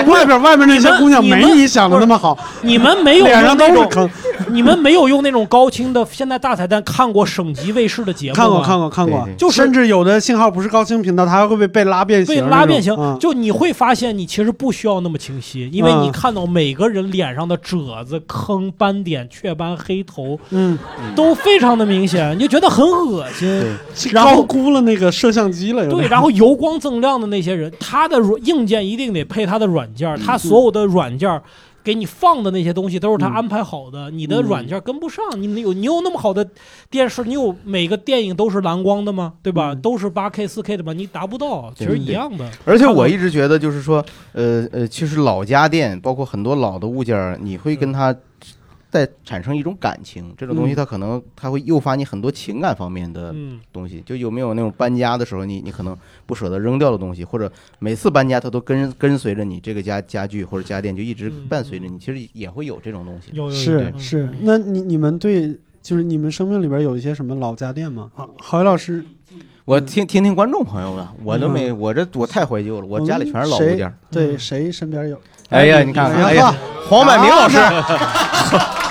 [0.02, 4.10] 外边外面那些姑娘没你想的那么好，你们没有脸上用那种都是坑。
[4.49, 8.36] 你们没有用那种高清的现在大彩蛋看过省级卫视的节目？
[8.36, 20.78] 看过看过看过，就是甚至有的信号不是高清频道，它还会被被拉变形被，拉变形，嗯就你会发现你其实不需要那么清晰，因为嗯你看到每个人脸上的褶子、坑、斑点、雀斑、黑头，嗯，
[21.15, 23.64] 都非常的明显，你就觉得很恶心。
[24.11, 31.41] 然高后估了那个摄像机了，对，然后油光锃亮的那些人，他的软硬件一定得配他的软件儿，他所有的软件儿
[31.84, 36.47] 给你放的那些东西都是他安排好的，你的软件跟不上，你有你有那么好的
[36.89, 39.34] 电视，你有每个电影都是蓝光的吗？
[39.41, 39.76] 对吧？
[39.76, 40.93] 都是八 K、四 K 的吧？
[40.93, 42.49] 你达不到，其实一样的。
[42.64, 48.15] 而且我一直觉得，就是说，呃呃，其实老家电，包括很多老的物件儿，你会跟它
[48.94, 50.32] 再产生一种感情。
[50.38, 54.03] 这种东西嗯它可能它会诱发你很多情感方面的嗯东西。
[54.06, 55.98] 就有没有那种搬家的时候，你你可能
[56.28, 63.32] 不舍得扔掉的东西，或者每次搬家它都跟跟随着你这个家家具或者家电就一直伴随着你，其实也会有这种东西。
[63.34, 68.11] 有是是，那你你们对就是你们生命里边有一些什么老家电吗？
[68.15, 69.03] 啊，郝宇老师，
[69.65, 73.91] 我听听听观众朋友的，我都没，我这我太怀旧了，我家里全是老物件。
[74.11, 75.20] 对，谁身边有？
[75.49, 76.53] 哎呀，你看看，哎呀，
[76.90, 77.57] 黄百鸣老师，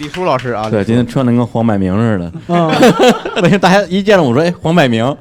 [0.00, 2.32] 李叔老师啊，对，今天穿的跟黄百鸣似的。
[2.48, 2.68] 嗯
[3.42, 5.14] 为什么大家一见着我说，哎，黄百鸣？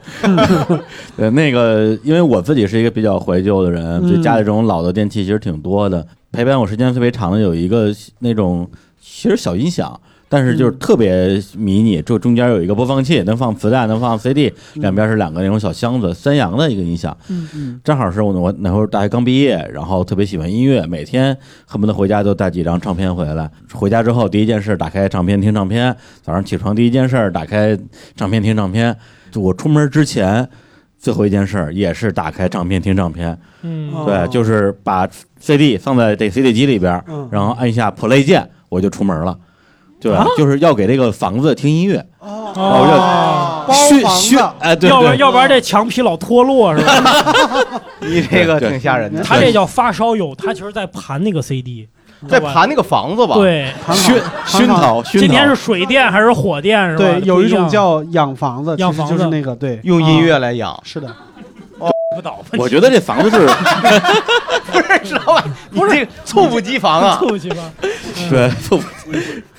[1.18, 6.06] 对，那个，因为我自己是一个比较怀旧的人，嗯就家里这种老的电器其实挺多的。
[6.32, 8.70] 陪伴我时间特别长的有一个那种
[9.02, 10.00] 其实小音响。
[10.30, 17.18] 但是就是特别迷你，就中间有一个播放器，能放磁带，能放 CD，两边是两个那种小箱子，三洋的一个音响。
[17.30, 21.36] 嗯嗯，正好是我我那会儿大学刚毕业，然后特别喜欢音乐，每天
[21.66, 23.50] 恨不得回家都带几张唱片回来。
[23.74, 27.76] 回家之后第一件事打开唱片听唱片，早上起床第一件事打开
[28.16, 28.96] 唱片听唱片。
[29.32, 30.48] 就我出门之前
[31.00, 33.36] 最后一件事也是打开唱片听唱片。
[33.64, 39.36] 嗯，对，就是把 CD 放在这 CD 机里边，然后按下 Play 键，我就出门了。
[40.02, 46.94] 对，就是要给这个房子听音乐，哦，包房子，哎，对，要不然要不然这墙皮老脱落是吧？
[48.00, 49.22] 你这个挺吓人的。
[49.22, 51.88] 他这叫发烧友，他其实在盘那个 CD，
[52.28, 53.36] 在盘那个房子吧？
[53.36, 54.16] 对，熏
[54.46, 55.28] 熏陶，熏陶。
[55.28, 57.04] 今天是水电还是火电是吧？
[57.04, 59.14] 对，有一种叫养房子，养房子。
[59.14, 60.80] 就是那个对，用音乐来养。
[60.84, 61.14] 是的。
[62.15, 62.40] 不倒。
[62.57, 63.38] 我觉得这房子是，
[64.72, 65.44] 不是知道吧？
[65.69, 67.18] 你这猝不及防 啊！
[67.19, 67.72] 猝不及防。
[68.31, 68.84] 对，猝不。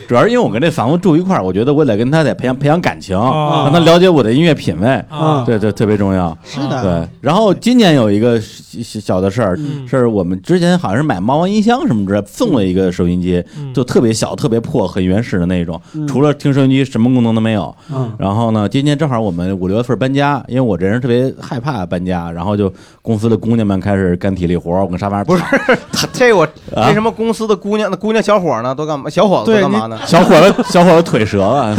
[0.08, 6.36] 主要是因为我跟这房子住一块儿，我觉得我得跟他得培养培养感情，让他了解我的音乐品味，啊对对，特别重要。
[6.42, 7.08] 是的对。
[7.20, 9.56] 然后今年有一个小小的事儿，
[9.88, 17.72] 是我们之前好像是买猫王音箱什么之类，送了一个收音机，就特别小、特别破、很原始的那种，除了听收音机什么功能都没有。
[17.92, 22.72] 嗯然后呢，今年正好我们五六月份搬家，因为我这人特别害怕搬家，然后就
[23.02, 25.42] 公司的姑娘们开始干体力活儿，我跟沙发上不是
[26.12, 26.46] 这我
[26.76, 29.08] 为什么公司的姑娘那姑娘小伙呢都干嘛？
[29.10, 29.98] 小伙子都干嘛呢？
[30.06, 31.76] 小伙子小伙子腿折了，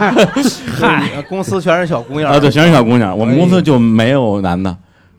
[0.78, 4.76] 嗨，公司全是小姑娘啊，对，全是小姑娘，我们公司就没有男的。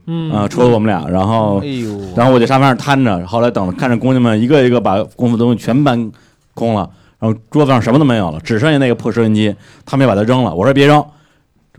[0.08, 6.12] 嗯啊，除了我们俩，然后，哎呦，然后我在沙发上瘫着，后来等看着姑娘们一个一个把公司东西全搬
[6.54, 6.88] 空了，
[7.18, 10.54] 然后桌子上什么都没有了，只剩下那个破收音机，他们也把它扔了。
[10.54, 11.04] 我说别扔，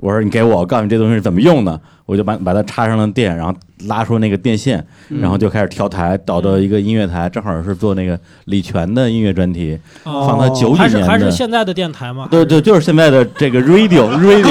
[0.01, 3.53] 我说你给我，我告诉你这东西是怎么用的，我就把把它插上了电，然后
[3.89, 4.79] 拉出那个电线，
[5.11, 11.13] 嗯然后就开始调台，导到一个音乐台，正好是做那个李泉的音乐专题，放他九几还是年的。
[11.13, 12.29] 还是现在的电台吗？
[12.31, 14.43] 对对，就是现在的这个 radio radio，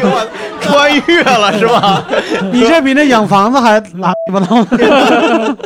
[0.00, 0.28] 哥
[0.60, 2.04] 穿越了是吧？
[2.52, 4.64] 你这比那养房子还拉鸡巴倒。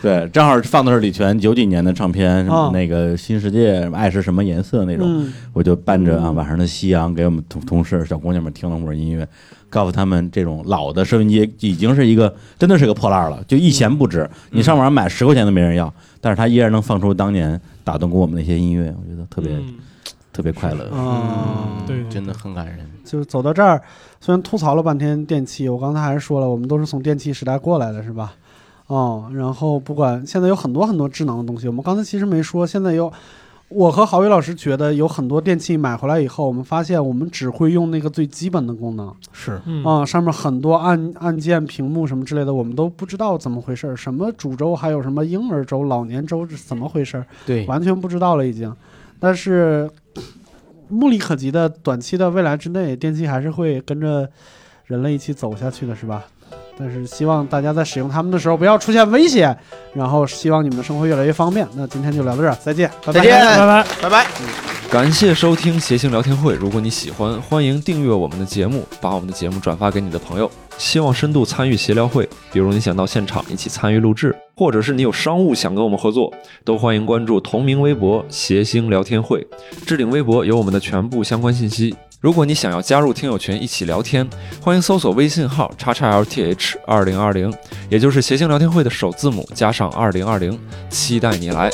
[0.00, 9.26] 对，正好放的是李泉九几年的唱片，什么哦那个新世界，爱是什么颜色那种，嗯我就伴着啊晚上的夕阳，给我们同同事小姑娘们听了会儿音乐，
[9.74, 19.50] 告诉他们这种老的收音机已经是一个真的是个破烂了，就一钱不值，你上网上买十块钱都没人要，但是它依然能放出当年打动过我们那些音乐，我觉得特别、
[20.32, 20.88] 特别快乐。
[20.92, 22.88] 嗯，对，真的很感人。
[23.04, 23.82] 就是走到这儿，
[24.20, 28.32] 虽然吐槽了半天电器，我刚才还是说了，我们都是从电器时代过来的，是吧？
[28.86, 33.12] 哦，然后不管现在有很多很多智能的东西，我们刚才其实没说，现在有。
[33.74, 48.74] 我和郝宇老师觉得有很多电器买回来以后，我们发现我们只会用那个最基本的功能，是嗯啊、上面很多按按键、屏幕什么之类的，我们都不知道怎么回事儿，什么主轴，还有什么婴儿轴、老年轴是怎么回事儿，对完全不知道了已经。
[49.18, 49.90] 但是
[50.88, 54.30] 目力可及的短期的未来之内，电器还是会跟着
[54.84, 56.24] 人类一起走下去的，是吧？
[56.78, 59.56] 但是希望大家在使用它们的时候不要出现危险，
[59.94, 61.66] 然后希望你们的生活越来越方便。
[61.74, 63.86] 那今天就聊到这儿，再见，拜拜再见拜拜。
[64.02, 64.26] 拜拜。
[64.90, 66.54] 感谢收听谐星聊天会。
[66.54, 70.48] 如果你喜欢，欢迎订阅我们的节目，把我们的节目转发给你的朋友。
[70.76, 76.32] 希望深度参与协聊会，比如你想到现场一起参与录制，或者是你有商务想跟我们合作，
[76.64, 79.46] 都欢迎关注同名微博“谐星聊天会”，
[79.86, 81.94] 置顶微博有我们的全部相关信息。
[82.24, 84.26] 如果你想要加入听友群一起聊天，
[84.62, 87.52] 欢迎搜索微信号叉叉 LTH 二零二零，
[87.90, 91.70] 也就是谐星聊天会的首字母加上二零二零，期待你来。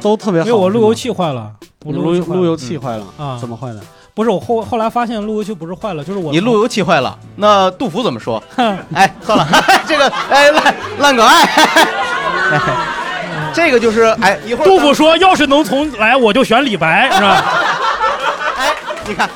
[0.00, 0.46] 都特别好。
[0.46, 1.52] 因为我路由器坏了，
[1.84, 3.36] 我路路由器坏了路由器坏了啊？
[3.40, 3.80] 怎么坏的？
[4.14, 8.40] 不是我后后来发现路由器不是坏了，就是我你路由器坏了，那杜甫怎么说？
[8.94, 9.44] 哎，算了，
[9.88, 11.42] 这个哎烂烂梗哎，
[13.54, 17.44] 这个就是哎一会儿杜甫说，要是能重来，我就选李白，是吧？
[18.58, 18.74] 哎
[19.06, 19.30] 你看，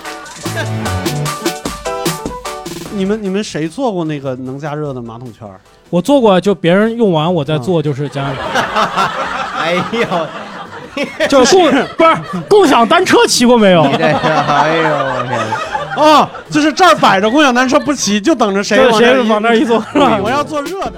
[2.92, 5.60] 你们你们谁做过那个能加热的马桶圈儿？
[5.90, 8.36] 我做过，就别人用完我再做，就是加热。
[9.58, 12.16] 哎呦，就是共不是
[12.48, 13.86] 共享单车骑过没有？
[13.86, 15.38] 你这个哎呦我天！
[15.96, 20.94] 哦，就是这儿摆着共享单车不骑，就等着谁谁往那儿一坐是吧我要坐热的。